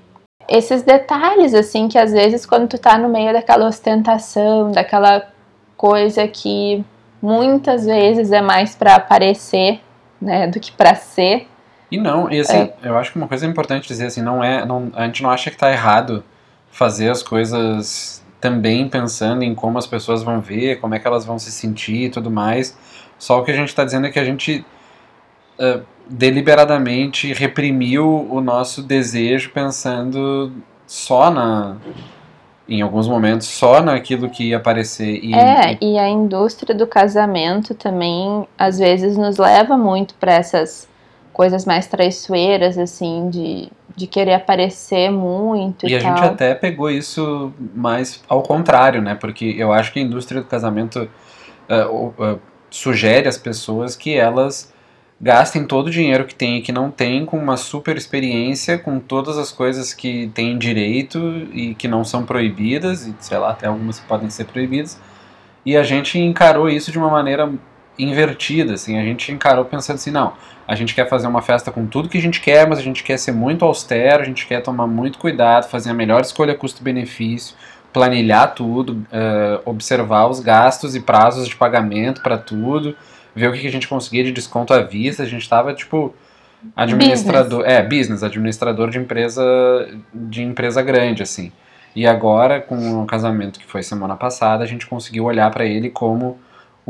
esses 0.47 0.81
detalhes, 0.83 1.53
assim, 1.53 1.89
que 1.89 1.97
às 1.97 2.13
vezes 2.13 2.45
quando 2.45 2.69
tu 2.69 2.77
tá 2.77 2.97
no 2.97 3.09
meio 3.09 3.33
daquela 3.33 3.67
ostentação, 3.67 4.71
daquela 4.71 5.27
coisa 5.75 6.25
que 6.25 6.85
muitas 7.21 7.85
vezes 7.85 8.31
é 8.31 8.41
mais 8.41 8.73
para 8.73 8.95
aparecer, 8.95 9.81
né, 10.21 10.47
do 10.47 10.57
que 10.57 10.71
para 10.71 10.95
ser. 10.95 11.49
E 11.91 11.97
não, 11.97 12.31
e 12.31 12.39
assim, 12.39 12.59
é. 12.59 12.73
eu 12.81 12.97
acho 12.97 13.11
que 13.11 13.17
uma 13.17 13.27
coisa 13.27 13.45
importante 13.45 13.89
dizer 13.89 14.05
assim, 14.05 14.21
não 14.21 14.41
é, 14.41 14.65
não, 14.65 14.89
a 14.95 15.05
gente 15.05 15.21
não 15.21 15.29
acha 15.29 15.51
que 15.51 15.57
tá 15.57 15.69
errado 15.69 16.23
fazer 16.71 17.09
as 17.09 17.21
coisas 17.21 18.21
também 18.41 18.89
pensando 18.89 19.43
em 19.43 19.53
como 19.53 19.77
as 19.77 19.85
pessoas 19.85 20.23
vão 20.23 20.41
ver, 20.41 20.81
como 20.81 20.95
é 20.95 20.99
que 20.99 21.07
elas 21.07 21.23
vão 21.23 21.37
se 21.37 21.51
sentir 21.51 22.05
e 22.05 22.09
tudo 22.09 22.31
mais. 22.31 22.75
Só 23.17 23.39
o 23.39 23.43
que 23.43 23.51
a 23.51 23.53
gente 23.53 23.69
está 23.69 23.85
dizendo 23.85 24.07
é 24.07 24.09
que 24.09 24.19
a 24.19 24.25
gente 24.25 24.65
uh, 25.59 25.85
deliberadamente 26.09 27.31
reprimiu 27.33 28.27
o 28.29 28.41
nosso 28.41 28.81
desejo 28.81 29.51
pensando 29.51 30.51
só 30.87 31.29
na 31.29 31.77
em 32.67 32.81
alguns 32.81 33.07
momentos 33.07 33.47
só 33.47 33.81
naquilo 33.81 34.29
que 34.29 34.49
ia 34.49 34.57
aparecer. 34.57 35.19
E, 35.21 35.33
é, 35.33 35.77
e 35.81 35.99
a 35.99 36.07
indústria 36.09 36.73
do 36.73 36.87
casamento 36.87 37.75
também 37.75 38.47
às 38.57 38.79
vezes 38.79 39.17
nos 39.17 39.37
leva 39.37 39.77
muito 39.77 40.15
para 40.15 40.33
essas 40.33 40.87
coisas 41.33 41.65
mais 41.65 41.87
traiçoeiras, 41.87 42.77
assim, 42.77 43.29
de, 43.29 43.69
de 43.95 44.07
querer 44.07 44.33
aparecer 44.33 45.09
muito 45.11 45.87
e, 45.87 45.91
e 45.91 45.95
a 45.95 46.01
tal. 46.01 46.17
gente 46.17 46.25
até 46.25 46.53
pegou 46.55 46.89
isso 46.89 47.53
mais 47.75 48.21
ao 48.27 48.41
contrário, 48.41 49.01
né? 49.01 49.15
Porque 49.15 49.55
eu 49.57 49.71
acho 49.71 49.91
que 49.91 49.99
a 49.99 50.01
indústria 50.01 50.41
do 50.41 50.47
casamento 50.47 51.09
uh, 51.69 52.05
uh, 52.07 52.39
sugere 52.69 53.27
às 53.27 53.37
pessoas 53.37 53.95
que 53.95 54.15
elas 54.15 54.71
gastem 55.21 55.65
todo 55.65 55.87
o 55.87 55.91
dinheiro 55.91 56.25
que 56.25 56.33
tem 56.33 56.57
e 56.57 56.61
que 56.61 56.71
não 56.71 56.89
tem 56.89 57.25
com 57.25 57.37
uma 57.37 57.55
super 57.55 57.95
experiência, 57.95 58.79
com 58.79 58.99
todas 58.99 59.37
as 59.37 59.51
coisas 59.51 59.93
que 59.93 60.31
têm 60.33 60.57
direito 60.57 61.47
e 61.53 61.75
que 61.75 61.87
não 61.87 62.03
são 62.03 62.25
proibidas, 62.25 63.05
e 63.05 63.15
sei 63.19 63.37
lá, 63.37 63.51
até 63.51 63.67
algumas 63.67 63.99
que 63.99 64.07
podem 64.07 64.31
ser 64.31 64.45
proibidas. 64.45 64.99
E 65.63 65.77
a 65.77 65.83
gente 65.83 66.17
encarou 66.17 66.67
isso 66.67 66.91
de 66.91 66.97
uma 66.97 67.09
maneira 67.09 67.51
invertida, 68.03 68.73
assim, 68.73 68.97
a 68.97 69.03
gente 69.03 69.31
encarou 69.31 69.65
pensando 69.65 69.95
assim, 69.95 70.11
não, 70.11 70.33
a 70.67 70.75
gente 70.75 70.95
quer 70.95 71.07
fazer 71.09 71.27
uma 71.27 71.41
festa 71.41 71.71
com 71.71 71.85
tudo 71.85 72.09
que 72.09 72.17
a 72.17 72.21
gente 72.21 72.39
quer, 72.39 72.67
mas 72.67 72.79
a 72.79 72.81
gente 72.81 73.03
quer 73.03 73.17
ser 73.17 73.31
muito 73.31 73.65
austero, 73.65 74.21
a 74.21 74.25
gente 74.25 74.47
quer 74.47 74.61
tomar 74.61 74.87
muito 74.87 75.19
cuidado, 75.19 75.69
fazer 75.69 75.89
a 75.89 75.93
melhor 75.93 76.21
escolha 76.21 76.55
custo-benefício, 76.55 77.55
planilhar 77.91 78.53
tudo, 78.55 78.93
uh, 78.93 79.61
observar 79.65 80.27
os 80.27 80.39
gastos 80.39 80.95
e 80.95 81.01
prazos 81.01 81.47
de 81.47 81.55
pagamento 81.55 82.21
para 82.21 82.37
tudo, 82.37 82.95
ver 83.35 83.49
o 83.49 83.53
que, 83.53 83.67
a 83.67 83.71
gente 83.71 83.87
conseguia 83.87 84.23
de 84.23 84.31
desconto 84.31 84.73
à 84.73 84.81
vista. 84.81 85.23
A 85.23 85.25
gente 85.25 85.41
estava 85.41 85.73
tipo 85.73 86.13
administrador, 86.75 87.59
business. 87.59 87.77
é, 87.77 87.83
business, 87.83 88.23
administrador 88.23 88.89
de 88.89 88.97
empresa 88.97 89.43
de 90.13 90.43
empresa 90.43 90.81
grande 90.81 91.23
assim. 91.23 91.51
E 91.93 92.07
agora 92.07 92.61
com 92.61 93.03
o 93.03 93.05
casamento 93.05 93.59
que 93.59 93.65
foi 93.65 93.83
semana 93.83 94.15
passada, 94.15 94.63
a 94.63 94.67
gente 94.67 94.87
conseguiu 94.87 95.25
olhar 95.25 95.51
para 95.51 95.65
ele 95.65 95.89
como 95.89 96.39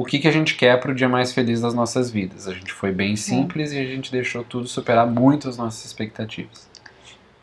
o 0.02 0.06
que, 0.06 0.20
que 0.20 0.28
a 0.28 0.32
gente 0.32 0.56
quer 0.56 0.80
para 0.80 0.92
o 0.92 0.96
dia 0.96 1.08
mais 1.08 1.32
feliz 1.32 1.62
das 1.62 1.74
nossas 1.74 2.10
vidas. 2.10 2.48
A 2.48 2.54
gente 2.54 2.74
foi 2.74 2.92
bem 2.92 3.16
simples 3.16 3.72
é. 3.72 3.76
e 3.76 3.80
a 3.80 3.86
gente 3.86 4.12
deixou 4.12 4.44
tudo 4.44 4.68
superar 4.68 5.06
muito 5.06 5.48
as 5.48 5.58
nossas 5.58 5.86
expectativas. 5.86 6.70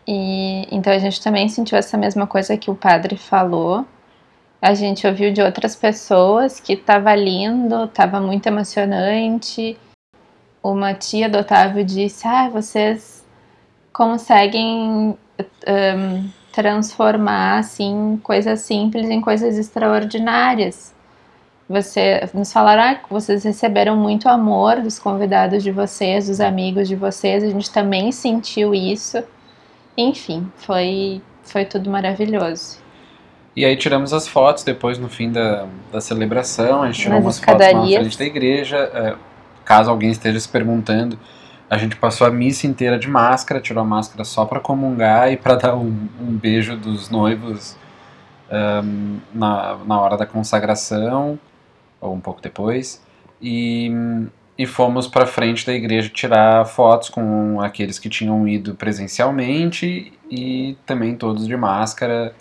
E 0.07 0.67
então 0.75 0.93
a 0.93 0.99
gente 0.99 1.23
também 1.23 1.49
sentiu 1.49 1.79
essa 1.79 1.97
mesma 1.97 2.27
coisa 2.27 2.57
que 2.57 2.71
o 2.71 2.75
padre 2.75 3.17
falou, 3.17 3.87
a 4.61 4.75
gente 4.75 5.07
ouviu 5.07 5.33
de 5.33 5.41
outras 5.41 5.77
pessoas 5.77 6.59
que 6.59 6.73
estava 6.73 7.15
lindo, 7.15 7.85
estava 7.85 8.21
muito 8.21 8.47
emocionante. 8.47 9.79
Uma 10.61 10.95
tia 10.95 11.29
do 11.29 11.39
Otávio 11.39 11.85
disse: 11.85 12.27
Ah, 12.27 12.49
vocês 12.49 13.25
conseguem 13.93 15.17
um, 15.69 16.31
transformar 16.53 17.59
assim 17.59 18.19
coisas 18.23 18.61
simples 18.63 19.09
em 19.09 19.21
coisas 19.21 19.57
extraordinárias. 19.57 20.93
Você 21.69 22.29
nos 22.33 22.53
falaram 22.53 22.83
ah, 22.83 22.95
que 22.95 23.11
vocês 23.11 23.45
receberam 23.45 23.97
muito 23.97 24.29
amor 24.29 24.81
dos 24.81 24.99
convidados 24.99 25.62
de 25.62 25.71
vocês, 25.71 26.29
dos 26.29 26.41
amigos 26.41 26.89
de 26.89 26.97
vocês. 26.97 27.45
A 27.45 27.49
gente 27.49 27.71
também 27.71 28.11
sentiu 28.11 28.75
isso. 28.75 29.23
Enfim, 29.97 30.51
foi 30.57 31.21
foi 31.43 31.64
tudo 31.64 31.91
maravilhoso. 31.91 32.79
E 33.57 33.64
aí 33.64 33.77
tiramos 33.77 34.12
as 34.12 34.29
fotos 34.29 34.62
depois 34.62 34.99
no 34.99 35.09
fim 35.09 35.33
da, 35.33 35.66
da 35.91 36.01
celebração, 36.01 36.83
a 36.83 36.87
gente 36.87 37.03
tirou 37.03 37.19
umas 37.19 37.41
fotos 37.41 37.66
na 37.73 37.85
frente 37.85 38.19
da 38.19 38.25
igreja. 38.25 38.77
É, 38.95 39.16
caso 39.64 39.91
alguém 39.91 40.11
esteja 40.11 40.39
se 40.39 40.49
perguntando, 40.49 41.19
a 41.69 41.77
gente 41.77 41.97
passou 41.97 42.27
a 42.27 42.31
missa 42.31 42.66
inteira 42.66 42.99
de 42.99 43.09
máscara, 43.09 43.61
tirou 43.61 43.83
a 43.83 43.87
máscara 43.87 44.25
só 44.25 44.45
para 44.45 44.61
comungar 44.61 45.33
e 45.33 45.37
para 45.37 45.57
dar 45.57 45.75
um, 45.75 46.09
um, 46.21 46.37
beijo 46.37 46.77
dos 46.77 47.11
noivos 47.11 47.77
um, 48.51 49.19
na, 49.35 49.77
na 49.85 50.01
hora 50.01 50.16
da 50.16 50.25
consagração, 50.25 51.39
ou 52.01 52.15
um 52.15 52.21
pouco 52.21 52.41
depois. 52.41 53.03
E, 53.41 53.91
e 54.57 54.67
fomos 54.67 55.07
para 55.07 55.27
frente 55.27 55.65
da 55.65 55.73
igreja 55.73 56.09
tirar 56.09 56.65
fotos 56.67 57.09
com 57.09 57.61
aqueles 57.61 57.99
que 57.99 58.09
tinham 58.09 58.47
ido 58.47 58.75
presencialmente 58.75 60.13
e 60.31 60.77
também 60.85 61.15
todos 61.15 61.47
de 61.47 61.57
máscara 61.57 62.35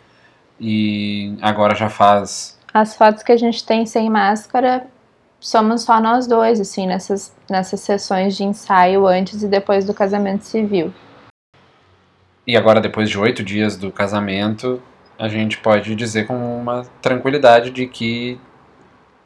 e 0.59 1.35
agora 1.41 1.75
já 1.75 1.89
faz. 1.89 2.57
As 2.73 2.95
fotos 2.95 3.23
que 3.23 3.31
a 3.31 3.37
gente 3.37 3.65
tem 3.65 3.85
sem 3.85 4.09
máscara 4.09 4.87
somos 5.39 5.83
só 5.83 5.99
nós 5.99 6.27
dois, 6.27 6.59
assim, 6.59 6.87
nessas, 6.87 7.35
nessas 7.49 7.79
sessões 7.79 8.35
de 8.35 8.43
ensaio 8.43 9.05
antes 9.05 9.43
e 9.43 9.47
depois 9.47 9.85
do 9.85 9.93
casamento 9.93 10.43
civil. 10.43 10.93
E 12.45 12.55
agora, 12.55 12.79
depois 12.79 13.09
de 13.09 13.19
oito 13.19 13.43
dias 13.43 13.75
do 13.75 13.91
casamento, 13.91 14.81
a 15.19 15.27
gente 15.27 15.57
pode 15.57 15.95
dizer 15.95 16.27
com 16.27 16.59
uma 16.59 16.83
tranquilidade 17.01 17.71
de 17.71 17.87
que 17.87 18.39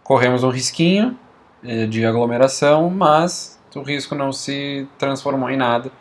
corremos 0.04 0.44
um 0.44 0.50
risquinho 0.50 1.18
eh, 1.64 1.86
de 1.86 2.06
aglomeração, 2.06 2.90
mas 2.90 3.60
o 3.76 3.82
risco 3.82 4.16
não 4.16 4.34
se 4.34 4.88
transformou 4.98 5.50
em 5.50 5.58
nada, 5.58 5.92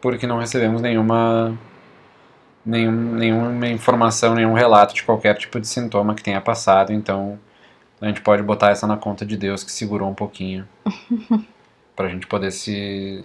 porque 0.00 0.26
não 0.26 0.38
recebemos 0.38 0.80
nenhuma 0.80 1.58
nenhum, 2.64 2.92
nenhuma 3.14 3.68
informação, 3.68 4.34
nenhum 4.34 4.54
relato 4.54 4.94
de 4.94 5.02
qualquer 5.02 5.36
tipo 5.36 5.60
de 5.60 5.66
sintoma 5.66 6.14
que 6.14 6.22
tenha 6.22 6.40
passado, 6.40 6.92
então 6.92 7.38
a 8.00 8.06
gente 8.06 8.20
pode 8.20 8.42
botar 8.42 8.70
essa 8.70 8.86
na 8.86 8.96
conta 8.96 9.24
de 9.24 9.36
Deus 9.36 9.62
que 9.62 9.72
segurou 9.72 10.08
um 10.08 10.14
pouquinho 10.14 10.68
para 11.94 12.06
a 12.06 12.10
gente 12.10 12.26
poder 12.26 12.50
se 12.50 13.24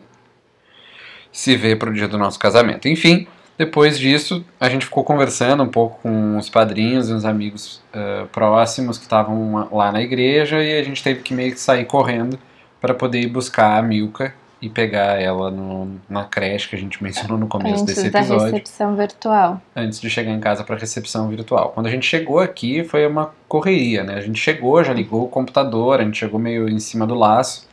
se 1.32 1.56
ver 1.56 1.78
para 1.78 1.90
o 1.90 1.94
dia 1.94 2.08
do 2.08 2.18
nosso 2.18 2.40
casamento. 2.40 2.88
Enfim, 2.88 3.28
depois 3.60 4.00
disso 4.00 4.46
a 4.58 4.70
gente 4.70 4.86
ficou 4.86 5.04
conversando 5.04 5.62
um 5.62 5.68
pouco 5.68 6.00
com 6.02 6.38
os 6.38 6.50
padrinhos 6.50 7.10
e 7.10 7.14
os 7.14 7.26
amigos 7.26 7.82
uh, 7.94 8.26
próximos 8.28 8.98
que 8.98 9.04
estavam 9.04 9.68
lá 9.70 9.92
na 9.92 10.02
igreja 10.02 10.64
e 10.64 10.80
a 10.80 10.82
gente 10.82 11.04
teve 11.04 11.22
que 11.22 11.34
meio 11.34 11.52
que 11.52 11.60
sair 11.60 11.84
correndo 11.84 12.40
para 12.80 12.94
poder 12.94 13.20
ir 13.20 13.28
buscar 13.28 13.78
a 13.78 13.82
Milka 13.82 14.34
e 14.62 14.70
pegar 14.70 15.22
ela 15.22 15.52
no, 15.52 16.00
na 16.10 16.24
creche 16.24 16.70
que 16.70 16.76
a 16.78 16.80
gente 16.80 17.04
mencionou 17.04 17.38
no 17.38 17.48
começo 17.48 17.84
Antes 17.84 17.96
desse 17.96 18.08
episódio. 18.08 18.34
Antes 18.34 18.38
da 18.38 18.58
recepção 18.58 18.96
virtual. 18.96 19.62
Antes 19.76 20.00
de 20.00 20.10
chegar 20.10 20.32
em 20.32 20.40
casa 20.40 20.64
para 20.64 20.78
recepção 20.78 21.28
virtual. 21.28 21.74
Quando 21.76 21.88
a 21.88 21.90
gente 21.90 22.06
chegou 22.06 22.40
aqui 22.40 22.86
foi 22.86 23.06
uma 23.06 23.34
correria, 23.46 24.06
né? 24.06 24.16
A 24.16 24.22
gente 24.22 24.40
chegou, 24.40 24.82
já 24.84 24.94
ligou 24.94 25.26
o 25.26 25.28
computador, 25.28 26.00
a 26.00 26.04
gente 26.06 26.18
chegou 26.18 26.40
meio 26.40 26.70
em 26.70 26.80
cima 26.80 27.06
do 27.06 27.14
laço. 27.14 27.68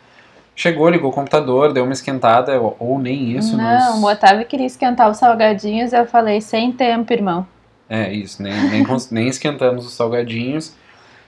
Chegou, 0.59 0.89
ligou 0.89 1.11
o 1.11 1.13
computador, 1.13 1.71
deu 1.71 1.85
uma 1.85 1.93
esquentada, 1.93 2.59
ou, 2.59 2.99
nem 2.99 3.37
isso. 3.37 3.55
Não, 3.59 3.97
nos... 3.97 4.03
o 4.03 4.11
Otávio 4.11 4.47
queria 4.47 4.67
esquentar 4.67 5.11
os 5.11 5.19
salgadinhos, 5.19 5.93
eu 5.93 6.07
falei, 6.07 6.41
sem 6.41 6.73
tempo, 6.73 7.13
irmão. 7.13 7.47
É, 7.91 8.11
isso, 8.11 8.43
nem, 8.43 8.55
nem, 8.71 8.87
nem 9.13 9.29
esquentamos 9.29 9.87
os 9.87 9.93
salgadinhos. 9.93 10.75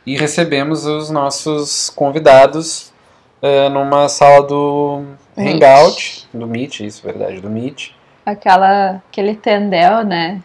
e 0.07 0.16
recebemos 0.16 0.87
os 0.87 1.11
nossos 1.11 1.91
convidados 1.91 2.91
uh, 3.43 3.68
numa 3.68 4.09
sala 4.09 4.47
do 4.47 5.03
Meet. 5.37 5.55
Hangout, 5.55 6.29
do 6.33 6.47
Meet, 6.47 6.81
isso, 6.81 7.03
verdade, 7.05 7.41
do 7.43 7.51
Meet. 7.51 7.91
Aquela, 8.24 9.03
aquele 9.11 9.35
tendel, 9.35 10.05
né? 10.05 10.41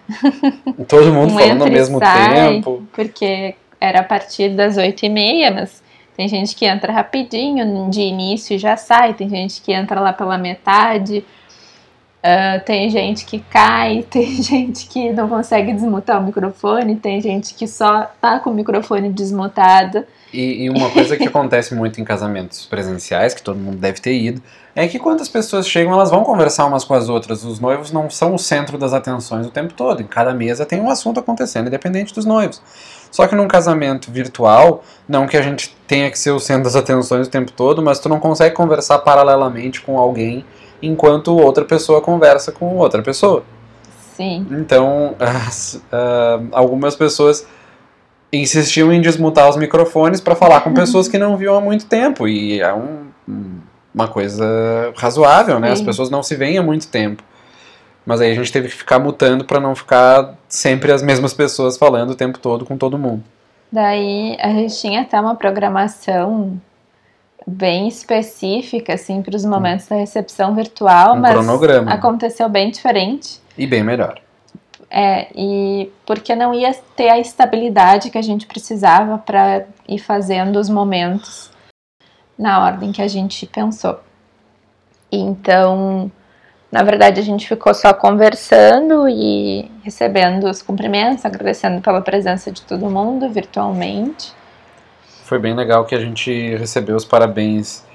Todo 0.90 1.14
mundo 1.14 1.32
Um 1.36 1.40
falando 1.40 1.62
ao 1.64 1.70
mesmo 1.70 2.00
sai. 2.00 2.34
tempo. 2.34 2.84
Porque 2.94 3.56
era 3.80 4.00
a 4.00 4.04
partir 4.04 4.56
das 4.56 4.78
oito 4.78 5.06
e 5.06 5.10
meia, 5.10 5.52
mas 5.52 5.83
tem 6.16 6.28
gente 6.28 6.56
que 6.56 6.66
entra 6.66 6.92
rapidinho 6.92 7.90
de 7.90 8.02
início 8.02 8.56
e 8.56 8.58
já 8.58 8.78
sai, 8.78 9.14
tem 9.14 9.30
gente 9.30 9.62
que 9.62 9.72
entra 9.72 10.00
lá 10.00 10.14
pela 10.14 10.38
metade, 10.38 11.26
ah, 12.26 12.58
tem 12.66 12.90
gente 12.90 13.26
que 13.26 13.40
cai, 13.40 14.04
tem 14.10 14.42
gente 14.42 14.88
que 14.88 15.12
não 15.12 15.28
consegue 15.28 15.74
desmutar 15.74 16.22
o 16.22 16.26
microfone, 16.26 16.96
tem 16.96 17.20
gente 17.20 17.54
que 17.54 17.68
só 17.68 18.10
tá 18.22 18.40
com 18.40 18.50
o 18.50 18.54
microfone 18.54 19.12
desmutado. 19.12 20.06
E, 20.32 20.64
e 20.64 20.70
uma 20.70 20.90
coisa 20.90 21.18
que 21.18 21.26
acontece 21.26 21.76
muito 21.76 22.00
em 22.00 22.06
casamentos 22.06 22.66
presenciais, 22.66 23.34
que 23.34 23.44
todo 23.44 23.60
mundo 23.60 23.78
deve 23.78 24.00
ter 24.00 24.18
ido, 24.18 24.42
é 24.74 24.88
que 24.88 24.98
quando 24.98 25.20
as 25.20 25.28
pessoas 25.28 25.68
chegam, 25.68 25.92
elas 25.92 26.10
vão 26.10 26.24
conversar 26.24 26.66
umas 26.66 26.86
com 26.86 26.94
as 26.94 27.10
outras. 27.10 27.44
Os 27.44 27.60
noivos 27.60 27.92
não 27.92 28.10
são 28.10 28.34
o 28.34 28.40
centro 28.40 28.78
das 28.78 28.94
atenções 28.94 29.46
o 29.46 29.52
tempo 29.52 29.74
todo. 29.74 30.02
Em 30.02 30.08
cada 30.08 30.34
mesa 30.34 30.66
tem 30.66 30.80
um 30.80 30.90
assunto 30.90 31.20
acontecendo, 31.20 31.68
independente 31.68 32.16
dos 32.16 32.26
noivos. 32.26 32.62
Só 33.14 33.28
que 33.28 33.36
num 33.36 33.48
casamento 33.48 34.10
virtual, 34.12 34.84
não 35.08 35.28
que 35.28 35.38
a 35.38 35.42
gente 35.44 35.70
tenha 35.88 36.10
que 36.10 36.18
ser 36.18 36.32
o 36.32 36.40
centro 36.40 36.64
das 36.64 36.76
atenções 36.76 37.28
o 37.28 37.30
tempo 37.30 37.52
todo, 37.52 37.80
mas 37.80 38.00
tu 38.00 38.10
não 38.10 38.20
consegue 38.20 38.56
conversar 38.56 38.98
paralelamente 38.98 39.82
com 39.82 40.00
alguém 40.00 40.44
enquanto 40.82 41.28
outra 41.38 41.64
pessoa 41.64 42.02
conversa 42.02 42.52
com 42.52 42.76
outra 42.76 43.04
pessoa. 43.04 43.44
Sim. 44.18 44.48
Então, 44.50 45.14
as- 45.48 45.80
ah, 45.92 46.40
algumas 46.54 46.96
pessoas 46.96 47.46
insistiam 48.34 48.92
em 48.92 49.00
desmutar 49.00 49.48
os 49.48 49.58
microfones 49.58 50.20
para 50.20 50.34
falar 50.34 50.62
com 50.62 50.74
pessoas 50.74 51.08
que 51.08 51.20
não 51.20 51.38
viam 51.38 51.56
há 51.56 51.62
muito 51.62 51.86
tempo. 51.86 52.28
E 52.28 52.60
é 52.62 52.74
um- 52.74 53.06
um- 53.30 53.60
uma 53.94 54.08
coisa 54.08 54.44
razoável, 54.98 55.60
né? 55.60 55.72
As 55.72 55.78
Sim. 55.80 55.86
pessoas 55.86 56.10
não 56.10 56.24
se 56.24 56.36
veem 56.36 56.58
há 56.58 56.64
muito 56.64 56.88
tempo. 56.88 57.22
Mas 58.06 58.20
aí 58.22 58.32
a 58.32 58.36
gente 58.36 58.52
teve 58.52 58.68
que 58.68 58.76
ficar 58.76 59.00
mutando 59.00 59.46
para 59.46 59.60
não 59.60 59.76
ficar 59.76 60.36
sempre 60.48 60.92
as 60.92 61.02
mesmas 61.02 61.34
pessoas 61.34 61.78
falando 61.78 62.12
o 62.12 62.16
tempo 62.16 62.38
todo 62.38 62.66
com 62.66 62.78
todo 62.78 62.98
mundo. 62.98 63.24
Daí 63.72 64.38
a 64.40 64.50
gente 64.50 64.80
tinha 64.80 65.02
até 65.02 65.20
uma 65.20 65.36
programação 65.36 66.60
bem 67.48 67.88
específica, 67.88 68.94
assim, 68.94 69.22
para 69.22 69.36
os 69.36 69.44
momentos 69.46 69.88
da 69.88 69.96
recepção 69.96 70.54
virtual, 70.56 71.16
Um 71.16 71.20
mas 71.20 71.34
cronograma. 71.34 71.92
aconteceu 71.92 72.48
bem 72.50 72.72
diferente. 72.72 73.40
E 73.58 73.66
bem 73.66 73.84
melhor. 73.84 74.20
É, 74.90 75.28
e 75.36 75.92
porque 76.06 76.36
não 76.36 76.54
ia 76.54 76.72
ter 76.96 77.10
a 77.10 77.20
estabilidade 77.20 78.12
que 78.12 78.18
a 78.18 78.22
gente 78.22 78.46
precisava 78.46 79.18
para 79.18 79.66
ir 79.88 79.98
fazendo 79.98 80.60
os 80.60 80.70
momentos 80.70 81.50
na 82.38 82.64
ordem 82.64 82.92
que 82.92 83.02
a 83.02 83.08
gente 83.08 83.46
pensou. 83.48 84.00
Então, 85.12 86.12
na 86.74 86.82
verdade, 86.82 87.20
a 87.20 87.24
gente 87.24 87.48
ficou 87.48 87.72
só 87.72 87.94
conversando 87.94 89.08
e 89.08 89.70
recebendo 89.84 90.46
os 90.50 90.60
cumprimentos, 90.64 91.24
agradecendo 91.24 91.80
pela 91.82 92.02
presença 92.02 92.52
de 92.52 92.64
todo 92.64 92.90
mundo 92.90 93.30
virtualmente. 93.30 94.34
Foi 95.24 95.38
bem 95.38 95.54
legal 95.54 95.86
que 95.86 95.94
a 95.94 96.00
gente 96.00 96.56
recebeu 96.56 96.96
os 96.96 97.06
parabéns 97.06 97.86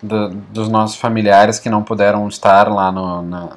do- 0.00 0.28
dos 0.28 0.68
nossos 0.68 0.96
familiares 0.96 1.58
que 1.58 1.68
não 1.68 1.82
puderam 1.82 2.28
estar 2.28 2.68
lá 2.72 2.92
no- 2.92 3.22
na, 3.22 3.48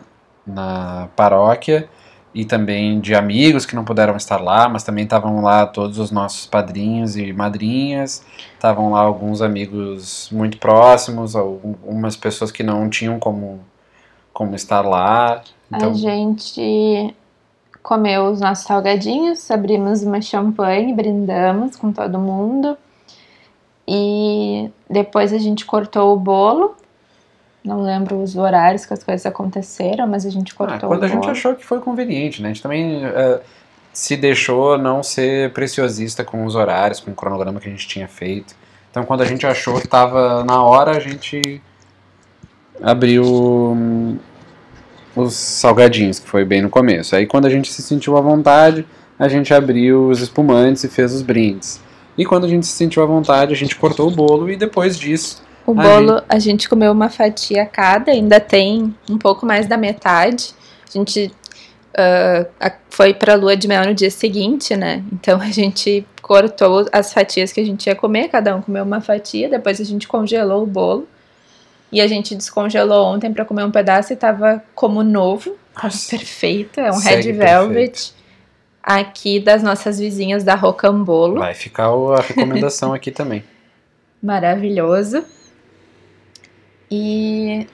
na 0.47 1.07
paróquia 1.15 1.87
e 2.33 2.43
também 2.43 2.99
de 2.99 3.13
amigos 3.13 3.67
que 3.67 3.75
não 3.75 3.85
puderam 3.85 4.15
estar 4.17 4.41
lá, 4.41 4.67
mas 4.67 4.81
também 4.83 5.03
estavam 5.03 5.43
lá 5.43 5.67
todos 5.67 5.99
os 5.99 6.09
nossos 6.09 6.47
padrinhos 6.47 7.15
e 7.15 7.31
madrinhas, 7.31 8.25
estavam 8.55 8.89
lá 8.93 9.01
alguns 9.01 9.43
amigos 9.43 10.27
muito 10.31 10.57
próximos, 10.57 11.35
algumas 11.35 12.15
pessoas 12.15 12.51
que 12.51 12.63
não 12.63 12.89
tinham 12.89 13.19
como, 13.19 13.59
como 14.41 14.55
estar 14.55 14.81
lá. 14.81 15.43
Então, 15.71 15.91
A 15.91 15.93
gente 15.93 17.13
comeu 17.83 18.25
os 18.25 18.41
nossos 18.41 18.65
salgadinhos, 18.65 19.51
abrimos 19.51 20.01
uma 20.01 20.19
champanhe, 20.19 20.93
brindamos 20.93 21.75
com 21.75 21.91
todo 21.91 22.17
mundo. 22.17 22.75
E 23.87 24.71
depois 24.89 25.31
a 25.31 25.37
gente 25.37 25.63
cortou 25.63 26.15
o 26.15 26.17
bolo. 26.17 26.75
Não 27.63 27.83
lembro 27.83 28.19
os 28.19 28.35
horários 28.35 28.83
que 28.83 28.93
as 28.93 29.03
coisas 29.03 29.23
aconteceram, 29.27 30.07
mas 30.07 30.25
a 30.25 30.31
gente 30.31 30.53
ah, 30.53 30.57
cortou 30.57 30.89
quando 30.89 31.03
o 31.03 31.05
a 31.05 31.07
gente 31.07 31.29
achou 31.29 31.53
que 31.53 31.63
foi 31.63 31.79
conveniente, 31.79 32.41
né? 32.41 32.49
A 32.49 32.53
gente 32.53 32.63
também 32.63 33.05
eh, 33.05 33.41
se 33.93 34.17
deixou 34.17 34.75
não 34.79 35.03
ser 35.03 35.53
preciosista 35.53 36.23
com 36.23 36.43
os 36.45 36.55
horários, 36.55 36.99
com 36.99 37.11
o 37.11 37.15
cronograma 37.15 37.59
que 37.59 37.67
a 37.67 37.71
gente 37.71 37.87
tinha 37.87 38.07
feito. 38.07 38.55
Então, 38.89 39.03
quando 39.03 39.21
a 39.21 39.25
gente 39.25 39.45
achou 39.45 39.75
que 39.75 39.85
estava 39.85 40.43
na 40.43 40.63
hora, 40.63 40.97
a 40.97 40.99
gente 40.99 41.61
abriu 42.81 43.23
hum, 43.23 44.17
os 45.15 45.33
salgadinhos, 45.33 46.19
que 46.19 46.27
foi 46.27 46.45
bem 46.45 46.61
no 46.61 46.69
começo. 46.69 47.15
Aí, 47.15 47.25
quando 47.25 47.45
a 47.45 47.49
gente 47.49 47.71
se 47.71 47.81
sentiu 47.81 48.17
à 48.17 48.21
vontade, 48.21 48.85
a 49.19 49.27
gente 49.27 49.53
abriu 49.53 50.07
os 50.07 50.21
espumantes 50.21 50.83
e 50.83 50.87
fez 50.87 51.13
os 51.13 51.21
brindes. 51.21 51.79
E 52.17 52.25
quando 52.25 52.45
a 52.45 52.47
gente 52.47 52.65
se 52.65 52.73
sentiu 52.73 53.03
à 53.03 53.05
vontade, 53.05 53.53
a 53.53 53.57
gente 53.57 53.75
cortou 53.75 54.07
o 54.07 54.11
bolo 54.11 54.49
e 54.49 54.55
depois 54.55 54.97
disso 54.97 55.41
O 55.65 55.71
A 55.71 55.83
bolo, 55.83 56.21
a 56.27 56.39
gente 56.39 56.67
comeu 56.67 56.91
uma 56.91 57.09
fatia 57.09 57.65
cada, 57.65 58.11
ainda 58.11 58.39
tem 58.39 58.93
um 59.09 59.17
pouco 59.17 59.45
mais 59.45 59.67
da 59.67 59.77
metade. 59.77 60.53
A 60.89 60.97
gente 60.97 61.31
a- 62.59 62.71
foi 62.89 63.13
pra 63.13 63.35
lua 63.35 63.55
de 63.55 63.67
mel 63.67 63.85
no 63.85 63.93
dia 63.93 64.09
seguinte, 64.11 64.75
né? 64.75 65.03
Então 65.13 65.39
a 65.41 65.47
gente 65.51 66.05
cortou 66.21 66.85
as 66.91 67.13
fatias 67.13 67.51
que 67.51 67.59
a 67.59 67.65
gente 67.65 67.87
ia 67.87 67.95
comer, 67.95 68.29
cada 68.29 68.55
um 68.55 68.61
comeu 68.61 68.83
uma 68.83 69.01
fatia, 69.01 69.49
depois 69.49 69.79
a 69.79 69.83
gente 69.83 70.07
congelou 70.07 70.63
o 70.63 70.67
bolo. 70.67 71.07
E 71.91 71.99
a 71.99 72.07
gente 72.07 72.35
descongelou 72.35 73.05
ontem 73.05 73.31
pra 73.33 73.43
comer 73.43 73.63
um 73.63 73.71
pedaço 73.71 74.13
e 74.13 74.15
tava 74.15 74.63
como 74.73 75.03
novo, 75.03 75.57
tava 75.73 75.87
Nossa, 75.87 76.09
perfeito, 76.09 76.79
é 76.79 76.89
um 76.89 76.93
segue 76.93 77.31
red 77.31 77.33
velvet 77.33 78.13
aqui 78.81 79.39
das 79.39 79.61
nossas 79.61 79.99
vizinhas 79.99 80.43
da 80.43 80.55
Rocambolo. 80.55 81.39
vai 81.39 81.53
ficar 81.53 81.89
a 81.89 82.21
recomendação 82.21 82.93
aqui 82.93 83.11
também. 83.11 83.43
maravilhoso. 84.21 85.23
E 86.89 87.67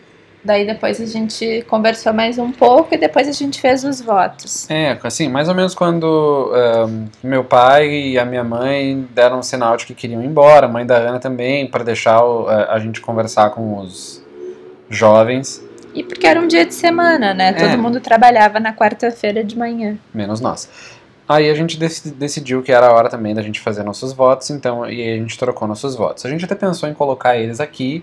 daí 0.47 0.65
depois 0.65 0.99
a 0.99 1.05
gente 1.05 1.63
conversou 1.69 2.13
mais 2.13 2.39
um 2.39 2.51
pouco 2.51 2.95
e 2.95 2.97
depois 2.97 3.27
a 3.27 3.31
gente 3.31 3.59
fez 3.61 3.83
os 3.83 4.01
votos. 4.01 4.67
É, 4.69 4.97
assim, 5.03 5.27
mais 5.29 5.47
ou 5.49 5.53
menos 5.53 5.75
quando 5.75 6.51
ahn, 6.55 7.05
meu 7.21 7.43
pai 7.43 7.87
e 7.89 8.17
a 8.17 8.25
minha 8.25 8.43
mãe 8.43 9.05
deram 9.13 9.39
um 9.39 9.43
sinal 9.43 9.77
de 9.77 9.85
que 9.85 9.93
queriam 9.93 10.23
ir 10.23 10.25
embora, 10.25 10.65
a 10.65 10.69
mãe 10.69 10.85
da 10.85 10.95
Ana 10.95 11.19
também, 11.19 11.67
para 11.67 11.83
deixar 11.83 12.23
o- 12.23 12.47
a, 12.47 12.73
a 12.73 12.79
gente 12.79 13.01
conversar 13.01 13.49
com 13.51 13.77
os 13.79 14.23
jovens, 14.89 15.61
E 15.93 16.03
porque 16.03 16.27
era 16.27 16.39
um 16.39 16.47
dia 16.47 16.63
de 16.65 16.73
semana, 16.75 17.33
né? 17.33 17.49
É. 17.49 17.53
Todo 17.53 17.77
mundo 17.81 17.99
trabalhava 17.99 18.59
na 18.59 18.71
quarta-feira 18.73 19.43
de 19.43 19.57
manhã. 19.57 19.97
menos 20.13 20.39
nós. 20.39 20.69
Aí 21.27 21.49
a 21.49 21.53
gente 21.53 21.77
deci- 21.77 22.11
decidiu 22.11 22.61
que 22.63 22.71
era 22.71 22.87
a 22.87 22.93
hora 22.93 23.09
também 23.09 23.33
da 23.35 23.41
gente 23.41 23.59
fazer 23.59 23.83
nossos 23.83 24.13
votos, 24.13 24.49
então, 24.49 24.85
e 24.89 25.01
aí 25.01 25.13
a 25.13 25.17
gente 25.17 25.37
trocou 25.37 25.67
nossos 25.67 25.93
votos. 25.95 26.25
A 26.25 26.29
gente 26.29 26.45
até 26.45 26.55
pensou 26.55 26.87
em 26.87 26.93
colocar 26.93 27.35
eles 27.35 27.59
aqui, 27.59 28.01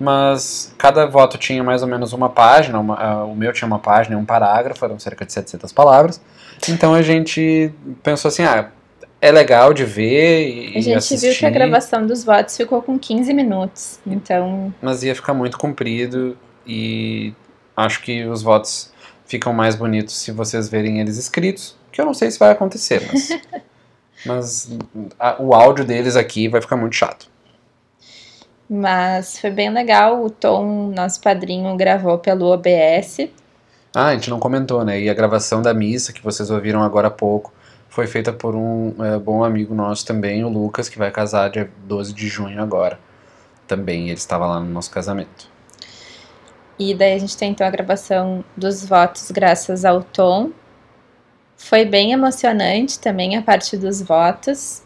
mas 0.00 0.74
cada 0.78 1.06
voto 1.06 1.36
tinha 1.36 1.62
mais 1.62 1.82
ou 1.82 1.88
menos 1.88 2.12
uma 2.14 2.28
página, 2.30 2.80
uma- 2.80 2.94
ah, 2.96 3.24
o 3.24 3.36
meu 3.36 3.52
tinha 3.52 3.66
uma 3.66 3.78
página 3.78 4.16
e 4.16 4.18
um 4.18 4.24
parágrafo, 4.24 4.82
eram 4.84 4.98
cerca 4.98 5.24
de 5.26 5.32
700 5.32 5.70
palavras. 5.72 6.20
Então 6.68 6.94
a 6.94 7.02
gente 7.02 7.70
pensou 8.02 8.28
assim, 8.30 8.42
ah, 8.42 8.70
é 9.20 9.30
legal 9.30 9.74
de 9.74 9.84
ver 9.84 10.48
e, 10.48 10.78
A 10.78 10.80
gente 10.80 10.94
assistir, 10.96 11.26
viu 11.30 11.38
que 11.38 11.44
a 11.44 11.50
gravação 11.50 12.06
dos 12.06 12.24
votos 12.24 12.56
ficou 12.56 12.80
com 12.80 12.98
15 12.98 13.34
minutos. 13.34 14.00
Então, 14.06 14.72
mas 14.80 15.02
ia 15.02 15.14
ficar 15.14 15.34
muito 15.34 15.58
comprido 15.58 16.36
e 16.66 17.34
acho 17.76 18.00
que 18.02 18.24
os 18.24 18.42
votos 18.42 18.90
ficam 19.26 19.52
mais 19.52 19.74
bonitos 19.76 20.16
se 20.16 20.32
vocês 20.32 20.68
verem 20.68 21.00
eles 21.00 21.18
escritos, 21.18 21.76
que 21.92 22.00
eu 22.00 22.06
não 22.06 22.14
sei 22.14 22.30
se 22.30 22.38
vai 22.38 22.50
acontecer, 22.50 23.02
mas, 23.12 23.28
mas 24.24 24.78
a- 25.18 25.36
o 25.38 25.54
áudio 25.54 25.84
deles 25.84 26.16
aqui 26.16 26.48
vai 26.48 26.60
ficar 26.60 26.76
muito 26.76 26.94
chato. 26.96 27.28
Mas 28.70 29.36
foi 29.40 29.50
bem 29.50 29.68
legal. 29.68 30.24
O 30.24 30.30
Tom, 30.30 30.92
nosso 30.94 31.20
padrinho, 31.20 31.76
gravou 31.76 32.16
pelo 32.18 32.46
OBS. 32.46 33.28
Ah, 33.92 34.06
a 34.06 34.14
gente 34.14 34.30
não 34.30 34.38
comentou, 34.38 34.84
né? 34.84 35.00
E 35.00 35.10
a 35.10 35.14
gravação 35.14 35.60
da 35.60 35.74
missa 35.74 36.12
que 36.12 36.22
vocês 36.22 36.48
ouviram 36.48 36.80
agora 36.80 37.08
há 37.08 37.10
pouco 37.10 37.52
foi 37.88 38.06
feita 38.06 38.32
por 38.32 38.54
um 38.54 38.94
é, 39.04 39.18
bom 39.18 39.42
amigo 39.42 39.74
nosso 39.74 40.06
também, 40.06 40.44
o 40.44 40.48
Lucas, 40.48 40.88
que 40.88 40.96
vai 40.96 41.10
casar 41.10 41.50
dia 41.50 41.68
12 41.84 42.14
de 42.14 42.28
junho 42.28 42.62
agora. 42.62 43.00
Também 43.66 44.04
ele 44.04 44.12
estava 44.12 44.46
lá 44.46 44.60
no 44.60 44.70
nosso 44.70 44.92
casamento. 44.92 45.48
E 46.78 46.94
daí 46.94 47.14
a 47.14 47.18
gente 47.18 47.36
tentou 47.36 47.66
a 47.66 47.70
gravação 47.70 48.44
dos 48.56 48.84
votos 48.84 49.32
graças 49.32 49.84
ao 49.84 50.04
Tom. 50.04 50.50
Foi 51.56 51.84
bem 51.84 52.12
emocionante 52.12 53.00
também 53.00 53.36
a 53.36 53.42
parte 53.42 53.76
dos 53.76 54.00
votos. 54.00 54.84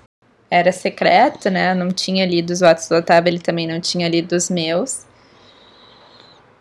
Era 0.51 0.70
secreto, 0.72 1.51
né? 1.51 1.74
Não 1.74 1.90
tinha 1.90 2.24
lido 2.26 2.51
os 2.51 2.61
votos 2.61 2.88
do 2.88 2.97
Otávio, 2.97 3.30
ele 3.30 3.40
também 3.40 3.66
não 3.66 3.80
tinha 3.80 4.09
lido 4.09 4.34
os 4.34 4.49
meus. 4.49 5.05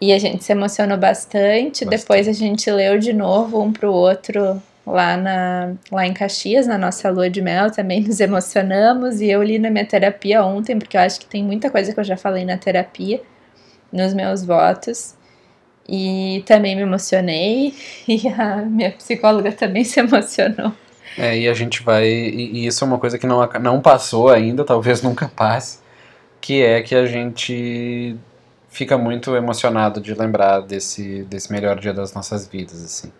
E 0.01 0.11
a 0.11 0.19
gente 0.19 0.43
se 0.43 0.51
emocionou 0.51 0.97
bastante. 0.97 1.85
Bastante. 1.85 1.85
Depois 1.85 2.27
a 2.27 2.33
gente 2.33 2.69
leu 2.69 2.97
de 2.97 3.13
novo 3.13 3.61
um 3.61 3.71
pro 3.71 3.91
outro 3.91 4.61
lá, 4.85 5.15
na, 5.15 5.73
lá 5.91 6.05
em 6.05 6.13
Caxias, 6.13 6.67
na 6.67 6.77
nossa 6.77 7.09
lua 7.09 7.29
de 7.29 7.41
mel, 7.41 7.71
também 7.71 8.01
nos 8.01 8.19
emocionamos. 8.19 9.21
E 9.21 9.29
eu 9.29 9.41
li 9.41 9.57
na 9.59 9.69
minha 9.69 9.85
terapia 9.85 10.43
ontem, 10.43 10.77
porque 10.77 10.97
eu 10.97 11.01
acho 11.01 11.19
que 11.19 11.25
tem 11.25 11.43
muita 11.43 11.69
coisa 11.69 11.93
que 11.93 11.99
eu 11.99 12.03
já 12.03 12.17
falei 12.17 12.43
na 12.43 12.57
terapia, 12.57 13.21
nos 13.91 14.13
meus 14.13 14.43
votos. 14.43 15.15
E 15.87 16.43
também 16.45 16.75
me 16.75 16.81
emocionei, 16.81 17.73
e 18.07 18.27
a 18.27 18.57
minha 18.57 18.91
psicóloga 18.91 19.51
também 19.51 19.83
se 19.83 19.99
emocionou. 19.99 20.73
É, 21.17 21.37
e 21.37 21.47
a 21.47 21.53
gente 21.53 21.83
vai. 21.83 22.07
E, 22.07 22.59
e 22.59 22.67
isso 22.67 22.83
é 22.83 22.87
uma 22.87 22.97
coisa 22.97 23.17
que 23.17 23.27
não, 23.27 23.47
não 23.61 23.81
passou 23.81 24.29
ainda, 24.29 24.63
talvez 24.63 25.01
nunca 25.03 25.27
passe, 25.27 25.79
que 26.41 26.61
é 26.61 26.81
que 26.81 26.95
a 26.95 27.05
gente 27.05 28.15
fica 28.69 28.97
muito 28.97 29.35
emocionado 29.35 30.01
de 30.01 30.13
lembrar 30.13 30.61
desse, 30.61 31.23
desse 31.23 31.51
melhor 31.51 31.79
dia 31.79 31.93
das 31.93 32.13
nossas 32.13 32.47
vidas, 32.47 32.83
assim. 32.83 33.11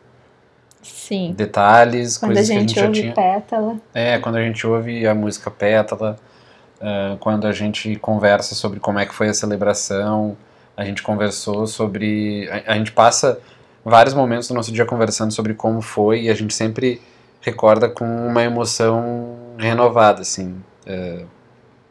Sim. 0.82 1.34
Detalhes, 1.36 2.18
quando 2.18 2.34
coisas 2.34 2.50
a 2.50 2.54
gente 2.54 2.74
que 2.74 2.80
a 2.80 2.84
gente 2.84 3.00
ouve 3.00 3.08
já 3.08 3.14
tinha. 3.14 3.34
pétala. 3.39 3.78
É, 3.94 4.20
quando 4.20 4.36
a 4.36 4.41
gente 4.44 4.68
ouve 4.68 5.08
a 5.08 5.16
música 5.16 5.50
Pétala, 5.50 6.18
ah, 6.84 7.16
quando 7.22 7.48
a 7.48 7.54
gente 7.54 7.96
conversa 7.96 8.54
sobre 8.54 8.80
como 8.80 9.00
é 9.00 9.06
que 9.06 9.14
foi 9.14 9.30
a 9.30 9.34
celebração, 9.34 10.36
a 10.76 10.84
gente 10.84 11.02
conversou 11.02 11.66
sobre. 11.66 12.50
A, 12.50 12.74
a 12.74 12.78
gente 12.78 12.91
passa 12.91 13.39
vários 13.86 14.14
momentos 14.14 14.50
do 14.50 14.54
nosso 14.54 14.72
dia 14.72 14.86
conversando 14.86 15.32
sobre 15.32 15.54
como 15.54 15.82
foi 15.82 16.24
e 16.24 16.30
a 16.30 16.34
gente 16.34 16.54
sempre 16.54 17.02
recorda 17.44 17.88
com 17.88 18.06
uma 18.06 18.41
emoção 18.41 19.38
renovada, 19.58 20.22
assim. 20.22 20.56
É, 20.86 21.26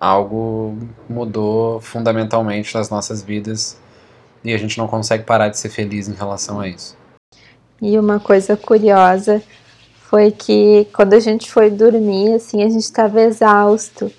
algo 0.01 0.77
mudou 1.09 1.81
fundamentalmente 1.81 2.75
nas 2.75 2.91
nossas 2.91 3.23
vidas 3.23 3.79
e 4.43 4.53
a 4.53 4.59
gente 4.59 4.77
não 4.77 4.89
consegue 4.89 5.23
parar 5.23 5.49
de 5.49 5.59
ser 5.59 5.69
feliz 5.69 6.09
em 6.09 6.15
relação 6.15 6.59
a 6.59 6.67
isso. 6.67 6.97
E 7.81 7.97
uma 7.99 8.19
coisa 8.19 8.57
curiosa 8.57 9.41
foi 10.09 10.31
que 10.31 10.89
quando 10.93 11.15
a 11.15 11.21
gente 11.21 11.51
foi 11.51 11.71
dormir, 11.71 12.35
assim, 12.35 12.63
a 12.63 12.69
gente 12.69 12.83
estava 12.83 13.21
exausto. 13.21 14.11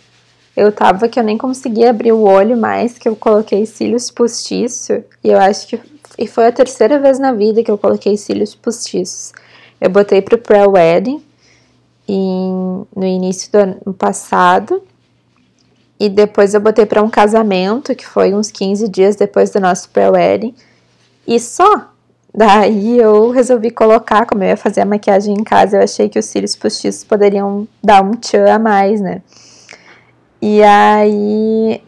Eu 0.56 0.72
tava 0.72 1.10
que 1.10 1.20
eu 1.20 1.24
nem 1.24 1.38
conseguia 1.38 1.90
abrir 1.90 2.12
o 2.12 2.22
olho 2.22 2.56
mais, 2.56 2.98
que 2.98 3.10
eu 3.10 3.16
coloquei 3.16 3.66
cílios 3.66 4.12
postiço. 4.12 5.04
E 5.24 5.30
eu 5.30 5.40
acho 5.40 5.68
que 5.68 5.82
e 6.18 6.28
foi 6.28 6.46
a 6.46 6.52
terceira 6.52 7.00
vez 7.00 7.18
na 7.18 7.34
vida 7.34 7.64
que 7.64 7.72
eu 7.72 7.78
coloquei 7.78 8.16
cílios 8.18 8.54
postiços. 8.54 9.32
Eu 9.84 9.90
botei 9.90 10.22
pro 10.22 10.38
pré-wedding 10.38 11.22
no 12.08 13.06
início 13.06 13.52
do 13.52 13.56
ano 13.56 13.94
passado. 13.94 14.82
E 16.00 16.08
depois 16.08 16.54
eu 16.54 16.62
botei 16.62 16.86
para 16.86 17.04
um 17.04 17.10
casamento, 17.10 17.94
que 17.94 18.06
foi 18.06 18.34
uns 18.34 18.50
15 18.50 18.88
dias 18.88 19.18
depois 19.18 19.50
do 19.50 19.60
nosso 19.60 19.90
pré-wedding. 19.90 20.56
E 21.28 21.38
só. 21.38 21.90
Daí 22.34 22.98
eu 22.98 23.30
resolvi 23.30 23.70
colocar, 23.70 24.26
como 24.26 24.42
eu 24.44 24.48
ia 24.48 24.58
fazer 24.58 24.80
a 24.80 24.86
maquiagem 24.86 25.34
em 25.34 25.44
casa, 25.44 25.76
eu 25.76 25.84
achei 25.84 26.08
que 26.08 26.18
os 26.18 26.26
cílios 26.26 26.56
postiços 26.56 27.04
poderiam 27.04 27.68
dar 27.84 28.02
um 28.02 28.14
tchan 28.14 28.56
a 28.56 28.58
mais, 28.58 29.02
né? 29.02 29.22
E 30.42 30.64
aí 30.64 31.82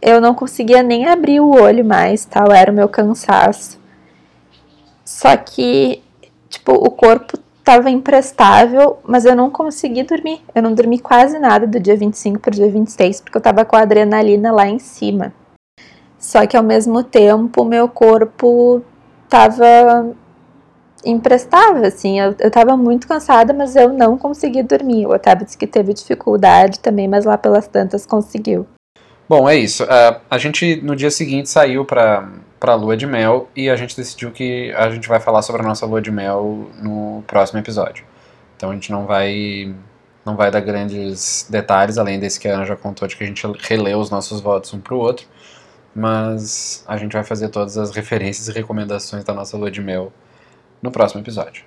eu 0.00 0.22
não 0.22 0.34
conseguia 0.34 0.82
nem 0.82 1.06
abrir 1.06 1.40
o 1.40 1.50
olho 1.50 1.84
mais, 1.84 2.24
tal, 2.24 2.50
era 2.50 2.72
o 2.72 2.74
meu 2.74 2.88
cansaço. 2.88 3.78
Só 5.04 5.36
que, 5.36 6.02
tipo, 6.54 6.72
o 6.72 6.90
corpo 6.90 7.38
tava 7.62 7.90
imprestável, 7.90 8.98
mas 9.04 9.24
eu 9.24 9.34
não 9.34 9.50
consegui 9.50 10.02
dormir. 10.02 10.42
Eu 10.54 10.62
não 10.62 10.74
dormi 10.74 10.98
quase 10.98 11.38
nada 11.38 11.66
do 11.66 11.80
dia 11.80 11.96
25 11.96 12.40
pro 12.40 12.50
dia 12.50 12.68
26, 12.68 13.22
porque 13.22 13.38
eu 13.38 13.42
tava 13.42 13.64
com 13.64 13.76
a 13.76 13.80
adrenalina 13.80 14.52
lá 14.52 14.66
em 14.66 14.78
cima. 14.78 15.32
Só 16.18 16.46
que 16.46 16.56
ao 16.56 16.62
mesmo 16.62 17.02
tempo, 17.02 17.62
o 17.62 17.64
meu 17.64 17.88
corpo 17.88 18.82
tava 19.28 20.14
imprestável, 21.04 21.84
assim. 21.84 22.20
Eu, 22.20 22.34
eu 22.38 22.50
tava 22.50 22.76
muito 22.76 23.06
cansada, 23.06 23.52
mas 23.52 23.76
eu 23.76 23.92
não 23.92 24.16
consegui 24.16 24.62
dormir. 24.62 25.06
O 25.06 25.14
Otávio 25.14 25.44
disse 25.44 25.58
que 25.58 25.66
teve 25.66 25.92
dificuldade 25.92 26.80
também, 26.80 27.08
mas 27.08 27.24
lá 27.24 27.36
pelas 27.36 27.66
tantas 27.66 28.06
conseguiu. 28.06 28.66
Bom, 29.28 29.48
é 29.48 29.56
isso. 29.56 29.84
Ah, 29.88 30.20
a 30.30 30.38
gente 30.38 30.80
no 30.82 30.94
dia 30.94 31.10
seguinte 31.10 31.48
saiu 31.48 31.84
pra, 31.84 32.28
pra 32.58 32.74
lua 32.74 32.96
de 32.96 33.06
mel 33.06 33.48
e 33.54 33.68
a 33.68 33.76
gente 33.76 33.96
decidiu 33.96 34.30
que 34.30 34.72
a 34.72 34.90
gente 34.90 35.08
vai 35.08 35.20
falar 35.20 35.42
sobre 35.42 35.62
a 35.62 35.64
nossa 35.64 35.84
lua 35.86 36.00
de 36.00 36.10
mel 36.10 36.70
no 36.80 37.22
próximo 37.26 37.58
episódio. 37.58 38.04
Então 38.56 38.70
a 38.70 38.74
gente 38.74 38.90
não 38.90 39.06
vai 39.06 39.74
não 40.24 40.36
vai 40.36 40.50
dar 40.50 40.60
grandes 40.60 41.46
detalhes, 41.50 41.98
além 41.98 42.18
desse 42.18 42.40
que 42.40 42.48
a 42.48 42.54
Ana 42.54 42.64
já 42.64 42.74
contou, 42.74 43.06
de 43.06 43.16
que 43.16 43.22
a 43.22 43.26
gente 43.26 43.46
releu 43.60 43.98
os 43.98 44.08
nossos 44.08 44.40
votos 44.40 44.72
um 44.72 44.80
pro 44.80 44.96
outro. 44.96 45.26
Mas 45.94 46.82
a 46.88 46.96
gente 46.96 47.12
vai 47.12 47.22
fazer 47.22 47.50
todas 47.50 47.76
as 47.76 47.90
referências 47.90 48.48
e 48.48 48.52
recomendações 48.52 49.22
da 49.22 49.34
nossa 49.34 49.56
lua 49.56 49.70
de 49.70 49.80
mel 49.80 50.12
no 50.82 50.90
próximo 50.90 51.20
episódio. 51.20 51.64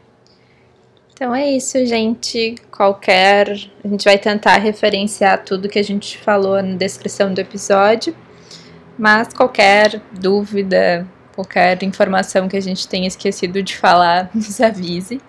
Então 1.14 1.34
é 1.34 1.50
isso, 1.50 1.84
gente. 1.86 2.56
Qualquer. 2.70 3.50
A 3.84 3.88
gente 3.88 4.04
vai 4.04 4.18
tentar 4.18 4.58
referenciar 4.58 5.44
tudo 5.44 5.70
que 5.70 5.80
a 5.80 5.84
gente 5.84 6.18
falou 6.18 6.62
na 6.62 6.76
descrição 6.76 7.34
do 7.34 7.40
episódio. 7.40 8.16
Mas 8.98 9.30
qualquer 9.34 10.02
dúvida, 10.12 11.08
qualquer 11.36 11.82
informação 11.84 12.48
que 12.48 12.58
a 12.58 12.62
gente 12.62 12.88
tenha 12.88 13.08
esquecido 13.08 13.62
de 13.62 13.76
falar, 13.78 14.30
nos 14.36 14.60
avise. 14.60 15.22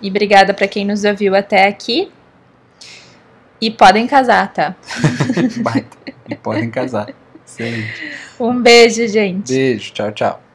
E 0.00 0.08
obrigada 0.08 0.54
para 0.54 0.68
quem 0.68 0.84
nos 0.84 1.04
ouviu 1.04 1.34
até 1.34 1.66
aqui. 1.66 2.10
E 3.60 3.70
podem 3.70 4.06
casar, 4.06 4.52
tá? 4.52 4.76
E 6.30 6.34
podem 6.34 6.70
casar. 6.70 7.08
Excelente. 7.46 8.12
Um 8.38 8.60
beijo, 8.60 9.08
gente. 9.08 9.50
Beijo, 9.50 9.92
tchau, 9.94 10.12
tchau. 10.12 10.47